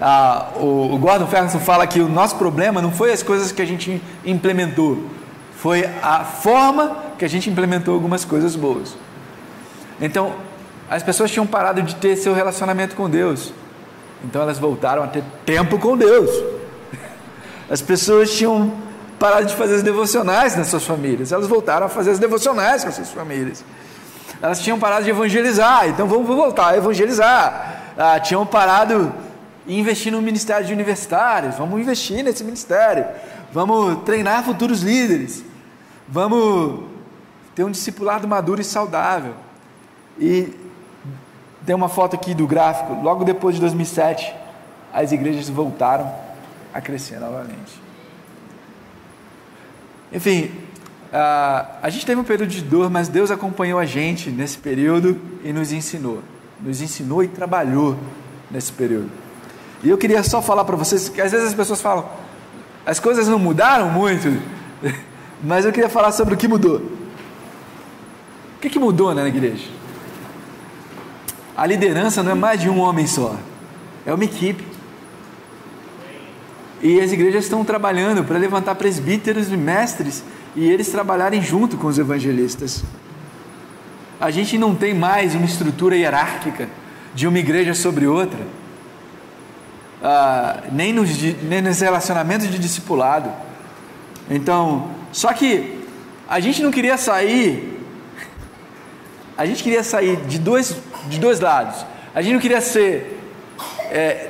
Ah, 0.00 0.50
o, 0.56 0.94
o 0.94 0.98
Gordon 0.98 1.26
Ferguson 1.26 1.58
fala 1.58 1.86
que 1.86 2.00
o 2.00 2.08
nosso 2.08 2.36
problema 2.36 2.80
não 2.80 2.90
foi 2.90 3.12
as 3.12 3.22
coisas 3.22 3.52
que 3.52 3.60
a 3.60 3.66
gente 3.66 4.00
implementou, 4.24 5.04
foi 5.56 5.84
a 6.02 6.24
forma 6.24 6.96
que 7.18 7.24
a 7.24 7.28
gente 7.28 7.50
implementou 7.50 7.92
algumas 7.92 8.24
coisas 8.24 8.56
boas. 8.56 8.96
Então, 10.00 10.34
as 10.88 11.02
pessoas 11.02 11.30
tinham 11.30 11.46
parado 11.46 11.82
de 11.82 11.94
ter 11.96 12.16
seu 12.16 12.32
relacionamento 12.32 12.96
com 12.96 13.10
Deus. 13.10 13.52
Então 14.24 14.42
elas 14.42 14.58
voltaram 14.58 15.02
a 15.02 15.06
ter 15.06 15.24
tempo 15.44 15.78
com 15.78 15.96
Deus. 15.96 16.30
As 17.68 17.80
pessoas 17.80 18.32
tinham 18.32 18.72
parado 19.18 19.46
de 19.46 19.54
fazer 19.54 19.76
as 19.76 19.82
devocionais 19.82 20.56
nas 20.56 20.68
suas 20.68 20.84
famílias. 20.84 21.30
Elas 21.30 21.46
voltaram 21.46 21.86
a 21.86 21.88
fazer 21.88 22.10
as 22.10 22.18
devocionais 22.18 22.82
com 22.82 22.88
as 22.88 22.96
suas 22.96 23.10
famílias. 23.10 23.64
Elas 24.42 24.60
tinham 24.60 24.78
parado 24.78 25.04
de 25.04 25.10
evangelizar, 25.10 25.86
então 25.88 26.06
vamos 26.06 26.26
voltar 26.26 26.68
a 26.68 26.76
evangelizar. 26.76 27.92
Ah, 27.96 28.18
tinham 28.18 28.46
parado 28.46 29.12
de 29.66 29.78
investir 29.78 30.10
no 30.10 30.22
ministério 30.22 30.66
de 30.66 30.72
universitários. 30.72 31.56
Vamos 31.56 31.78
investir 31.80 32.24
nesse 32.24 32.42
ministério. 32.42 33.04
Vamos 33.52 34.02
treinar 34.04 34.42
futuros 34.42 34.80
líderes. 34.80 35.44
Vamos 36.08 36.80
ter 37.54 37.64
um 37.64 37.70
discipulado 37.70 38.26
maduro 38.26 38.60
e 38.60 38.64
saudável. 38.64 39.34
E 40.18 40.54
tem 41.70 41.74
uma 41.76 41.88
foto 41.88 42.16
aqui 42.16 42.34
do 42.34 42.48
gráfico. 42.48 43.00
Logo 43.00 43.22
depois 43.22 43.54
de 43.54 43.60
2007, 43.60 44.34
as 44.92 45.12
igrejas 45.12 45.48
voltaram 45.48 46.12
a 46.74 46.80
crescer 46.80 47.20
novamente. 47.20 47.80
Enfim, 50.12 50.50
a 51.12 51.88
gente 51.88 52.04
teve 52.04 52.20
um 52.20 52.24
período 52.24 52.50
de 52.50 52.60
dor, 52.60 52.90
mas 52.90 53.06
Deus 53.06 53.30
acompanhou 53.30 53.78
a 53.78 53.86
gente 53.86 54.30
nesse 54.30 54.58
período 54.58 55.16
e 55.44 55.52
nos 55.52 55.70
ensinou. 55.70 56.24
Nos 56.60 56.80
ensinou 56.80 57.22
e 57.22 57.28
trabalhou 57.28 57.96
nesse 58.50 58.72
período. 58.72 59.08
E 59.84 59.90
eu 59.90 59.96
queria 59.96 60.24
só 60.24 60.42
falar 60.42 60.64
para 60.64 60.74
vocês 60.74 61.08
que 61.08 61.20
às 61.20 61.30
vezes 61.30 61.46
as 61.46 61.54
pessoas 61.54 61.80
falam, 61.80 62.04
as 62.84 62.98
coisas 62.98 63.28
não 63.28 63.38
mudaram 63.38 63.90
muito, 63.90 64.26
mas 65.40 65.64
eu 65.64 65.70
queria 65.70 65.88
falar 65.88 66.10
sobre 66.10 66.34
o 66.34 66.36
que 66.36 66.48
mudou. 66.48 66.78
O 68.56 68.60
que, 68.60 68.68
que 68.68 68.78
mudou 68.80 69.14
né, 69.14 69.22
na 69.22 69.28
igreja? 69.28 69.79
A 71.60 71.66
liderança 71.66 72.22
não 72.22 72.32
é 72.32 72.34
mais 72.34 72.58
de 72.58 72.70
um 72.70 72.80
homem 72.80 73.06
só, 73.06 73.36
é 74.06 74.14
uma 74.14 74.24
equipe. 74.24 74.64
E 76.80 76.98
as 76.98 77.12
igrejas 77.12 77.44
estão 77.44 77.62
trabalhando 77.62 78.24
para 78.24 78.38
levantar 78.38 78.76
presbíteros 78.76 79.52
e 79.52 79.58
mestres 79.58 80.24
e 80.56 80.66
eles 80.66 80.88
trabalharem 80.88 81.42
junto 81.42 81.76
com 81.76 81.86
os 81.86 81.98
evangelistas. 81.98 82.82
A 84.18 84.30
gente 84.30 84.56
não 84.56 84.74
tem 84.74 84.94
mais 84.94 85.34
uma 85.34 85.44
estrutura 85.44 85.94
hierárquica 85.94 86.66
de 87.14 87.26
uma 87.26 87.38
igreja 87.38 87.74
sobre 87.74 88.06
outra, 88.06 88.40
ah, 90.02 90.62
nem, 90.72 90.94
nos, 90.94 91.10
nem 91.42 91.60
nos 91.60 91.78
relacionamentos 91.78 92.50
de 92.50 92.58
discipulado. 92.58 93.30
Então, 94.30 94.92
só 95.12 95.30
que 95.34 95.78
a 96.26 96.40
gente 96.40 96.62
não 96.62 96.70
queria 96.70 96.96
sair, 96.96 97.84
a 99.36 99.44
gente 99.44 99.62
queria 99.62 99.84
sair 99.84 100.16
de 100.24 100.38
dois, 100.38 100.74
de 101.08 101.18
dois 101.18 101.40
lados. 101.40 101.84
A 102.14 102.22
gente 102.22 102.34
não 102.34 102.40
queria 102.40 102.60
ser 102.60 103.18
é, 103.90 104.28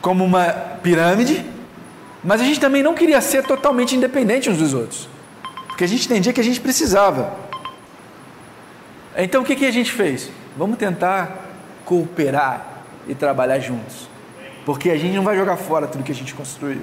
como 0.00 0.24
uma 0.24 0.46
pirâmide, 0.82 1.44
mas 2.22 2.40
a 2.40 2.44
gente 2.44 2.60
também 2.60 2.82
não 2.82 2.94
queria 2.94 3.20
ser 3.20 3.44
totalmente 3.44 3.96
independente 3.96 4.50
uns 4.50 4.58
dos 4.58 4.74
outros, 4.74 5.08
porque 5.68 5.84
a 5.84 5.86
gente 5.86 6.06
entendia 6.06 6.32
que 6.32 6.40
a 6.40 6.44
gente 6.44 6.60
precisava. 6.60 7.36
Então 9.16 9.42
o 9.42 9.44
que, 9.44 9.56
que 9.56 9.66
a 9.66 9.70
gente 9.70 9.92
fez? 9.92 10.30
Vamos 10.56 10.78
tentar 10.78 11.50
cooperar 11.84 12.84
e 13.08 13.14
trabalhar 13.14 13.58
juntos, 13.58 14.08
porque 14.64 14.90
a 14.90 14.96
gente 14.96 15.14
não 15.14 15.22
vai 15.22 15.36
jogar 15.36 15.56
fora 15.56 15.86
tudo 15.86 16.04
que 16.04 16.12
a 16.12 16.14
gente 16.14 16.34
construiu. 16.34 16.82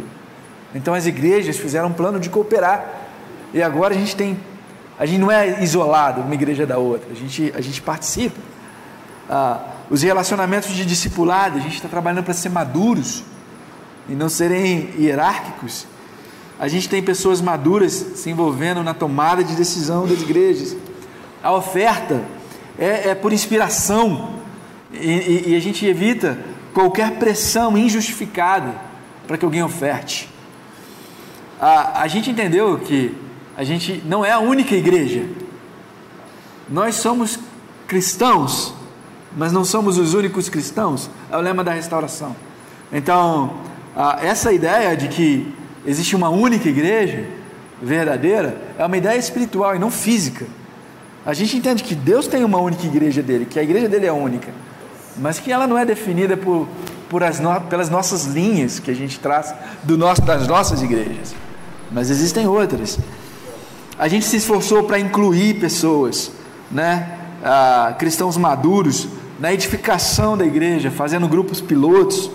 Então 0.74 0.94
as 0.94 1.06
igrejas 1.06 1.58
fizeram 1.58 1.90
um 1.90 1.94
plano 1.94 2.20
de 2.20 2.30
cooperar 2.30 2.86
e 3.54 3.64
agora 3.64 3.96
a 3.96 3.98
gente 3.98 4.16
tem, 4.16 4.40
a 5.00 5.06
gente 5.06 5.20
não 5.20 5.32
é 5.32 5.64
isolado 5.64 6.20
uma 6.20 6.34
igreja 6.34 6.68
da 6.68 6.78
outra, 6.78 7.10
a 7.10 7.16
gente, 7.16 7.54
a 7.56 7.62
gente 7.62 7.82
participa. 7.82 8.38
Ah, 9.30 9.62
os 9.90 10.02
relacionamentos 10.02 10.72
de 10.72 10.86
discipulado, 10.86 11.58
a 11.58 11.62
gente 11.62 11.76
está 11.76 11.88
trabalhando 11.88 12.26
para 12.26 12.34
ser 12.34 12.50
maduros 12.50 13.24
e 14.10 14.14
não 14.14 14.28
serem 14.28 14.90
hierárquicos. 15.00 15.88
A 16.60 16.68
gente 16.68 16.90
tem 16.90 17.02
pessoas 17.02 17.40
maduras 17.40 17.94
se 18.16 18.30
envolvendo 18.30 18.84
na 18.84 18.94
tomada 18.94 19.42
de 19.42 19.56
decisão 19.56 20.06
das 20.06 20.22
igrejas. 20.22 20.76
A 21.42 21.54
oferta 21.54 22.22
é, 22.78 23.12
é 23.12 23.16
por 23.16 23.32
inspiração 23.32 24.36
e, 24.92 24.98
e, 24.98 25.44
e 25.52 25.56
a 25.56 25.60
gente 25.62 25.86
evita 25.86 26.38
qualquer 26.74 27.12
pressão 27.12 27.78
injustificada 27.78 28.76
para 29.26 29.38
que 29.38 29.46
alguém 29.46 29.64
oferte. 29.64 30.30
A, 31.60 32.02
a 32.02 32.08
gente 32.08 32.30
entendeu 32.30 32.78
que 32.80 33.16
a 33.60 33.64
gente 33.64 34.02
não 34.04 34.26
é 34.26 34.32
a 34.32 34.40
única 34.40 34.74
igreja. 34.74 35.24
Nós 36.68 36.96
somos 36.96 37.38
cristãos 37.88 38.74
mas 39.36 39.52
não 39.52 39.64
somos 39.64 39.98
os 39.98 40.14
únicos 40.14 40.50
cristãos, 40.50 41.10
é 41.32 41.38
o 41.38 41.42
lema 41.42 41.64
da 41.64 41.72
restauração. 41.72 42.36
Então, 42.92 43.54
essa 44.22 44.52
ideia 44.52 44.96
de 44.96 45.08
que 45.08 45.54
existe 45.86 46.16
uma 46.16 46.30
única 46.30 46.68
igreja 46.68 47.26
verdadeira 47.82 48.60
é 48.78 48.86
uma 48.86 48.98
ideia 48.98 49.18
espiritual 49.18 49.76
e 49.76 49.80
não 49.80 49.92
física. 49.92 50.46
A 51.26 51.34
gente 51.34 51.56
entende 51.56 51.84
que 51.84 51.94
Deus 51.94 52.28
tem 52.28 52.44
uma 52.44 52.58
única 52.58 52.86
igreja 52.86 53.22
dele, 53.22 53.46
que 53.46 53.60
a 53.60 53.64
igreja 53.64 53.88
dele 53.88 54.08
é 54.08 54.12
única, 54.12 54.52
mas 55.18 55.38
que 55.38 55.52
ela 55.52 55.68
não 55.68 55.78
é 55.78 55.86
definida 55.86 56.36
por, 56.36 56.68
por 57.08 57.24
as 57.24 57.40
no, 57.40 57.62
pelas 57.62 57.90
nossas 57.90 58.26
linhas 58.26 58.80
que 58.80 58.90
a 58.90 58.96
gente 58.96 59.20
traz 59.20 59.54
do 59.84 59.98
nosso, 59.98 60.22
das 60.22 60.48
nossas 60.48 60.82
igrejas, 60.82 61.36
mas 61.92 62.10
existem 62.10 62.48
outras. 62.48 62.98
A 64.00 64.08
gente 64.08 64.26
se 64.26 64.38
esforçou 64.38 64.86
para 64.86 64.98
incluir 64.98 65.60
pessoas, 65.60 66.32
né? 66.72 67.18
Ah, 67.44 67.94
cristãos 68.00 68.38
maduros 68.38 69.10
na 69.38 69.52
edificação 69.52 70.38
da 70.38 70.46
igreja, 70.46 70.90
fazendo 70.90 71.28
grupos 71.28 71.60
pilotos, 71.60 72.32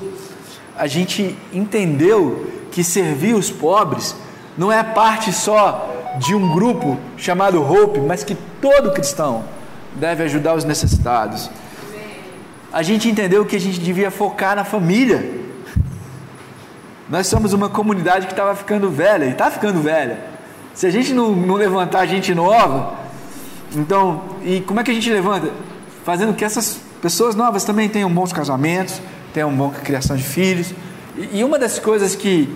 a 0.76 0.86
gente 0.86 1.34
entendeu 1.54 2.50
que 2.70 2.84
servir 2.84 3.34
os 3.34 3.50
pobres 3.50 4.14
não 4.58 4.70
é 4.70 4.82
parte 4.82 5.32
só 5.32 5.90
de 6.18 6.34
um 6.34 6.52
grupo 6.52 6.98
chamado 7.16 7.62
Hope, 7.62 7.98
mas 7.98 8.22
que 8.22 8.36
todo 8.60 8.92
cristão 8.92 9.44
deve 9.94 10.22
ajudar 10.24 10.54
os 10.54 10.64
necessitados. 10.64 11.48
A 12.70 12.82
gente 12.82 13.08
entendeu 13.08 13.46
que 13.46 13.56
a 13.56 13.60
gente 13.60 13.80
devia 13.80 14.10
focar 14.10 14.54
na 14.54 14.64
família. 14.64 15.32
Nós 17.08 17.26
somos 17.26 17.54
uma 17.54 17.70
comunidade 17.70 18.26
que 18.26 18.32
estava 18.34 18.54
ficando 18.54 18.90
velha 18.90 19.24
e 19.24 19.30
está 19.30 19.50
ficando 19.50 19.80
velha. 19.80 20.33
Se 20.74 20.86
a 20.86 20.90
gente 20.90 21.12
não, 21.12 21.30
não 21.30 21.54
levantar 21.54 22.04
gente 22.06 22.34
nova, 22.34 22.98
então, 23.74 24.22
e 24.44 24.60
como 24.60 24.80
é 24.80 24.84
que 24.84 24.90
a 24.90 24.94
gente 24.94 25.08
levanta? 25.08 25.50
Fazendo 26.04 26.34
que 26.34 26.44
essas 26.44 26.80
pessoas 27.00 27.34
novas 27.34 27.64
também 27.64 27.88
tenham 27.88 28.10
bons 28.10 28.32
casamentos, 28.32 29.00
tenham 29.32 29.48
uma 29.48 29.68
boa 29.68 29.80
criação 29.80 30.16
de 30.16 30.24
filhos. 30.24 30.72
E, 31.16 31.38
e 31.38 31.44
uma 31.44 31.58
das 31.58 31.78
coisas 31.78 32.16
que 32.16 32.48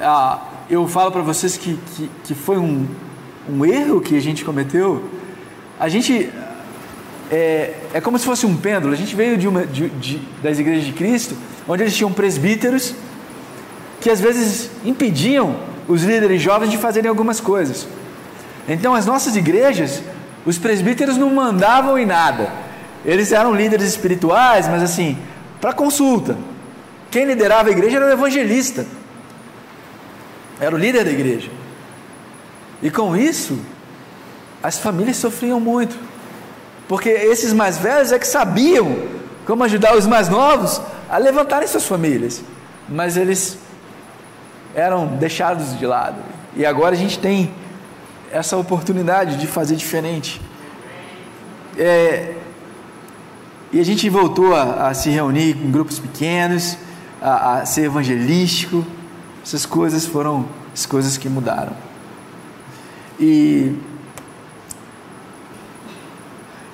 ah, 0.00 0.40
eu 0.70 0.86
falo 0.88 1.10
para 1.10 1.22
vocês 1.22 1.56
que, 1.56 1.78
que, 1.94 2.10
que 2.24 2.34
foi 2.34 2.56
um, 2.56 2.86
um 3.48 3.64
erro 3.64 4.00
que 4.00 4.16
a 4.16 4.20
gente 4.20 4.44
cometeu, 4.44 5.04
a 5.78 5.88
gente 5.88 6.30
é, 7.30 7.74
é 7.92 8.00
como 8.00 8.18
se 8.18 8.24
fosse 8.24 8.46
um 8.46 8.56
pêndulo. 8.56 8.92
A 8.92 8.96
gente 8.96 9.14
veio 9.14 9.36
de 9.36 9.46
uma, 9.46 9.66
de, 9.66 9.88
de, 9.90 10.18
das 10.42 10.58
igrejas 10.58 10.84
de 10.84 10.92
Cristo, 10.92 11.36
onde 11.66 11.82
eles 11.82 11.96
tinham 11.96 12.12
presbíteros 12.12 12.94
que 14.00 14.10
às 14.10 14.20
vezes 14.20 14.70
impediam 14.84 15.56
os 15.88 16.04
líderes 16.04 16.40
jovens 16.40 16.70
de 16.70 16.76
fazerem 16.76 17.08
algumas 17.08 17.40
coisas. 17.40 17.88
Então, 18.68 18.94
as 18.94 19.06
nossas 19.06 19.34
igrejas, 19.34 20.02
os 20.44 20.58
presbíteros 20.58 21.16
não 21.16 21.34
mandavam 21.34 21.98
em 21.98 22.04
nada. 22.04 22.52
Eles 23.04 23.32
eram 23.32 23.54
líderes 23.54 23.88
espirituais, 23.88 24.68
mas 24.68 24.82
assim, 24.82 25.16
para 25.60 25.72
consulta. 25.72 26.36
Quem 27.10 27.24
liderava 27.24 27.70
a 27.70 27.72
igreja 27.72 27.96
era 27.96 28.06
o 28.06 28.12
evangelista. 28.12 28.86
Era 30.60 30.74
o 30.74 30.78
líder 30.78 31.04
da 31.04 31.10
igreja. 31.10 31.50
E 32.82 32.90
com 32.90 33.16
isso, 33.16 33.58
as 34.62 34.78
famílias 34.78 35.16
sofriam 35.16 35.58
muito. 35.58 35.98
Porque 36.86 37.08
esses 37.08 37.52
mais 37.52 37.78
velhos 37.78 38.12
é 38.12 38.18
que 38.18 38.26
sabiam 38.26 38.96
como 39.46 39.64
ajudar 39.64 39.96
os 39.96 40.06
mais 40.06 40.28
novos 40.28 40.80
a 41.08 41.16
levantarem 41.16 41.66
suas 41.66 41.86
famílias, 41.86 42.42
mas 42.88 43.16
eles 43.16 43.58
eram 44.78 45.06
deixados 45.06 45.76
de 45.76 45.84
lado. 45.84 46.22
E 46.54 46.64
agora 46.64 46.94
a 46.94 46.98
gente 46.98 47.18
tem 47.18 47.50
essa 48.30 48.56
oportunidade 48.56 49.36
de 49.36 49.46
fazer 49.46 49.74
diferente. 49.74 50.40
É, 51.76 52.34
e 53.72 53.80
a 53.80 53.84
gente 53.84 54.08
voltou 54.08 54.54
a, 54.54 54.88
a, 54.88 54.94
se 54.94 55.10
reunir 55.10 55.56
em 55.56 55.70
grupos 55.70 55.98
pequenos, 55.98 56.78
a, 57.20 57.58
a 57.58 57.66
ser 57.66 57.86
evangelístico. 57.86 58.84
Essas 59.42 59.66
coisas 59.66 60.06
foram 60.06 60.46
as 60.72 60.86
coisas 60.86 61.16
que 61.16 61.28
mudaram. 61.28 61.72
E 63.18 63.76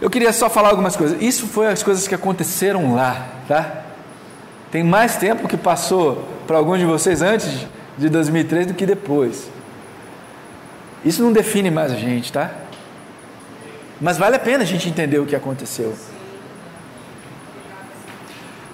eu 0.00 0.10
queria 0.10 0.32
só 0.32 0.50
falar 0.50 0.68
algumas 0.68 0.94
coisas. 0.94 1.20
Isso 1.22 1.46
foi 1.46 1.68
as 1.68 1.82
coisas 1.82 2.06
que 2.06 2.14
aconteceram 2.14 2.94
lá, 2.94 3.28
tá? 3.48 3.82
Tem 4.70 4.84
mais 4.84 5.16
tempo 5.16 5.48
que 5.48 5.56
passou 5.56 6.28
para 6.46 6.58
alguns 6.58 6.78
de 6.78 6.84
vocês 6.84 7.22
antes 7.22 7.66
de 7.96 8.08
2003 8.08 8.68
do 8.68 8.74
que 8.74 8.86
depois. 8.86 9.48
Isso 11.04 11.22
não 11.22 11.32
define 11.32 11.70
mais 11.70 11.92
a 11.92 11.96
gente, 11.96 12.32
tá? 12.32 12.50
Mas 14.00 14.18
vale 14.18 14.36
a 14.36 14.38
pena 14.38 14.62
a 14.62 14.66
gente 14.66 14.88
entender 14.88 15.18
o 15.18 15.26
que 15.26 15.36
aconteceu. 15.36 15.94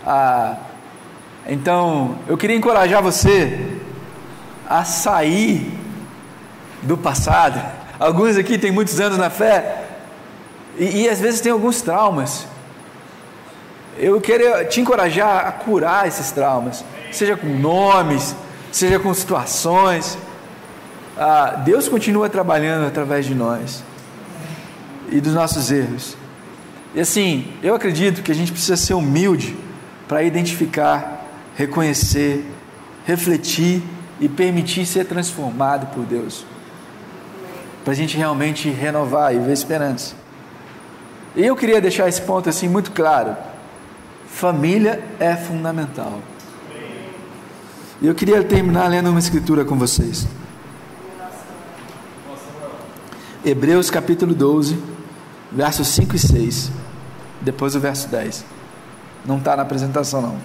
Ah, 0.06 0.56
então, 1.46 2.18
eu 2.26 2.36
queria 2.36 2.56
encorajar 2.56 3.02
você 3.02 3.78
a 4.68 4.84
sair 4.84 5.72
do 6.82 6.96
passado. 6.96 7.60
Alguns 7.98 8.36
aqui 8.36 8.56
têm 8.56 8.70
muitos 8.70 9.00
anos 9.00 9.18
na 9.18 9.28
fé 9.28 9.84
e, 10.78 11.02
e 11.02 11.08
às 11.08 11.20
vezes 11.20 11.40
tem 11.40 11.52
alguns 11.52 11.82
traumas. 11.82 12.46
Eu 13.98 14.20
queria 14.20 14.64
te 14.64 14.80
encorajar 14.80 15.46
a 15.46 15.52
curar 15.52 16.08
esses 16.08 16.30
traumas, 16.30 16.84
seja 17.12 17.36
com 17.36 17.46
nomes, 17.46 18.34
seja 18.72 18.98
com 18.98 19.12
situações. 19.12 20.18
Ah, 21.16 21.62
Deus 21.64 21.88
continua 21.88 22.28
trabalhando 22.28 22.86
através 22.86 23.26
de 23.26 23.34
nós 23.34 23.82
e 25.10 25.20
dos 25.20 25.34
nossos 25.34 25.70
erros. 25.70 26.16
E 26.94 27.00
assim, 27.00 27.52
eu 27.62 27.74
acredito 27.74 28.22
que 28.22 28.32
a 28.32 28.34
gente 28.34 28.50
precisa 28.50 28.76
ser 28.76 28.94
humilde 28.94 29.56
para 30.08 30.22
identificar, 30.22 31.24
reconhecer, 31.56 32.44
refletir 33.04 33.82
e 34.20 34.28
permitir 34.28 34.86
ser 34.86 35.04
transformado 35.04 35.94
por 35.94 36.04
Deus. 36.04 36.44
Para 37.84 37.92
a 37.92 37.96
gente 37.96 38.16
realmente 38.16 38.68
renovar 38.68 39.34
e 39.34 39.38
ver 39.38 39.52
esperança. 39.52 40.14
E 41.36 41.46
eu 41.46 41.54
queria 41.54 41.80
deixar 41.80 42.08
esse 42.08 42.20
ponto 42.22 42.48
assim 42.48 42.68
muito 42.68 42.90
claro. 42.90 43.36
Família 44.26 45.02
é 45.18 45.36
fundamental. 45.36 46.20
E 48.02 48.06
eu 48.06 48.14
queria 48.14 48.42
terminar 48.42 48.88
lendo 48.88 49.10
uma 49.10 49.18
escritura 49.18 49.62
com 49.62 49.76
vocês. 49.76 50.26
Hebreus 53.44 53.90
capítulo 53.90 54.34
12, 54.34 54.78
versos 55.52 55.88
5 55.88 56.16
e 56.16 56.18
6. 56.18 56.72
Depois 57.42 57.74
o 57.74 57.80
verso 57.80 58.08
10. 58.08 58.44
Não 59.26 59.36
está 59.36 59.54
na 59.54 59.62
apresentação, 59.62 60.22
não. 60.22 60.36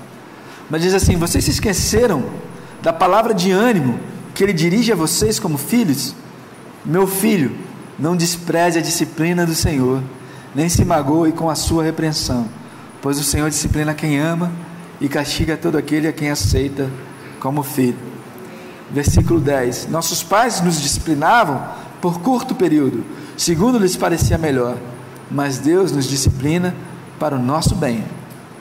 Mas 0.70 0.82
diz 0.82 0.94
assim: 0.94 1.16
Vocês 1.16 1.46
se 1.46 1.52
esqueceram 1.52 2.26
da 2.82 2.92
palavra 2.92 3.34
de 3.34 3.52
ânimo 3.52 4.00
que 4.34 4.44
ele 4.44 4.54
dirige 4.54 4.92
a 4.92 4.96
vocês 4.96 5.40
como 5.40 5.58
filhos? 5.58 6.14
Meu 6.86 7.08
filho, 7.08 7.56
não 7.98 8.18
despreze 8.18 8.80
a 8.80 8.82
disciplina 8.82 9.46
do 9.46 9.56
Senhor, 9.56 10.04
nem 10.54 10.68
se 10.68 10.84
magoe 10.84 11.32
com 11.32 11.50
a 11.50 11.56
sua 11.56 11.84
repreensão, 11.84 12.50
pois 13.02 13.18
o 13.18 13.24
Senhor 13.24 13.50
disciplina 13.50 13.94
quem 13.94 14.20
ama 14.20 14.52
e 15.00 15.08
castiga 15.08 15.56
todo 15.56 15.78
aquele 15.78 16.08
a 16.08 16.14
quem 16.14 16.30
aceita 16.30 16.90
como 17.46 17.62
filho. 17.62 18.00
Versículo 18.90 19.40
10: 19.40 19.90
Nossos 19.90 20.24
pais 20.24 20.62
nos 20.62 20.82
disciplinavam 20.82 21.64
por 22.02 22.20
curto 22.20 22.56
período, 22.56 23.06
segundo 23.38 23.78
lhes 23.78 23.96
parecia 23.96 24.36
melhor, 24.36 24.76
mas 25.30 25.60
Deus 25.60 25.92
nos 25.92 26.10
disciplina 26.10 26.76
para 27.20 27.36
o 27.36 27.40
nosso 27.40 27.76
bem 27.76 28.04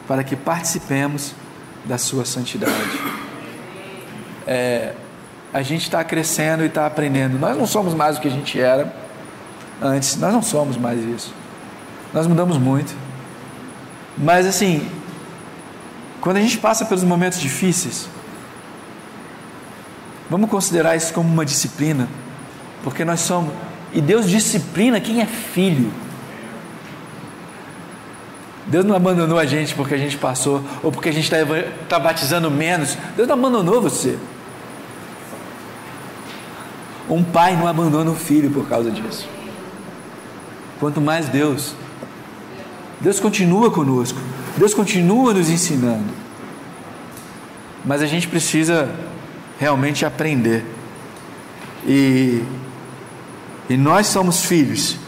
para 0.07 0.22
que 0.22 0.37
participemos 0.37 1.35
da 1.87 1.97
sua 1.97 2.26
santidade. 2.26 3.01
É, 4.47 4.93
a 5.51 5.62
gente 5.62 5.85
está 5.85 6.05
crescendo 6.05 6.62
e 6.62 6.66
está 6.66 6.85
aprendendo. 6.85 7.39
Nós 7.39 7.57
não 7.57 7.66
somos 7.66 7.95
mais 7.95 8.18
o 8.18 8.20
que 8.20 8.28
a 8.28 8.30
gente 8.30 8.61
era 8.61 8.95
antes, 9.80 10.16
nós 10.16 10.30
não 10.30 10.43
somos 10.43 10.76
mais 10.76 11.03
isso. 11.03 11.32
Nós 12.12 12.26
mudamos 12.26 12.59
muito. 12.59 12.95
Mas 14.18 14.47
assim, 14.47 14.87
quando 16.20 16.37
a 16.37 16.41
gente 16.41 16.59
passa 16.59 16.85
pelos 16.85 17.03
momentos 17.03 17.41
difíceis, 17.41 18.09
vamos 20.29 20.51
considerar 20.51 20.97
isso 20.97 21.12
como 21.12 21.29
uma 21.29 21.45
disciplina, 21.45 22.09
porque 22.83 23.05
nós 23.05 23.20
somos, 23.20 23.53
e 23.93 24.01
Deus 24.01 24.29
disciplina 24.29 25.01
quem 25.01 25.20
é 25.20 25.27
filho. 25.27 25.93
Deus 28.66 28.85
não 28.85 28.97
abandonou 28.97 29.39
a 29.39 29.45
gente 29.45 29.75
porque 29.75 29.95
a 29.95 29.99
gente 29.99 30.16
passou, 30.16 30.62
ou 30.83 30.91
porque 30.91 31.09
a 31.09 31.12
gente 31.12 31.25
está 31.25 31.37
tá 31.89 31.99
batizando 31.99 32.51
menos. 32.51 32.97
Deus 33.14 33.29
não 33.29 33.35
abandonou 33.35 33.81
você. 33.81 34.18
Um 37.09 37.22
pai 37.22 37.57
não 37.57 37.68
abandona 37.68 38.11
o 38.11 38.14
filho 38.14 38.51
por 38.51 38.66
causa 38.66 38.91
disso. 38.91 39.29
Quanto 40.81 41.01
mais 41.01 41.29
Deus. 41.29 41.75
Deus 43.01 43.20
continua 43.20 43.70
conosco. 43.70 44.18
Deus 44.57 44.72
continua 44.72 45.35
nos 45.35 45.51
ensinando. 45.51 46.12
Mas 47.85 48.01
a 48.01 48.07
gente 48.07 48.27
precisa 48.27 48.89
realmente 49.65 50.05
aprender. 50.05 50.62
E, 51.87 52.45
e 53.67 53.79
nós 53.79 54.09
somos 54.09 54.45
filhos 54.45 54.99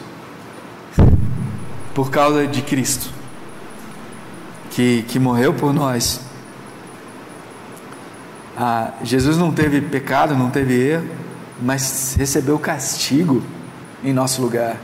por 1.94 2.11
causa 2.11 2.46
de 2.46 2.62
Cristo 2.62 3.11
que, 4.70 5.04
que 5.09 5.18
morreu 5.18 5.52
por 5.52 5.74
nós. 5.74 6.22
Ah, 8.57 8.94
Jesus 9.02 9.36
não 9.36 9.52
teve 9.52 9.82
pecado, 9.82 10.34
não 10.34 10.48
teve 10.48 10.74
erro, 10.88 11.07
mas 11.61 12.14
recebeu 12.18 12.59
castigo 12.59 13.42
em 14.02 14.14
nosso 14.14 14.40
lugar. 14.40 14.78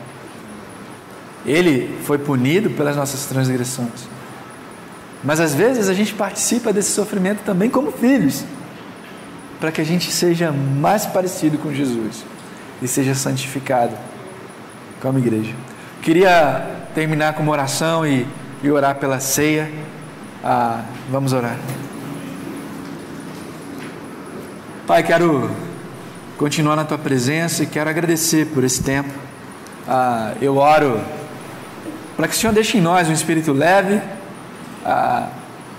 Ele 1.47 1.99
foi 2.05 2.18
punido 2.18 2.68
pelas 2.68 2.95
nossas 2.95 3.25
transgressões. 3.25 4.07
Mas 5.25 5.41
às 5.41 5.55
vezes 5.55 5.89
a 5.89 5.95
gente 5.95 6.12
participa 6.12 6.75
desse 6.75 6.91
sofrimento 6.91 7.41
também 7.43 7.70
como 7.70 7.91
filhos, 7.91 8.45
para 9.63 9.71
que 9.71 9.81
a 9.81 9.85
gente 9.85 10.11
seja 10.11 10.51
mais 10.51 11.07
parecido 11.07 11.57
com 11.57 11.73
Jesus 11.73 12.25
e 12.83 12.89
seja 12.89 13.15
santificado 13.15 13.97
como 15.01 15.19
igreja. 15.21 15.55
Queria 16.03 16.67
terminar 16.95 17.35
com 17.35 17.45
uma 17.45 17.53
oração 17.53 18.05
e 18.05 18.27
e 18.63 18.71
orar 18.71 18.97
pela 18.97 19.19
ceia. 19.19 19.71
Ah, 20.43 20.83
vamos 21.11 21.33
orar. 21.33 21.57
Pai, 24.87 25.03
quero 25.03 25.51
continuar 26.39 26.77
na 26.77 26.85
tua 26.85 26.99
presença 26.99 27.65
e 27.65 27.67
quero 27.67 27.91
agradecer 27.91 28.47
por 28.47 28.63
esse 28.65 28.83
tempo. 28.83 29.11
Ah, 29.89 30.35
eu 30.41 30.57
oro 30.57 31.01
para 32.17 32.29
que 32.29 32.35
o 32.35 32.39
Senhor 32.39 32.53
deixe 32.53 32.79
em 32.79 32.81
nós 32.81 33.09
um 33.09 33.13
espírito 33.13 33.53
leve, 33.53 34.01
ah, 34.85 35.29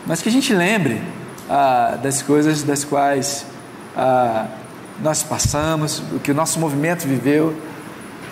mas 0.06 0.22
que 0.22 0.30
a 0.30 0.32
gente 0.32 0.54
lembre 0.54 1.02
ah, 1.50 1.98
das 2.02 2.22
coisas 2.22 2.64
das 2.64 2.84
quais 2.84 3.46
ah, 3.96 4.48
nós 5.02 5.24
passamos, 5.24 6.00
o 6.14 6.20
que 6.20 6.32
o 6.32 6.36
nosso 6.36 6.60
movimento 6.60 7.08
viveu, 7.08 7.56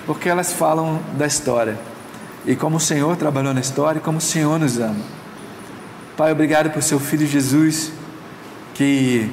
porque 0.05 0.29
elas 0.29 0.53
falam 0.53 0.99
da 1.17 1.25
história 1.25 1.77
e 2.45 2.55
como 2.55 2.77
o 2.77 2.79
Senhor 2.79 3.15
trabalhou 3.17 3.53
na 3.53 3.61
história 3.61 3.99
e 3.99 4.01
como 4.01 4.17
o 4.17 4.21
Senhor 4.21 4.59
nos 4.59 4.79
ama. 4.79 5.03
Pai, 6.17 6.31
obrigado 6.31 6.71
por 6.71 6.81
seu 6.81 6.99
filho 6.99 7.25
Jesus, 7.25 7.91
que 8.73 9.29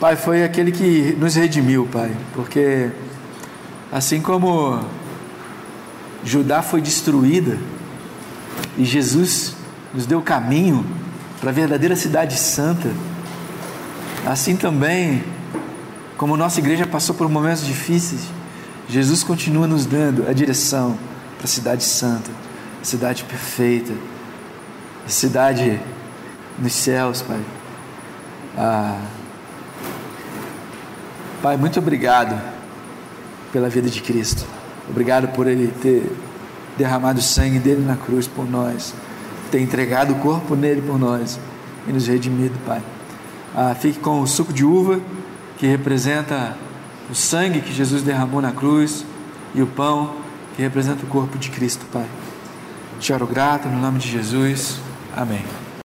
Pai 0.00 0.16
foi 0.16 0.44
aquele 0.44 0.72
que 0.72 1.16
nos 1.18 1.34
redimiu, 1.34 1.88
Pai, 1.90 2.14
porque 2.34 2.90
assim 3.92 4.20
como 4.20 4.80
Judá 6.24 6.62
foi 6.62 6.80
destruída 6.80 7.58
e 8.76 8.84
Jesus 8.84 9.54
nos 9.92 10.06
deu 10.06 10.20
caminho 10.20 10.84
para 11.40 11.50
a 11.50 11.52
verdadeira 11.52 11.94
cidade 11.94 12.36
santa, 12.36 12.90
assim 14.26 14.56
também 14.56 15.22
como 16.16 16.36
nossa 16.36 16.60
igreja 16.60 16.86
passou 16.86 17.14
por 17.14 17.28
momentos 17.28 17.66
difíceis, 17.66 18.22
Jesus 18.88 19.22
continua 19.22 19.66
nos 19.66 19.84
dando 19.86 20.28
a 20.28 20.32
direção 20.32 20.96
para 21.36 21.44
a 21.44 21.48
cidade 21.48 21.84
santa, 21.84 22.30
a 22.80 22.84
cidade 22.84 23.24
perfeita, 23.24 23.92
a 25.04 25.08
cidade 25.08 25.80
nos 26.58 26.72
céus, 26.72 27.22
Pai. 27.22 27.40
Ah, 28.56 29.00
pai, 31.42 31.56
muito 31.56 31.78
obrigado 31.78 32.40
pela 33.52 33.68
vida 33.68 33.90
de 33.90 34.00
Cristo. 34.00 34.46
Obrigado 34.88 35.28
por 35.28 35.46
Ele 35.46 35.72
ter 35.82 36.10
derramado 36.78 37.18
o 37.18 37.22
sangue 37.22 37.58
dele 37.58 37.84
na 37.84 37.96
cruz 37.96 38.26
por 38.26 38.48
nós, 38.48 38.94
ter 39.50 39.60
entregado 39.60 40.12
o 40.12 40.16
corpo 40.16 40.54
nele 40.54 40.82
por 40.82 40.98
nós 40.98 41.38
e 41.86 41.92
nos 41.92 42.06
redimido, 42.06 42.54
Pai. 42.66 42.82
Ah, 43.54 43.74
fique 43.74 44.00
com 44.00 44.20
o 44.20 44.26
suco 44.26 44.52
de 44.52 44.64
uva, 44.64 45.00
que 45.58 45.66
representa 45.66 46.56
o 47.10 47.14
sangue 47.14 47.60
que 47.60 47.72
Jesus 47.72 48.02
derramou 48.02 48.40
na 48.40 48.52
cruz, 48.52 49.04
e 49.54 49.62
o 49.62 49.66
pão, 49.66 50.16
que 50.56 50.62
representa 50.62 51.04
o 51.04 51.06
corpo 51.06 51.38
de 51.38 51.50
Cristo, 51.50 51.86
Pai. 51.92 52.06
Te 52.98 53.12
oro 53.12 53.26
grato 53.26 53.68
no 53.68 53.78
nome 53.78 53.98
de 53.98 54.08
Jesus. 54.08 54.80
Amém. 55.16 55.63